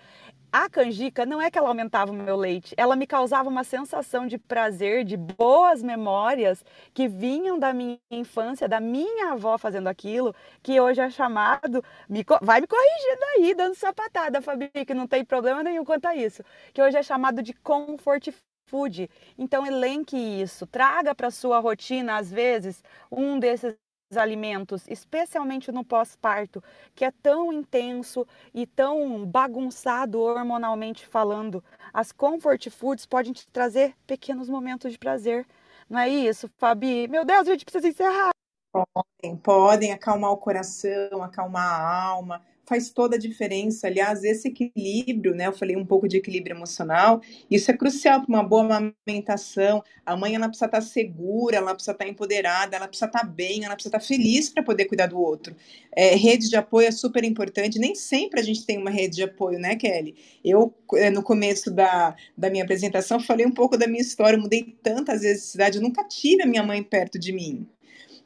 a 0.52 0.68
canjica 0.68 1.24
não 1.24 1.40
é 1.40 1.48
que 1.48 1.56
ela 1.56 1.68
aumentava 1.68 2.10
o 2.10 2.14
meu 2.14 2.36
leite, 2.36 2.74
ela 2.76 2.96
me 2.96 3.06
causava 3.06 3.48
uma 3.48 3.62
sensação 3.62 4.26
de 4.26 4.36
prazer, 4.36 5.04
de 5.04 5.16
boas 5.16 5.80
memórias 5.80 6.64
que 6.92 7.06
vinham 7.06 7.56
da 7.56 7.72
minha 7.72 8.00
infância, 8.10 8.68
da 8.68 8.80
minha 8.80 9.30
avó 9.32 9.56
fazendo 9.56 9.86
aquilo, 9.86 10.34
que 10.60 10.80
hoje 10.80 11.00
é 11.00 11.08
chamado, 11.08 11.84
me, 12.08 12.24
vai 12.42 12.60
me 12.60 12.66
corrigindo 12.66 13.24
aí, 13.36 13.54
dando 13.54 13.76
sapatada, 13.76 14.42
Fabi, 14.42 14.70
que 14.84 14.92
não 14.92 15.06
tem 15.06 15.24
problema 15.24 15.62
nenhum 15.62 15.84
quanto 15.84 16.06
a 16.06 16.16
isso, 16.16 16.42
que 16.74 16.82
hoje 16.82 16.96
é 16.96 17.02
chamado 17.02 17.44
de 17.44 17.54
comfort 17.54 18.28
food. 18.66 19.08
Então 19.38 19.64
elenque 19.64 20.16
isso, 20.16 20.66
traga 20.66 21.14
para 21.14 21.30
sua 21.30 21.60
rotina 21.60 22.16
às 22.16 22.30
vezes 22.30 22.82
um 23.10 23.38
desses 23.38 23.76
alimentos, 24.16 24.84
especialmente 24.88 25.70
no 25.70 25.84
pós-parto, 25.84 26.62
que 26.94 27.04
é 27.04 27.10
tão 27.10 27.52
intenso 27.52 28.26
e 28.52 28.66
tão 28.66 29.24
bagunçado 29.24 30.20
hormonalmente 30.20 31.06
falando. 31.06 31.62
As 31.92 32.12
comfort 32.12 32.68
foods 32.70 33.06
podem 33.06 33.32
te 33.32 33.46
trazer 33.48 33.94
pequenos 34.06 34.48
momentos 34.48 34.92
de 34.92 34.98
prazer. 34.98 35.46
Não 35.88 35.98
é 35.98 36.08
isso, 36.08 36.48
Fabi? 36.58 37.08
Meu 37.08 37.24
Deus, 37.24 37.48
a 37.48 37.52
gente 37.52 37.64
precisa 37.64 37.88
encerrar. 37.88 38.30
Podem, 38.72 39.36
podem 39.36 39.92
acalmar 39.92 40.30
o 40.30 40.36
coração, 40.36 41.22
acalmar 41.22 41.66
a 41.66 42.02
alma, 42.04 42.42
faz 42.70 42.88
toda 42.90 43.16
a 43.16 43.18
diferença. 43.18 43.88
Aliás, 43.88 44.22
esse 44.22 44.46
equilíbrio, 44.46 45.34
né? 45.34 45.48
Eu 45.48 45.52
falei 45.52 45.76
um 45.76 45.84
pouco 45.84 46.06
de 46.06 46.16
equilíbrio 46.16 46.54
emocional, 46.54 47.20
isso 47.50 47.68
é 47.68 47.76
crucial 47.76 48.20
para 48.20 48.28
uma 48.28 48.44
boa 48.44 48.62
amamentação. 48.62 49.82
A 50.06 50.16
mãe 50.16 50.36
ela 50.36 50.46
precisa 50.46 50.66
estar 50.66 50.80
segura, 50.80 51.56
ela 51.56 51.74
precisa 51.74 51.90
estar 51.90 52.06
empoderada, 52.06 52.76
ela 52.76 52.86
precisa 52.86 53.06
estar 53.06 53.24
bem, 53.24 53.64
ela 53.64 53.74
precisa 53.74 53.96
estar 53.96 54.06
feliz 54.06 54.48
para 54.48 54.62
poder 54.62 54.84
cuidar 54.84 55.08
do 55.08 55.18
outro. 55.18 55.56
É, 55.96 56.14
rede 56.14 56.48
de 56.48 56.54
apoio 56.54 56.86
é 56.86 56.92
super 56.92 57.24
importante. 57.24 57.80
Nem 57.80 57.96
sempre 57.96 58.38
a 58.38 58.42
gente 58.44 58.64
tem 58.64 58.78
uma 58.78 58.90
rede 58.90 59.16
de 59.16 59.24
apoio, 59.24 59.58
né, 59.58 59.74
Kelly? 59.74 60.14
Eu, 60.44 60.72
é, 60.94 61.10
no 61.10 61.24
começo 61.24 61.72
da, 61.72 62.14
da 62.38 62.48
minha 62.48 62.62
apresentação, 62.62 63.18
falei 63.18 63.44
um 63.44 63.52
pouco 63.52 63.76
da 63.76 63.88
minha 63.88 64.00
história. 64.00 64.36
Eu 64.36 64.42
mudei 64.42 64.78
tantas 64.80 65.22
vezes 65.22 65.42
de 65.42 65.48
cidade, 65.50 65.78
eu 65.78 65.82
nunca 65.82 66.04
tive 66.04 66.44
a 66.44 66.46
minha 66.46 66.62
mãe 66.62 66.82
perto 66.84 67.18
de 67.18 67.32
mim 67.32 67.68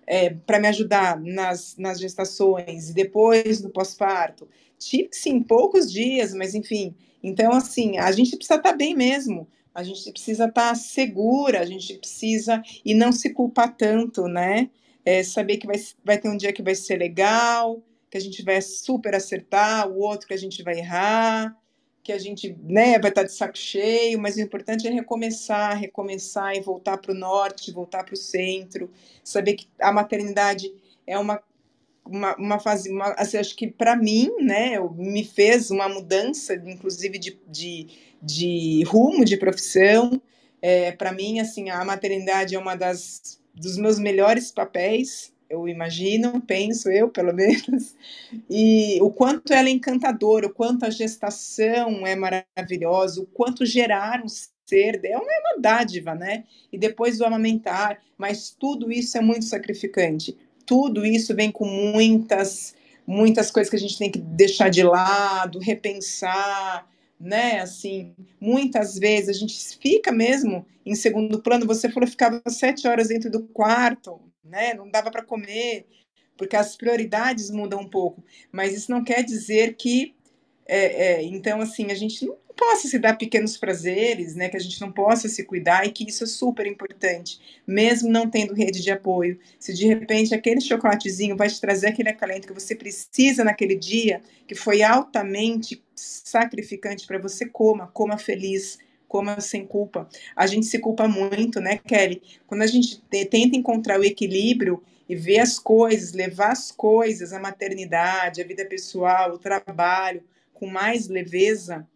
é, 0.06 0.30
para 0.30 0.60
me 0.60 0.68
ajudar 0.68 1.20
nas, 1.20 1.76
nas 1.76 2.00
gestações 2.00 2.90
e 2.90 2.94
depois 2.94 3.60
no 3.60 3.70
pós-parto. 3.70 4.48
Tive, 4.78 5.08
sim, 5.12 5.42
poucos 5.42 5.90
dias, 5.90 6.34
mas 6.34 6.54
enfim. 6.54 6.94
Então, 7.22 7.52
assim, 7.52 7.98
a 7.98 8.10
gente 8.12 8.36
precisa 8.36 8.56
estar 8.56 8.70
tá 8.70 8.76
bem 8.76 8.94
mesmo. 8.94 9.48
A 9.74 9.82
gente 9.82 10.10
precisa 10.12 10.44
estar 10.44 10.68
tá 10.70 10.74
segura, 10.74 11.60
a 11.60 11.66
gente 11.66 11.94
precisa 11.94 12.62
e 12.84 12.94
não 12.94 13.10
se 13.10 13.30
culpar 13.30 13.74
tanto, 13.76 14.28
né? 14.28 14.70
É, 15.04 15.22
saber 15.22 15.56
que 15.56 15.66
vai, 15.66 15.76
vai 16.04 16.18
ter 16.18 16.28
um 16.28 16.36
dia 16.36 16.52
que 16.52 16.62
vai 16.62 16.74
ser 16.74 16.96
legal, 16.96 17.82
que 18.10 18.16
a 18.16 18.20
gente 18.20 18.42
vai 18.42 18.60
super 18.62 19.14
acertar, 19.14 19.88
o 19.88 19.98
outro 19.98 20.28
que 20.28 20.34
a 20.34 20.38
gente 20.38 20.62
vai 20.62 20.78
errar 20.78 21.56
que 22.04 22.12
a 22.12 22.18
gente 22.18 22.54
né, 22.62 22.98
vai 22.98 23.10
estar 23.10 23.22
de 23.22 23.32
saco 23.32 23.56
cheio, 23.56 24.20
mas 24.20 24.36
o 24.36 24.40
importante 24.40 24.86
é 24.86 24.90
recomeçar, 24.90 25.76
recomeçar 25.76 26.54
e 26.54 26.60
voltar 26.60 26.98
para 26.98 27.12
o 27.12 27.14
norte, 27.14 27.72
voltar 27.72 28.04
para 28.04 28.12
o 28.12 28.16
centro, 28.16 28.90
saber 29.24 29.54
que 29.54 29.66
a 29.80 29.90
maternidade 29.90 30.70
é 31.06 31.18
uma, 31.18 31.42
uma, 32.04 32.36
uma 32.36 32.60
fase, 32.60 32.90
uma, 32.90 33.12
assim, 33.14 33.38
acho 33.38 33.56
que 33.56 33.66
para 33.66 33.96
mim, 33.96 34.30
né, 34.40 34.78
me 34.94 35.24
fez 35.24 35.70
uma 35.70 35.88
mudança, 35.88 36.54
inclusive 36.54 37.18
de, 37.18 37.40
de, 37.48 37.88
de 38.22 38.84
rumo 38.84 39.24
de 39.24 39.38
profissão. 39.38 40.20
É, 40.60 40.92
para 40.92 41.10
mim, 41.10 41.40
assim, 41.40 41.70
a 41.70 41.82
maternidade 41.84 42.54
é 42.54 42.58
uma 42.58 42.76
das 42.76 43.42
dos 43.54 43.78
meus 43.78 43.98
melhores 43.98 44.50
papéis, 44.50 45.32
eu 45.54 45.68
imagino, 45.68 46.40
penso 46.40 46.90
eu, 46.90 47.08
pelo 47.08 47.32
menos, 47.34 47.94
e 48.50 48.98
o 49.00 49.10
quanto 49.10 49.52
ela 49.52 49.68
é 49.68 49.72
encantadora, 49.72 50.46
o 50.46 50.52
quanto 50.52 50.84
a 50.84 50.90
gestação 50.90 52.06
é 52.06 52.14
maravilhosa, 52.14 53.20
o 53.20 53.26
quanto 53.26 53.64
gerar 53.64 54.22
um 54.22 54.28
ser 54.28 55.00
é 55.04 55.16
uma, 55.16 55.32
é 55.32 55.40
uma 55.40 55.60
dádiva, 55.60 56.14
né? 56.14 56.44
E 56.72 56.78
depois 56.78 57.18
do 57.18 57.24
amamentar, 57.24 58.00
mas 58.16 58.50
tudo 58.50 58.90
isso 58.90 59.16
é 59.16 59.20
muito 59.20 59.44
sacrificante. 59.44 60.36
Tudo 60.66 61.04
isso 61.04 61.34
vem 61.34 61.50
com 61.50 61.66
muitas, 61.66 62.74
muitas 63.06 63.50
coisas 63.50 63.70
que 63.70 63.76
a 63.76 63.80
gente 63.80 63.98
tem 63.98 64.10
que 64.10 64.18
deixar 64.18 64.70
de 64.70 64.82
lado, 64.82 65.58
repensar, 65.58 66.88
né? 67.20 67.60
Assim, 67.60 68.14
muitas 68.40 68.98
vezes 68.98 69.36
a 69.36 69.38
gente 69.38 69.78
fica 69.78 70.10
mesmo 70.10 70.66
em 70.84 70.94
segundo 70.94 71.42
plano. 71.42 71.66
Você 71.66 71.90
falou 71.90 72.08
ficava 72.08 72.42
sete 72.48 72.86
horas 72.88 73.08
dentro 73.08 73.30
do 73.30 73.42
quarto, 73.42 74.20
né? 74.44 74.74
Não 74.74 74.88
dava 74.90 75.10
para 75.10 75.24
comer, 75.24 75.86
porque 76.36 76.56
as 76.56 76.76
prioridades 76.76 77.50
mudam 77.50 77.80
um 77.80 77.88
pouco. 77.88 78.22
Mas 78.52 78.74
isso 78.74 78.90
não 78.90 79.02
quer 79.02 79.22
dizer 79.22 79.74
que, 79.74 80.14
é, 80.66 81.06
é, 81.06 81.22
então, 81.22 81.60
assim, 81.60 81.90
a 81.90 81.94
gente 81.94 82.24
não 82.26 82.36
possa 82.56 82.88
se 82.88 82.98
dar 82.98 83.16
pequenos 83.16 83.56
prazeres, 83.56 84.34
né? 84.34 84.48
Que 84.48 84.56
a 84.56 84.60
gente 84.60 84.80
não 84.80 84.92
possa 84.92 85.28
se 85.28 85.44
cuidar 85.44 85.86
e 85.86 85.92
que 85.92 86.08
isso 86.08 86.24
é 86.24 86.26
super 86.26 86.66
importante, 86.66 87.40
mesmo 87.66 88.08
não 88.08 88.30
tendo 88.30 88.54
rede 88.54 88.82
de 88.82 88.90
apoio. 88.90 89.38
Se 89.58 89.74
de 89.74 89.86
repente 89.86 90.34
aquele 90.34 90.60
chocolatezinho 90.60 91.36
vai 91.36 91.48
te 91.48 91.60
trazer 91.60 91.88
aquele 91.88 92.08
acalento 92.08 92.46
que 92.46 92.54
você 92.54 92.74
precisa 92.74 93.44
naquele 93.44 93.74
dia, 93.74 94.22
que 94.46 94.54
foi 94.54 94.82
altamente 94.82 95.82
sacrificante 95.94 97.06
para 97.06 97.18
você, 97.18 97.46
coma, 97.46 97.88
coma 97.88 98.18
feliz, 98.18 98.78
coma 99.14 99.40
sem 99.40 99.64
culpa. 99.64 100.08
A 100.34 100.44
gente 100.44 100.66
se 100.66 100.80
culpa 100.80 101.06
muito, 101.06 101.60
né, 101.60 101.78
Kelly? 101.78 102.20
Quando 102.48 102.62
a 102.62 102.66
gente 102.66 103.00
tenta 103.00 103.56
encontrar 103.56 104.00
o 104.00 104.02
equilíbrio 104.02 104.82
e 105.08 105.14
ver 105.14 105.38
as 105.38 105.56
coisas, 105.56 106.12
levar 106.12 106.50
as 106.50 106.72
coisas, 106.72 107.32
a 107.32 107.38
maternidade, 107.38 108.42
a 108.42 108.44
vida 108.44 108.66
pessoal, 108.66 109.34
o 109.34 109.38
trabalho, 109.38 110.24
com 110.52 110.66
mais 110.66 111.06
leveza, 111.06 111.86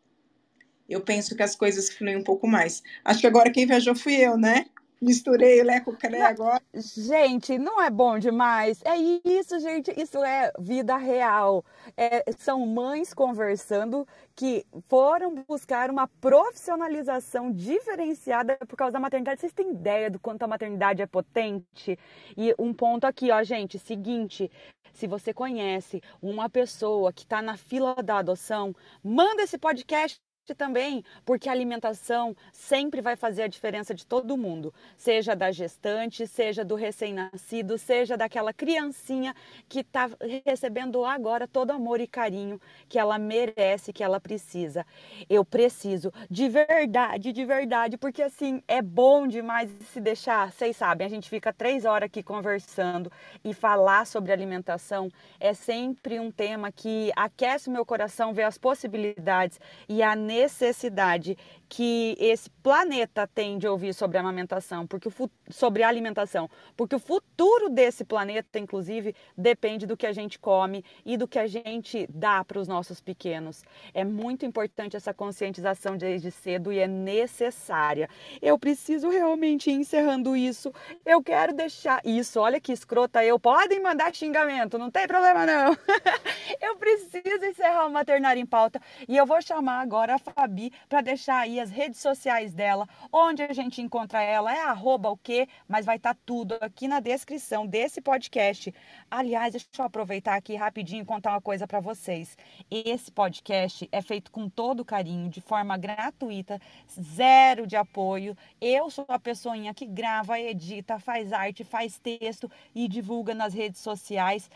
eu 0.89 1.01
penso 1.01 1.35
que 1.35 1.43
as 1.43 1.57
coisas 1.57 1.91
fluem 1.91 2.17
um 2.17 2.23
pouco 2.23 2.47
mais. 2.47 2.85
Acho 3.05 3.21
que 3.21 3.27
agora 3.27 3.51
quem 3.51 3.67
viajou 3.67 3.97
fui 3.97 4.15
eu, 4.15 4.37
né? 4.37 4.67
Misturei 5.01 5.61
o 5.61 5.65
Lé 5.65 5.81
com 5.81 5.93
o 5.93 5.97
Cré 5.97 6.23
agora. 6.23 6.61
Gente, 6.75 7.57
não 7.57 7.81
é 7.81 7.89
bom 7.89 8.19
demais? 8.19 8.81
É 8.85 8.97
isso, 8.97 9.59
gente. 9.61 9.93
Isso 9.97 10.23
é 10.25 10.53
vida 10.59 10.97
real. 10.97 11.65
É, 11.97 12.25
são 12.37 12.67
mães 12.67 13.15
conversando 13.15 14.07
que 14.35 14.67
foram 14.89 15.45
buscar 15.49 15.91
uma 15.91 16.09
profissionalização 16.09 17.53
diferenciada 17.53 18.57
por 18.67 18.77
causa 18.77 18.95
da 18.95 19.01
maternidade. 19.01 19.41
Vocês 19.41 19.53
têm 19.53 19.71
ideia 19.71 20.11
do 20.11 20.19
quanto 20.19 20.43
a 20.43 20.49
maternidade 20.49 21.01
é 21.01 21.07
potente? 21.07 21.99
E 22.37 22.53
um 22.59 22.75
ponto 22.75 23.05
aqui, 23.05 23.31
ó, 23.31 23.43
gente, 23.45 23.79
seguinte. 23.79 24.51
Se 24.93 25.07
você 25.07 25.33
conhece 25.33 26.03
uma 26.21 26.51
pessoa 26.51 27.13
que 27.13 27.23
está 27.23 27.41
na 27.41 27.57
fila 27.57 27.95
da 28.03 28.19
adoção, 28.19 28.75
manda 29.03 29.43
esse 29.43 29.57
podcast 29.57 30.21
também, 30.55 31.05
porque 31.25 31.49
a 31.49 31.53
alimentação 31.53 32.37
sempre 32.53 33.01
vai 33.01 33.17
fazer 33.17 33.43
a 33.43 33.49
diferença 33.49 33.95
de 33.95 34.07
todo 34.07 34.37
mundo, 34.37 34.73
seja 34.97 35.35
da 35.35 35.51
gestante, 35.51 36.27
seja 36.27 36.65
do 36.65 36.75
recém-nascido, 36.75 37.79
seja 37.79 38.17
daquela 38.17 38.53
criancinha 38.53 39.35
que 39.69 39.81
está 39.81 40.09
recebendo 40.45 41.05
agora 41.05 41.47
todo 41.47 41.71
amor 41.71 42.01
e 42.01 42.07
carinho 42.07 42.61
que 42.89 42.99
ela 42.99 43.19
merece, 43.19 43.93
que 43.93 44.03
ela 44.03 44.21
precisa. 44.21 44.87
Eu 45.29 45.45
preciso, 45.45 46.13
de 46.31 46.49
verdade, 46.49 47.33
de 47.33 47.45
verdade, 47.45 47.97
porque 47.97 48.23
assim 48.23 48.63
é 48.67 48.81
bom 48.83 49.27
demais 49.27 49.71
se 49.93 50.01
deixar. 50.01 50.53
Vocês 50.53 50.77
sabem, 50.77 51.07
a 51.07 51.11
gente 51.11 51.29
fica 51.29 51.53
três 51.53 51.85
horas 51.85 52.07
aqui 52.07 52.23
conversando 52.23 53.11
e 53.45 53.53
falar 53.53 54.07
sobre 54.07 54.33
alimentação 54.33 55.11
é 55.41 55.53
sempre 55.55 56.19
um 56.19 56.31
tema 56.31 56.71
que 56.73 57.13
aquece 57.17 57.69
o 57.69 57.73
meu 57.73 57.85
coração, 57.85 58.33
ver 58.33 58.45
as 58.45 58.59
possibilidades 58.59 59.61
e 59.89 60.03
a 60.03 60.15
necessidade 60.15 60.38
necessidade 60.39 61.37
que 61.69 62.17
esse 62.19 62.49
planeta 62.63 63.27
tem 63.27 63.59
de 63.59 63.69
ouvir 63.69 63.93
sobre 63.93 64.17
a 64.17 64.21
amamentação, 64.21 64.87
porque 64.87 65.09
o, 65.09 65.31
sobre 65.51 65.83
a 65.83 65.89
alimentação, 65.89 66.49
porque 66.75 66.97
o 66.97 66.99
futuro 66.99 67.69
desse 67.69 68.05
planeta, 68.05 68.59
inclusive, 68.59 69.15
depende 69.37 69.87
do 69.87 69.97
que 69.97 70.07
a 70.07 70.13
gente 70.13 70.39
come 70.39 70.83
e 71.05 71.17
do 71.17 71.29
que 71.29 71.39
a 71.39 71.47
gente 71.47 72.09
dá 72.09 72.43
para 72.43 72.59
os 72.59 72.67
nossos 72.67 73.01
pequenos. 73.01 73.63
É 73.93 74.03
muito 74.03 74.47
importante 74.47 74.97
essa 74.97 75.13
conscientização 75.13 75.97
desde 75.97 76.31
cedo 76.31 76.73
e 76.73 76.79
é 76.79 76.89
necessária. 76.89 78.09
Eu 78.41 78.59
preciso 78.59 79.11
realmente 79.11 79.71
ir 79.71 79.75
encerrando 79.75 80.35
isso. 80.35 80.73
Eu 81.05 81.23
quero 81.23 81.53
deixar 81.53 82.01
isso. 82.05 82.41
Olha 82.41 82.61
que 82.61 82.73
escrota 82.73 83.23
eu. 83.23 83.39
Podem 83.39 83.83
mandar 83.83 84.15
xingamento, 84.15 84.79
não 84.79 84.91
tem 84.91 85.07
problema 85.07 85.45
não. 85.45 85.77
eu 86.63 86.77
preciso 86.77 87.45
encerrar 87.45 87.87
o 87.87 87.93
maternário 87.93 88.41
em 88.41 88.47
pauta 88.47 88.81
e 89.07 89.17
eu 89.17 89.27
vou 89.27 89.41
chamar 89.43 89.83
agora 89.83 90.15
a 90.15 90.19
Fabi 90.31 90.73
para 90.89 91.01
deixar 91.01 91.39
aí 91.41 91.61
as 91.61 91.71
redes 91.71 92.01
sociais 92.01 92.55
dela, 92.55 92.89
onde 93.13 93.43
a 93.43 93.53
gente 93.53 93.81
encontra 93.81 94.23
ela, 94.23 94.55
é 94.55 94.63
arroba 94.63 95.11
o 95.11 95.17
quê, 95.17 95.49
mas 95.67 95.87
vai 95.87 95.97
estar 95.97 96.15
tá 96.15 96.21
tudo 96.25 96.57
aqui 96.61 96.89
na 96.89 97.01
descrição 97.01 97.67
desse 97.67 98.01
podcast. 98.01 98.73
Aliás, 99.11 99.53
deixa 99.53 99.67
eu 99.79 99.85
aproveitar 99.85 100.35
aqui 100.35 100.55
rapidinho 100.55 101.03
e 101.03 101.07
contar 101.07 101.33
uma 101.33 101.41
coisa 101.41 101.67
para 101.67 101.81
vocês. 101.81 102.37
Esse 102.71 103.11
podcast 103.11 103.89
é 103.91 104.03
feito 104.03 104.31
com 104.31 104.49
todo 104.49 104.85
carinho, 104.85 105.29
de 105.29 105.41
forma 105.41 105.77
gratuita, 105.77 106.61
zero 106.91 107.67
de 107.67 107.77
apoio. 107.77 108.37
Eu 108.61 108.91
sou 108.91 109.07
a 109.09 109.19
pessoinha 109.19 109.75
que 109.75 109.87
grava, 109.87 110.39
edita, 110.39 110.99
faz 110.99 111.33
arte, 111.33 111.65
faz 111.65 111.99
texto 111.99 112.51
e 112.75 112.89
divulga 112.89 113.35
nas 113.35 113.55
redes 113.55 113.81
sociais 113.81 114.51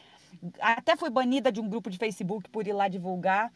até 0.61 0.97
fui 0.97 1.11
banida 1.11 1.53
de 1.53 1.61
um 1.61 1.69
grupo 1.69 1.91
de 1.91 1.99
Facebook 1.99 2.49
por 2.51 2.67
ir 2.67 2.73
lá 2.73 2.89
divulgar. 2.89 3.53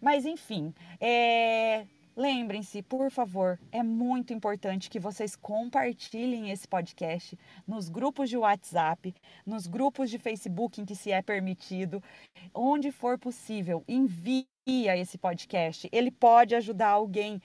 Mas 0.00 0.24
enfim, 0.24 0.74
é... 1.00 1.86
Lembrem-se, 2.16 2.82
por 2.82 3.10
favor, 3.10 3.58
é 3.70 3.82
muito 3.82 4.34
importante 4.34 4.90
que 4.90 4.98
vocês 4.98 5.36
compartilhem 5.36 6.50
esse 6.50 6.68
podcast 6.68 7.38
nos 7.66 7.88
grupos 7.88 8.28
de 8.28 8.36
WhatsApp, 8.36 9.14
nos 9.46 9.66
grupos 9.66 10.10
de 10.10 10.18
Facebook 10.18 10.80
em 10.80 10.84
que 10.84 10.96
se 10.96 11.12
é 11.12 11.22
permitido, 11.22 12.02
onde 12.52 12.90
for 12.90 13.18
possível, 13.18 13.82
envia 13.88 14.44
esse 14.66 15.16
podcast. 15.16 15.88
Ele 15.90 16.10
pode 16.10 16.54
ajudar 16.54 16.88
alguém. 16.88 17.40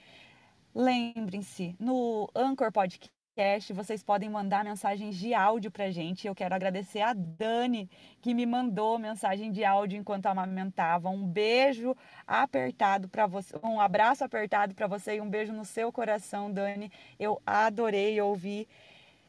Lembrem-se, 0.74 1.74
no 1.78 2.28
Anchor 2.34 2.70
Podcast 2.70 3.15
podcast, 3.36 3.72
vocês 3.74 4.02
podem 4.02 4.30
mandar 4.30 4.64
mensagens 4.64 5.14
de 5.14 5.34
áudio 5.34 5.70
para 5.70 5.90
gente. 5.90 6.26
Eu 6.26 6.34
quero 6.34 6.54
agradecer 6.54 7.02
a 7.02 7.12
Dani, 7.12 7.88
que 8.22 8.32
me 8.32 8.46
mandou 8.46 8.98
mensagem 8.98 9.52
de 9.52 9.62
áudio 9.62 9.98
enquanto 9.98 10.24
amamentava. 10.24 11.10
Um 11.10 11.26
beijo 11.26 11.94
apertado 12.26 13.08
para 13.10 13.26
você, 13.26 13.54
um 13.62 13.78
abraço 13.78 14.24
apertado 14.24 14.74
para 14.74 14.86
você 14.86 15.16
e 15.16 15.20
um 15.20 15.28
beijo 15.28 15.52
no 15.52 15.66
seu 15.66 15.92
coração, 15.92 16.50
Dani. 16.50 16.90
Eu 17.18 17.40
adorei 17.44 18.18
ouvir. 18.22 18.66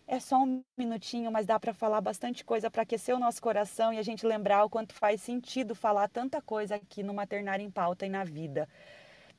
É 0.08 0.22
só 0.22 0.38
um 0.38 0.64
minutinho, 0.78 1.30
mas 1.30 1.46
dá 1.46 1.60
para 1.60 1.74
falar 1.74 2.00
bastante 2.00 2.46
coisa 2.46 2.72
para 2.72 2.84
aquecer 2.84 3.14
o 3.14 3.20
nosso 3.20 3.42
coração 3.42 3.92
e 3.92 4.00
a 4.00 4.04
gente 4.04 4.26
lembrar 4.26 4.64
o 4.64 4.70
quanto 4.70 4.94
faz 4.94 5.22
sentido 5.22 5.76
falar 5.76 6.08
tanta 6.08 6.42
coisa 6.42 6.76
aqui 6.76 7.04
no 7.04 7.14
Maternário 7.14 7.66
em 7.66 7.70
Pauta 7.70 8.06
e 8.06 8.10
na 8.10 8.24
vida 8.24 8.70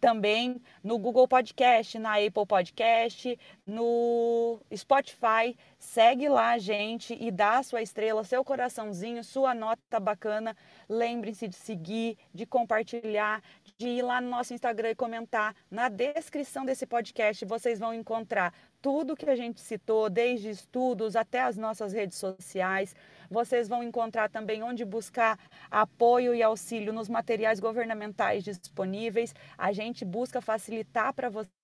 também 0.00 0.60
no 0.82 0.98
Google 0.98 1.28
Podcast, 1.28 1.98
na 1.98 2.14
Apple 2.14 2.46
Podcast, 2.46 3.38
no 3.66 4.60
Spotify. 4.74 5.56
Segue 5.78 6.28
lá 6.28 6.50
a 6.50 6.58
gente 6.58 7.16
e 7.20 7.30
dá 7.30 7.58
a 7.58 7.62
sua 7.62 7.80
estrela, 7.80 8.24
seu 8.24 8.44
coraçãozinho, 8.44 9.22
sua 9.22 9.54
nota 9.54 10.00
bacana. 10.00 10.56
Lembrem-se 10.88 11.46
de 11.46 11.54
seguir, 11.54 12.18
de 12.34 12.44
compartilhar, 12.44 13.40
de 13.76 13.86
ir 13.86 14.02
lá 14.02 14.20
no 14.20 14.28
nosso 14.28 14.52
Instagram 14.52 14.90
e 14.90 14.94
comentar. 14.96 15.54
Na 15.70 15.88
descrição 15.88 16.64
desse 16.64 16.84
podcast 16.84 17.44
vocês 17.44 17.78
vão 17.78 17.94
encontrar 17.94 18.52
tudo 18.82 19.16
que 19.16 19.30
a 19.30 19.36
gente 19.36 19.60
citou, 19.60 20.10
desde 20.10 20.50
estudos 20.50 21.14
até 21.14 21.42
as 21.42 21.56
nossas 21.56 21.92
redes 21.92 22.18
sociais. 22.18 22.94
Vocês 23.30 23.68
vão 23.68 23.82
encontrar 23.82 24.28
também 24.28 24.64
onde 24.64 24.84
buscar 24.84 25.38
apoio 25.70 26.34
e 26.34 26.42
auxílio 26.42 26.92
nos 26.92 27.08
materiais 27.08 27.60
governamentais 27.60 28.42
disponíveis. 28.42 29.32
A 29.56 29.70
gente 29.72 30.04
busca 30.04 30.40
facilitar 30.40 31.14
para 31.14 31.28
vocês 31.28 31.57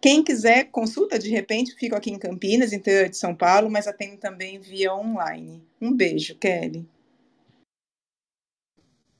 Quem 0.00 0.24
quiser 0.24 0.70
consulta, 0.70 1.18
de 1.18 1.28
repente, 1.28 1.74
fico 1.74 1.94
aqui 1.94 2.10
em 2.10 2.18
Campinas, 2.18 2.72
interior 2.72 3.10
de 3.10 3.18
São 3.18 3.34
Paulo, 3.34 3.70
mas 3.70 3.86
atendo 3.86 4.16
também 4.16 4.58
via 4.58 4.94
online. 4.94 5.62
Um 5.78 5.94
beijo, 5.94 6.34
Kelly. 6.36 6.88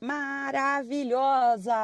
Maravilhosa! 0.01 1.74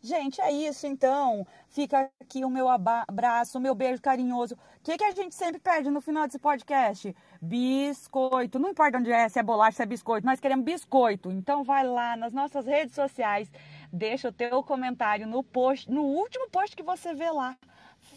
Gente, 0.00 0.40
é 0.40 0.52
isso 0.52 0.86
então. 0.86 1.44
Fica 1.68 2.08
aqui 2.20 2.44
o 2.44 2.48
meu 2.48 2.68
abraço, 2.68 3.58
o 3.58 3.60
meu 3.60 3.74
beijo 3.74 4.00
carinhoso. 4.00 4.54
O 4.54 4.58
que, 4.84 4.96
que 4.96 5.02
a 5.04 5.10
gente 5.10 5.34
sempre 5.34 5.60
pede 5.60 5.90
no 5.90 6.00
final 6.00 6.26
desse 6.26 6.38
podcast? 6.38 7.12
Biscoito. 7.42 8.60
Não 8.60 8.70
importa 8.70 8.98
onde 8.98 9.10
é, 9.10 9.28
se 9.28 9.40
é 9.40 9.42
bolacha, 9.42 9.78
se 9.78 9.82
é 9.82 9.86
biscoito. 9.86 10.24
Nós 10.24 10.38
queremos 10.38 10.64
biscoito. 10.64 11.32
Então 11.32 11.64
vai 11.64 11.84
lá 11.84 12.16
nas 12.16 12.32
nossas 12.32 12.64
redes 12.64 12.94
sociais, 12.94 13.50
deixa 13.92 14.28
o 14.28 14.32
teu 14.32 14.62
comentário 14.62 15.26
no 15.26 15.42
post, 15.42 15.90
no 15.90 16.04
último 16.04 16.48
post 16.48 16.76
que 16.76 16.82
você 16.84 17.12
vê 17.12 17.28
lá 17.30 17.58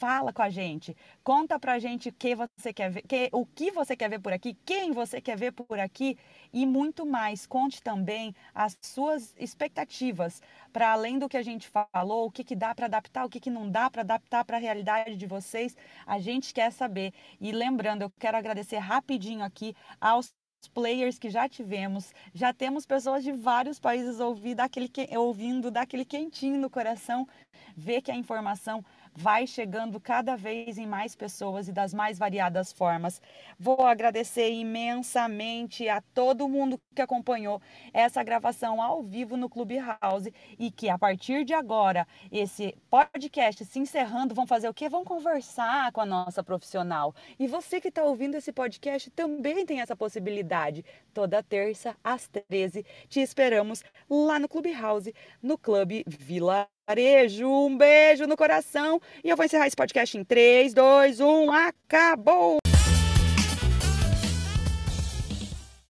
fala 0.04 0.34
com 0.34 0.42
a 0.42 0.50
gente, 0.50 0.98
conta 1.24 1.58
pra 1.58 1.80
gente 1.80 2.10
o 2.10 2.12
que 2.12 2.36
você 2.36 2.74
quer 2.74 2.92
ver, 2.92 3.04
que, 3.04 3.30
o 3.32 3.46
que 3.46 3.72
você 3.72 3.96
quer 3.96 4.10
ver 4.10 4.20
por 4.20 4.34
aqui, 4.34 4.54
quem 4.66 4.92
você 4.92 5.22
quer 5.22 5.38
ver 5.38 5.54
por 5.54 5.80
aqui 5.80 6.18
e 6.52 6.66
muito 6.66 7.06
mais. 7.06 7.48
Conte 7.48 7.82
também 7.82 8.36
as 8.54 8.78
suas 8.82 9.34
expectativas 9.40 10.42
para 10.74 10.92
além 10.92 11.18
do 11.18 11.30
que 11.30 11.38
a 11.38 11.42
gente 11.42 11.70
falou, 11.70 12.26
o 12.26 12.32
que, 12.32 12.44
que 12.44 12.54
dá 12.54 12.76
para 12.76 12.88
adaptar, 12.88 13.24
o 13.24 13.30
que, 13.30 13.40
que 13.40 13.50
não 13.50 13.72
dá 13.72 13.90
para 13.90 14.02
adaptar 14.02 14.44
para 14.44 14.58
a 14.58 14.60
realidade 14.60 15.16
de 15.16 15.26
vocês. 15.26 15.74
A 16.06 16.20
gente 16.20 16.54
quer 16.54 16.70
saber. 16.74 17.14
E 17.40 17.54
lembrando, 17.54 18.02
eu 18.02 18.12
quero 18.20 18.36
agradecer 18.36 18.80
rapidinho 18.80 19.42
aqui 19.42 19.74
aos 20.02 20.34
players 20.70 21.20
que 21.20 21.30
já 21.30 21.48
tivemos, 21.48 22.14
já 22.34 22.54
temos 22.54 22.86
pessoas 22.86 23.24
de 23.24 23.32
vários 23.32 23.80
países 23.80 24.20
ouvindo 24.20 24.58
daquele, 24.58 24.92
ouvindo 25.18 25.72
daquele 25.72 26.06
quentinho 26.06 26.60
no 26.60 26.70
coração, 26.70 27.28
ver 27.76 28.02
que 28.02 28.12
a 28.12 28.16
informação 28.16 28.84
vai 29.16 29.46
chegando 29.46 30.00
cada 30.00 30.36
vez 30.36 30.78
em 30.78 30.88
mais 30.88 31.16
pessoas 31.16 31.68
e 31.68 31.72
das 31.72 31.94
mais 31.94 32.18
variadas 32.18 32.72
formas. 32.72 33.22
Vou 33.60 33.86
agradecer 33.86 34.52
imensamente 34.52 35.88
a 35.88 36.02
todo 36.14 36.50
mundo 36.50 36.80
que 36.96 37.02
acompanhou 37.02 37.62
essa 37.94 38.24
gravação 38.24 38.82
ao 38.82 39.02
vivo 39.02 39.38
no 39.38 39.50
Clubhouse 39.50 40.34
e 40.58 40.72
que 40.72 40.90
a 40.90 40.98
partir 40.98 41.46
de 41.46 41.54
agora, 41.54 42.08
esse 42.32 42.76
podcast 42.90 43.64
se 43.66 43.80
encerrando, 43.80 44.36
vão 44.36 44.48
fazer 44.48 44.70
o 44.70 44.74
quê? 44.74 44.90
Vão 44.90 45.04
conversar 45.04 45.92
com 45.92 46.02
a 46.02 46.06
nossa 46.06 46.44
profissional. 46.44 47.14
E 47.40 47.48
você 47.48 47.80
que 47.80 47.90
está 47.90 48.04
ouvindo 48.04 48.36
esse 48.36 48.52
podcast 48.52 49.10
também 49.12 49.66
tem 49.66 49.82
essa 49.82 49.96
possibilidade. 49.96 50.84
Toda 51.14 51.44
terça 51.44 51.96
às 52.04 52.28
13 52.28 52.86
te 53.08 53.20
esperamos 53.20 53.84
lá 54.10 54.40
no 54.40 54.50
Clubhouse, 54.50 55.14
no 55.42 55.58
Clube 55.58 56.04
Vila 56.08 56.68
Varejo, 56.88 57.48
um 57.48 57.78
beijo 57.78 58.28
no 58.28 58.36
coração. 58.36 59.00
E 59.24 59.30
eu 59.30 59.38
vou 59.38 59.46
encerrar 59.46 59.68
esse 59.68 59.76
podcast 59.76 60.18
em 60.18 60.24
3, 60.24 60.74
2, 60.74 61.20
1, 61.22 61.52
acabou! 61.52 62.63